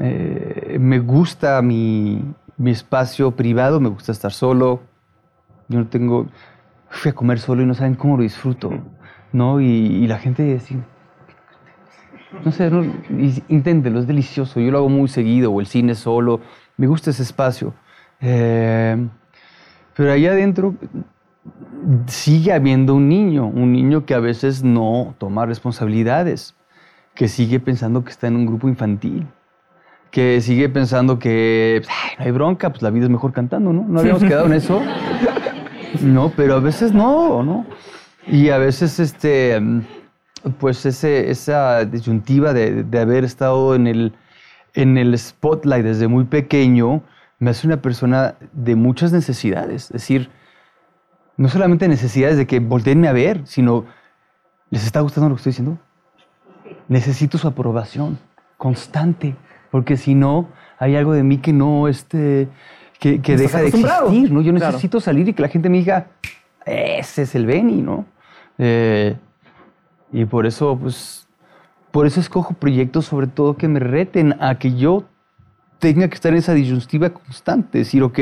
eh, 0.00 0.78
me 0.80 0.98
gusta 0.98 1.60
mi, 1.62 2.24
mi 2.56 2.70
espacio 2.70 3.30
privado, 3.32 3.78
me 3.78 3.90
gusta 3.90 4.10
estar 4.10 4.32
solo. 4.32 4.80
Yo 5.68 5.80
no 5.80 5.86
tengo. 5.86 6.26
Fui 6.88 7.10
a 7.10 7.14
comer 7.14 7.38
solo 7.38 7.62
y 7.62 7.66
no 7.66 7.74
saben 7.74 7.94
cómo 7.94 8.16
lo 8.16 8.22
disfruto, 8.22 8.72
¿no? 9.32 9.60
Y, 9.60 9.66
y 9.66 10.06
la 10.06 10.18
gente 10.18 10.56
así. 10.56 10.78
No 12.44 12.52
sé, 12.52 12.70
no, 12.70 12.84
inténtelo, 13.48 14.00
es 14.00 14.06
delicioso. 14.06 14.60
Yo 14.60 14.70
lo 14.70 14.78
hago 14.78 14.88
muy 14.88 15.08
seguido, 15.08 15.50
o 15.50 15.60
el 15.60 15.66
cine 15.66 15.94
solo. 15.94 16.40
Me 16.76 16.86
gusta 16.86 17.10
ese 17.10 17.22
espacio. 17.22 17.72
Eh, 18.20 18.96
pero 19.96 20.12
allá 20.12 20.32
adentro 20.32 20.74
sigue 22.06 22.52
habiendo 22.52 22.94
un 22.94 23.08
niño, 23.08 23.46
un 23.46 23.72
niño 23.72 24.04
que 24.04 24.14
a 24.14 24.20
veces 24.20 24.62
no 24.62 25.14
toma 25.18 25.46
responsabilidades, 25.46 26.54
que 27.14 27.28
sigue 27.28 27.60
pensando 27.60 28.04
que 28.04 28.10
está 28.10 28.26
en 28.26 28.36
un 28.36 28.46
grupo 28.46 28.68
infantil, 28.68 29.26
que 30.10 30.40
sigue 30.40 30.68
pensando 30.68 31.18
que 31.18 31.82
"Ay, 31.88 32.16
no 32.18 32.24
hay 32.26 32.30
bronca, 32.30 32.70
pues 32.70 32.82
la 32.82 32.90
vida 32.90 33.04
es 33.04 33.10
mejor 33.10 33.32
cantando, 33.32 33.72
¿no? 33.72 33.84
No 33.88 34.00
habíamos 34.00 34.22
quedado 34.24 34.46
en 34.46 34.52
eso. 34.52 34.80
No, 36.02 36.30
pero 36.36 36.56
a 36.56 36.60
veces 36.60 36.92
no, 36.92 37.42
¿no? 37.42 37.64
Y 38.26 38.50
a 38.50 38.58
veces, 38.58 39.00
este, 39.00 39.58
mm, 39.58 39.80
pues 40.58 40.84
ese, 40.86 41.30
esa 41.30 41.84
disyuntiva 41.84 42.52
de, 42.52 42.84
de 42.84 43.00
haber 43.00 43.24
estado 43.24 43.74
en 43.74 43.86
el, 43.86 44.12
en 44.74 44.96
el 44.98 45.16
spotlight 45.18 45.84
desde 45.84 46.08
muy 46.08 46.24
pequeño 46.24 47.02
me 47.38 47.50
hace 47.50 47.66
una 47.66 47.80
persona 47.82 48.34
de 48.52 48.74
muchas 48.76 49.12
necesidades. 49.12 49.84
Es 49.86 49.92
decir, 49.92 50.30
no 51.36 51.48
solamente 51.48 51.86
necesidades 51.88 52.36
de 52.36 52.46
que 52.46 52.58
volteenme 52.60 53.08
a 53.08 53.12
ver, 53.12 53.42
sino, 53.44 53.84
¿les 54.70 54.84
está 54.84 55.00
gustando 55.00 55.28
lo 55.28 55.36
que 55.36 55.40
estoy 55.40 55.50
diciendo? 55.50 55.78
Necesito 56.88 57.38
su 57.38 57.46
aprobación 57.46 58.18
constante, 58.56 59.36
porque 59.70 59.96
si 59.96 60.14
no, 60.14 60.48
hay 60.78 60.96
algo 60.96 61.12
de 61.12 61.22
mí 61.22 61.38
que 61.38 61.52
no, 61.52 61.86
este, 61.86 62.48
que, 62.98 63.20
que 63.22 63.36
deja 63.36 63.58
de 63.60 63.68
existir, 63.68 64.32
¿no? 64.32 64.40
Yo 64.40 64.52
Claro. 64.54 64.72
necesito 64.72 65.00
salir 65.00 65.28
y 65.28 65.32
que 65.32 65.42
la 65.42 65.48
gente 65.48 65.68
me 65.68 65.78
diga, 65.78 66.08
ese 66.66 67.22
es 67.22 67.34
el 67.34 67.46
Benny, 67.46 67.82
¿no? 67.82 68.04
Eh, 68.58 69.16
y 70.12 70.24
por 70.24 70.46
eso, 70.46 70.76
pues, 70.80 71.28
por 71.90 72.06
eso 72.06 72.20
escojo 72.20 72.54
proyectos 72.54 73.06
sobre 73.06 73.26
todo 73.26 73.56
que 73.56 73.68
me 73.68 73.80
reten 73.80 74.36
a 74.40 74.58
que 74.58 74.74
yo 74.74 75.04
tenga 75.78 76.08
que 76.08 76.14
estar 76.14 76.32
en 76.32 76.38
esa 76.38 76.54
disyuntiva 76.54 77.10
constante, 77.10 77.78
decir, 77.78 78.02
ok, 78.02 78.18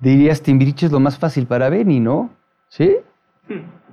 dirías 0.00 0.42
Timbiriche 0.42 0.86
es 0.86 0.92
lo 0.92 1.00
más 1.00 1.18
fácil 1.18 1.46
para 1.46 1.68
Benny, 1.68 2.00
¿no? 2.00 2.30
¿Sí? 2.68 2.96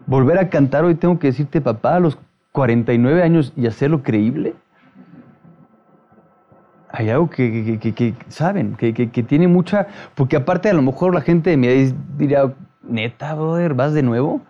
Volver 0.08 0.38
a 0.40 0.50
cantar 0.50 0.84
hoy 0.86 0.96
tengo 0.96 1.18
que 1.20 1.28
decirte 1.28 1.62
papá 1.62 1.96
a 1.96 2.00
los 2.00 2.18
49 2.52 3.24
años 3.24 3.54
y 3.56 3.68
hacerlo 3.68 4.04
creíble. 4.04 4.54
Hay 6.92 7.10
algo 7.10 7.30
que, 7.30 7.52
que- 7.80 7.80
que- 7.80 7.94
que- 7.94 8.14
saben, 8.30 8.76
que, 8.76 8.94
tiene 9.24 9.48
mucha... 9.48 9.88
Porque 10.16 10.38
aparte 10.38 10.70
a 10.70 10.74
lo 10.74 10.82
mejor 10.82 11.14
la 11.14 11.22
gente 11.22 11.50
de 11.50 11.58
mi 11.58 11.68
edad 11.68 11.94
diría, 12.18 12.54
neta, 12.84 13.34
brother, 13.34 13.74
¿vas 13.74 13.94
de 13.94 14.04
nuevo? 14.04 14.42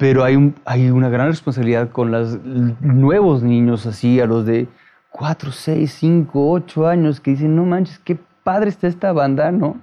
Pero 0.00 0.24
hay, 0.24 0.34
un- 0.34 0.54
hay 0.64 0.88
una 0.90 1.10
gran 1.10 1.26
responsabilidad 1.26 1.90
con 1.90 2.10
los 2.10 2.40
nuevos 2.80 3.42
niños 3.42 3.84
así, 3.84 4.18
a 4.18 4.24
los 4.24 4.46
de 4.46 4.66
4, 5.10 5.52
6, 5.52 5.92
5, 5.92 6.50
8 6.50 6.88
años, 6.88 7.20
que 7.20 7.32
dicen, 7.32 7.54
no 7.54 7.66
manches, 7.66 7.98
qué 7.98 8.16
padre 8.42 8.70
está 8.70 8.86
esta 8.86 9.12
banda, 9.12 9.52
¿no? 9.52 9.78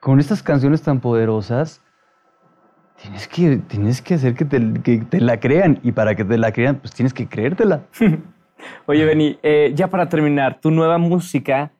Con 0.00 0.20
estas 0.20 0.42
canciones 0.42 0.80
tan 0.80 1.00
poderosas, 1.00 1.82
tienes 3.02 3.28
que, 3.28 3.58
tienes 3.58 4.00
que 4.00 4.14
hacer 4.14 4.34
que 4.34 4.46
te, 4.46 5.20
la 5.20 5.38
crean. 5.38 5.78
Y 5.82 5.92
para 5.92 6.14
que 6.14 6.24
te 6.24 6.38
la 6.38 6.50
crean, 6.50 6.76
pues 6.76 6.94
tienes 6.94 7.12
que 7.12 7.28
creértela. 7.28 7.82
Oye, 8.86 9.04
Benny, 9.04 9.38
eh, 9.42 9.72
ya 9.74 9.88
para 9.88 10.08
terminar, 10.08 10.60
tu 10.62 10.70
nueva 10.70 10.96
música, 10.96 11.72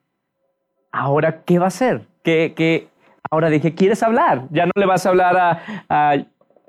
¿ahora 0.90 1.42
qué 1.44 1.58
va 1.58 1.68
a 1.68 1.70
ser? 1.70 2.06
¿Qué, 2.22 2.90
Ahora 3.30 3.48
dije, 3.48 3.74
¿quieres 3.74 4.02
hablar? 4.02 4.46
Ya 4.50 4.66
no 4.66 4.72
le 4.74 4.84
vas 4.84 5.06
a 5.06 5.08
hablar 5.08 5.58
a, 5.88 6.16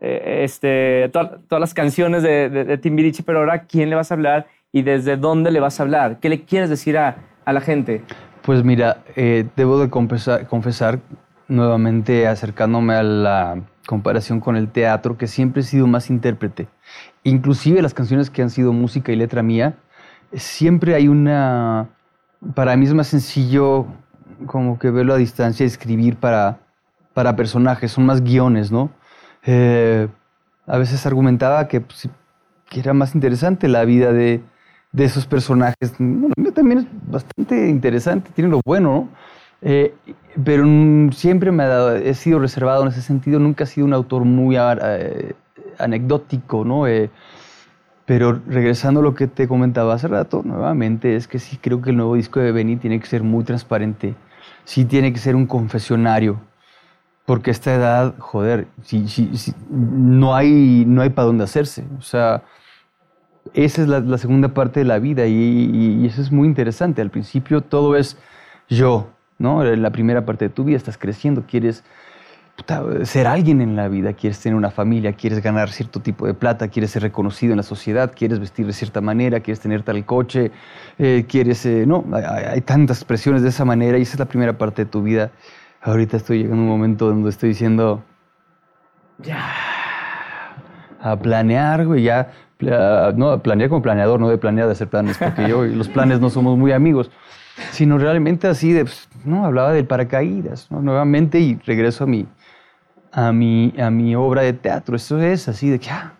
eh, 0.05 0.43
este, 0.43 1.09
to- 1.13 1.39
todas 1.47 1.61
las 1.61 1.73
canciones 1.73 2.23
de, 2.23 2.49
de, 2.49 2.65
de 2.65 2.77
Timbiriche, 2.77 3.23
pero 3.23 3.39
ahora 3.39 3.63
¿quién 3.63 3.89
le 3.89 3.95
vas 3.95 4.11
a 4.11 4.15
hablar 4.15 4.47
y 4.73 4.81
desde 4.81 5.15
dónde 5.15 5.49
le 5.49 5.61
vas 5.61 5.79
a 5.79 5.83
hablar? 5.83 6.19
¿Qué 6.19 6.27
le 6.27 6.43
quieres 6.43 6.69
decir 6.69 6.97
a, 6.97 7.15
la 7.45 7.61
gente? 7.61 8.03
Pues 8.41 8.65
mira, 8.65 8.97
eh, 9.15 9.45
debo 9.55 9.79
de 9.79 9.89
confesar, 9.89 10.45
confesar 10.47 10.99
nuevamente 11.47 12.27
acercándome 12.27 12.95
a 12.95 13.03
la 13.03 13.61
comparación 13.87 14.41
con 14.41 14.57
el 14.57 14.67
teatro, 14.67 15.17
que 15.17 15.27
siempre 15.27 15.61
he 15.61 15.65
sido 15.65 15.87
más 15.87 16.09
intérprete. 16.09 16.67
Inclusive 17.23 17.81
las 17.81 17.93
canciones 17.93 18.29
que 18.29 18.41
han 18.41 18.49
sido 18.49 18.73
música 18.73 19.11
y 19.13 19.15
letra 19.15 19.41
mía, 19.41 19.75
siempre 20.33 20.95
hay 20.95 21.07
una... 21.07 21.87
Para 22.55 22.75
mí 22.75 22.85
es 22.85 22.93
más 22.93 23.07
sencillo 23.07 23.85
como 24.47 24.77
que 24.77 24.91
verlo 24.91 25.13
a 25.13 25.17
distancia 25.17 25.65
escribir 25.65 26.17
para, 26.17 26.59
para 27.13 27.37
personajes, 27.37 27.91
son 27.91 28.05
más 28.05 28.21
guiones, 28.21 28.69
¿no? 28.69 28.89
Eh, 29.45 30.07
a 30.67 30.77
veces 30.77 31.05
argumentaba 31.05 31.67
que, 31.67 31.81
pues, 31.81 32.09
que 32.69 32.79
era 32.79 32.93
más 32.93 33.15
interesante 33.15 33.67
la 33.67 33.85
vida 33.85 34.13
de, 34.13 34.41
de 34.91 35.03
esos 35.03 35.25
personajes. 35.25 35.93
Bueno, 35.97 36.33
también 36.53 36.79
es 36.79 36.85
bastante 37.11 37.69
interesante, 37.69 38.31
tiene 38.33 38.49
lo 38.49 38.61
bueno, 38.65 38.93
¿no? 38.93 39.09
Eh, 39.65 39.93
pero 40.43 40.65
siempre 41.11 41.51
me 41.51 41.63
ha 41.63 41.67
dado, 41.67 41.95
he 41.95 42.13
sido 42.15 42.39
reservado 42.39 42.83
en 42.83 42.89
ese 42.89 43.01
sentido, 43.01 43.39
nunca 43.39 43.63
he 43.63 43.67
sido 43.67 43.87
un 43.87 43.93
autor 43.93 44.25
muy 44.25 44.57
eh, 44.57 45.33
anecdótico, 45.79 46.65
¿no? 46.65 46.85
Eh, 46.87 47.09
pero 48.05 48.41
regresando 48.47 48.99
a 48.99 49.03
lo 49.03 49.15
que 49.15 49.27
te 49.27 49.47
comentaba 49.47 49.93
hace 49.93 50.09
rato, 50.09 50.41
nuevamente, 50.43 51.15
es 51.15 51.27
que 51.27 51.39
sí 51.39 51.57
creo 51.57 51.81
que 51.81 51.91
el 51.91 51.97
nuevo 51.97 52.15
disco 52.15 52.41
de 52.41 52.51
Benny 52.51 52.75
tiene 52.75 52.99
que 52.99 53.05
ser 53.05 53.23
muy 53.23 53.45
transparente, 53.45 54.15
sí 54.65 54.83
tiene 54.83 55.13
que 55.13 55.19
ser 55.19 55.35
un 55.35 55.45
confesionario, 55.45 56.41
porque 57.25 57.51
esta 57.51 57.73
edad, 57.73 58.15
joder, 58.19 58.67
sí, 58.83 59.05
no 59.69 60.35
hay, 60.35 60.83
no 60.85 61.01
hay 61.01 61.09
para 61.09 61.27
dónde 61.27 61.45
hacerse. 61.45 61.85
O 61.97 62.01
sea, 62.01 62.43
esa 63.53 63.81
es 63.81 63.87
la, 63.87 64.17
segunda 64.17 64.49
parte 64.49 64.81
de 64.81 64.85
la 64.85 64.99
vida 64.99 65.25
y, 65.25 66.05
eso 66.05 66.21
es 66.21 66.31
muy 66.31 66.47
interesante. 66.47 67.01
Al 67.01 67.09
principio 67.09 67.61
todo 67.61 67.95
es 67.95 68.17
yo, 68.69 69.09
¿no? 69.37 69.63
La 69.63 69.91
primera 69.91 70.25
parte 70.25 70.45
de 70.45 70.49
tu 70.49 70.63
vida 70.63 70.77
estás 70.77 70.97
creciendo, 70.97 71.43
quieres 71.47 71.83
ser 73.03 73.25
alguien 73.25 73.61
en 73.61 73.75
la 73.75 73.87
vida, 73.87 74.13
quieres 74.13 74.39
tener 74.39 74.55
una 74.55 74.69
familia, 74.69 75.13
quieres 75.13 75.41
ganar 75.41 75.69
cierto 75.69 76.01
tipo 76.01 76.27
de 76.27 76.33
plata, 76.33 76.67
quieres 76.67 76.91
ser 76.91 77.01
reconocido 77.01 77.53
en 77.53 77.57
la 77.57 77.63
sociedad, 77.63 78.13
quieres 78.15 78.39
vestir 78.39 78.67
de 78.67 78.73
cierta 78.73 79.01
manera, 79.01 79.39
quieres 79.39 79.59
tener 79.59 79.81
tal 79.81 80.05
coche, 80.05 80.51
eh, 80.99 81.25
quieres, 81.27 81.65
eh, 81.65 81.85
no, 81.87 82.05
hay, 82.13 82.61
tantas 82.61 82.99
expresiones 82.99 83.41
de 83.41 83.49
esa 83.49 83.65
manera 83.65 83.97
y 83.97 84.03
esa 84.03 84.13
es 84.13 84.19
la 84.19 84.25
primera 84.25 84.57
parte 84.57 84.85
de 84.85 84.91
tu 84.91 85.01
vida. 85.01 85.31
Ahorita 85.83 86.17
estoy 86.17 86.39
llegando 86.39 86.61
a 86.61 86.65
un 86.65 86.69
momento 86.69 87.07
donde 87.07 87.29
estoy 87.29 87.49
diciendo, 87.49 88.03
ya, 89.19 89.51
a 91.01 91.15
planear, 91.17 91.85
güey, 91.85 92.03
ya, 92.03 92.31
no, 93.15 93.41
como 93.43 93.81
planeador, 93.81 94.19
no 94.19 94.29
de 94.29 94.37
planear 94.37 94.67
de 94.67 94.71
hacer 94.71 94.87
planes, 94.87 95.17
porque 95.17 95.47
yo 95.47 95.65
y 95.65 95.75
los 95.75 95.89
planes 95.89 96.19
no 96.19 96.29
somos 96.29 96.57
muy 96.57 96.71
amigos 96.71 97.11
sino 97.71 97.97
realmente 97.97 98.47
así 98.47 98.71
de, 98.71 98.85
pues, 98.85 99.07
no, 99.25 99.45
hablaba 99.45 99.73
del 99.73 99.85
paracaídas, 99.85 100.69
¿no? 100.71 100.81
nuevamente 100.81 101.39
y 101.39 101.55
regreso 101.65 102.03
a 102.03 102.07
mi, 102.07 102.27
a 103.11 103.31
mi, 103.31 103.73
a 103.79 103.89
mi 103.89 104.15
obra 104.15 104.41
de 104.41 104.53
teatro. 104.53 104.95
Eso 104.95 105.21
es 105.21 105.47
así 105.47 105.69
de 105.69 105.79
que, 105.79 105.89
ah, 105.89 106.13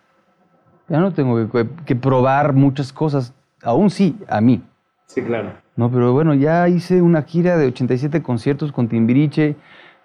ya 0.87 0.99
no 0.99 1.11
tengo 1.11 1.49
que, 1.85 1.95
probar 1.95 2.53
muchas 2.53 2.93
cosas, 2.93 3.33
aún 3.61 3.89
sí, 3.89 4.17
a 4.27 4.41
mí. 4.41 4.61
Sí, 5.05 5.21
claro. 5.21 5.53
No, 5.75 5.91
pero 5.91 6.13
bueno, 6.13 6.33
ya 6.33 6.67
hice 6.67 7.01
una 7.01 7.23
gira 7.23 7.57
de 7.57 7.67
87 7.67 8.21
conciertos 8.21 8.71
con 8.71 8.87
Timbiriche, 8.87 9.55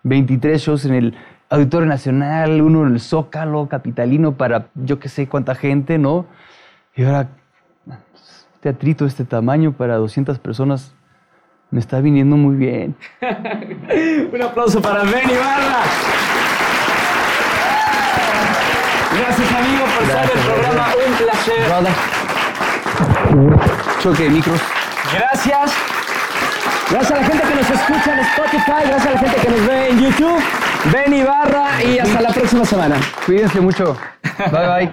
23 0.02 0.60
shows 0.60 0.84
en 0.84 0.94
el 0.94 1.14
Auditorio 1.50 1.86
Nacional, 1.86 2.60
uno 2.60 2.86
en 2.86 2.94
el 2.94 3.00
Zócalo 3.00 3.68
Capitalino 3.68 4.32
para 4.36 4.68
yo 4.74 4.98
que 4.98 5.08
sé 5.08 5.28
cuánta 5.28 5.54
gente, 5.54 5.98
¿no? 5.98 6.26
Y 6.94 7.04
ahora, 7.04 7.28
teatrito 8.60 9.04
de 9.04 9.08
este 9.08 9.24
tamaño 9.24 9.72
para 9.72 9.96
200 9.96 10.38
personas, 10.38 10.94
me 11.70 11.80
está 11.80 12.00
viniendo 12.00 12.36
muy 12.36 12.56
bien. 12.56 12.96
Un 14.32 14.42
aplauso 14.42 14.80
para 14.80 15.04
Benny 15.04 15.34
Barra. 15.34 15.82
Gracias, 19.18 19.52
amigo, 19.52 19.84
por 19.84 20.02
estar 20.02 20.24
en 20.24 20.38
el 20.38 20.44
programa. 20.44 20.86
Un 21.06 21.12
placer. 21.16 21.68
Choque 24.00 24.22
de 24.24 24.30
micros. 24.30 24.77
Gracias. 25.14 25.72
Gracias 26.90 27.10
a 27.10 27.20
la 27.20 27.26
gente 27.26 27.46
que 27.46 27.54
nos 27.54 27.70
escucha 27.70 28.12
en 28.12 28.18
Spotify. 28.20 28.82
Gracias 28.86 29.06
a 29.06 29.10
la 29.10 29.18
gente 29.18 29.40
que 29.40 29.48
nos 29.48 29.66
ve 29.66 29.88
en 29.90 30.00
YouTube. 30.00 30.42
Benny 30.92 31.22
Barra 31.22 31.82
y 31.82 31.98
hasta 31.98 32.20
la 32.20 32.30
próxima 32.30 32.64
semana. 32.64 32.96
Cuídense 33.26 33.60
mucho. 33.60 33.96
Bye, 34.38 34.66
bye. 34.66 34.86